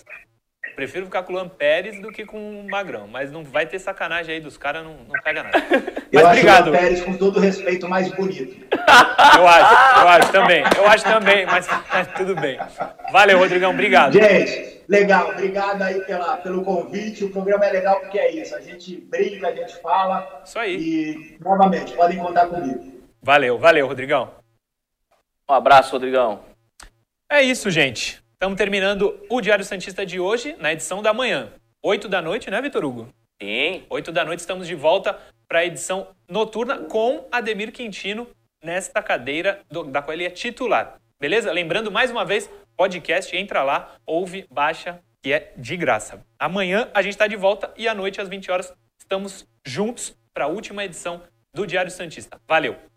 Prefiro 0.81 1.05
ficar 1.05 1.21
com 1.21 1.31
o 1.31 1.35
Luan 1.35 1.47
Pérez 1.47 2.01
do 2.01 2.11
que 2.11 2.25
com 2.25 2.59
o 2.59 2.67
Magrão. 2.67 3.07
Mas 3.07 3.31
não 3.31 3.43
vai 3.43 3.67
ter 3.67 3.77
sacanagem 3.77 4.33
aí 4.33 4.41
dos 4.41 4.57
caras, 4.57 4.83
não, 4.83 4.95
não 5.07 5.21
pega 5.23 5.43
nada. 5.43 5.59
Mas 6.11 6.23
eu 6.23 6.27
obrigado. 6.27 6.33
acho 6.33 6.63
o 6.63 6.71
Luan 6.71 6.79
Pérez, 6.79 7.01
com 7.03 7.17
todo 7.17 7.39
respeito, 7.39 7.87
mais 7.87 8.09
bonito. 8.09 8.65
Eu 9.37 9.47
acho, 9.47 10.01
eu 10.01 10.07
acho 10.07 10.31
também. 10.31 10.63
Eu 10.75 10.87
acho 10.87 11.03
também, 11.03 11.45
mas, 11.45 11.67
mas 11.67 12.07
tudo 12.13 12.35
bem. 12.35 12.59
Valeu, 13.11 13.37
Rodrigão, 13.37 13.71
obrigado. 13.71 14.13
Gente, 14.13 14.83
legal. 14.89 15.29
Obrigado 15.29 15.81
aí 15.83 16.01
pela, 16.01 16.37
pelo 16.37 16.63
convite. 16.63 17.23
O 17.23 17.29
programa 17.29 17.65
é 17.65 17.71
legal 17.71 17.99
porque 18.01 18.19
é 18.19 18.31
isso. 18.31 18.55
A 18.55 18.59
gente 18.59 18.97
brinca, 18.97 19.47
a 19.47 19.55
gente 19.55 19.79
fala. 19.81 20.41
Isso 20.43 20.59
aí. 20.59 20.75
E, 20.75 21.37
novamente, 21.39 21.93
podem 21.93 22.17
contar 22.17 22.47
comigo. 22.47 23.01
Valeu, 23.21 23.57
valeu, 23.57 23.87
Rodrigão. 23.87 24.31
Um 25.49 25.53
abraço, 25.53 25.91
Rodrigão. 25.91 26.43
É 27.29 27.41
isso, 27.41 27.69
gente. 27.69 28.20
Estamos 28.41 28.57
terminando 28.57 29.23
o 29.29 29.39
Diário 29.39 29.63
Santista 29.63 30.03
de 30.03 30.19
hoje, 30.19 30.55
na 30.57 30.73
edição 30.73 30.99
da 30.99 31.13
manhã. 31.13 31.53
Oito 31.83 32.09
da 32.09 32.23
noite, 32.23 32.49
né, 32.49 32.59
Vitor 32.59 32.83
Hugo? 32.83 33.07
Sim. 33.39 33.83
Oito 33.87 34.11
da 34.11 34.25
noite 34.25 34.39
estamos 34.39 34.65
de 34.65 34.73
volta 34.73 35.15
para 35.47 35.59
a 35.59 35.65
edição 35.67 36.07
noturna 36.27 36.79
com 36.85 37.27
Ademir 37.31 37.71
Quintino 37.71 38.27
nesta 38.63 39.03
cadeira 39.03 39.61
do, 39.69 39.83
da 39.83 40.01
qual 40.01 40.15
ele 40.15 40.25
é 40.25 40.31
titular. 40.31 40.99
Beleza? 41.19 41.51
Lembrando 41.51 41.91
mais 41.91 42.09
uma 42.09 42.25
vez, 42.25 42.49
podcast, 42.75 43.37
entra 43.37 43.61
lá, 43.61 43.93
ouve, 44.07 44.47
baixa, 44.49 44.99
que 45.21 45.31
é 45.31 45.53
de 45.55 45.77
graça. 45.77 46.25
Amanhã 46.39 46.89
a 46.95 47.03
gente 47.03 47.13
está 47.13 47.27
de 47.27 47.35
volta 47.35 47.71
e 47.77 47.87
à 47.87 47.93
noite 47.93 48.19
às 48.19 48.27
20 48.27 48.49
horas 48.49 48.73
estamos 48.99 49.45
juntos 49.63 50.17
para 50.33 50.45
a 50.45 50.47
última 50.47 50.83
edição 50.83 51.21
do 51.53 51.67
Diário 51.67 51.91
Santista. 51.91 52.41
Valeu! 52.47 52.90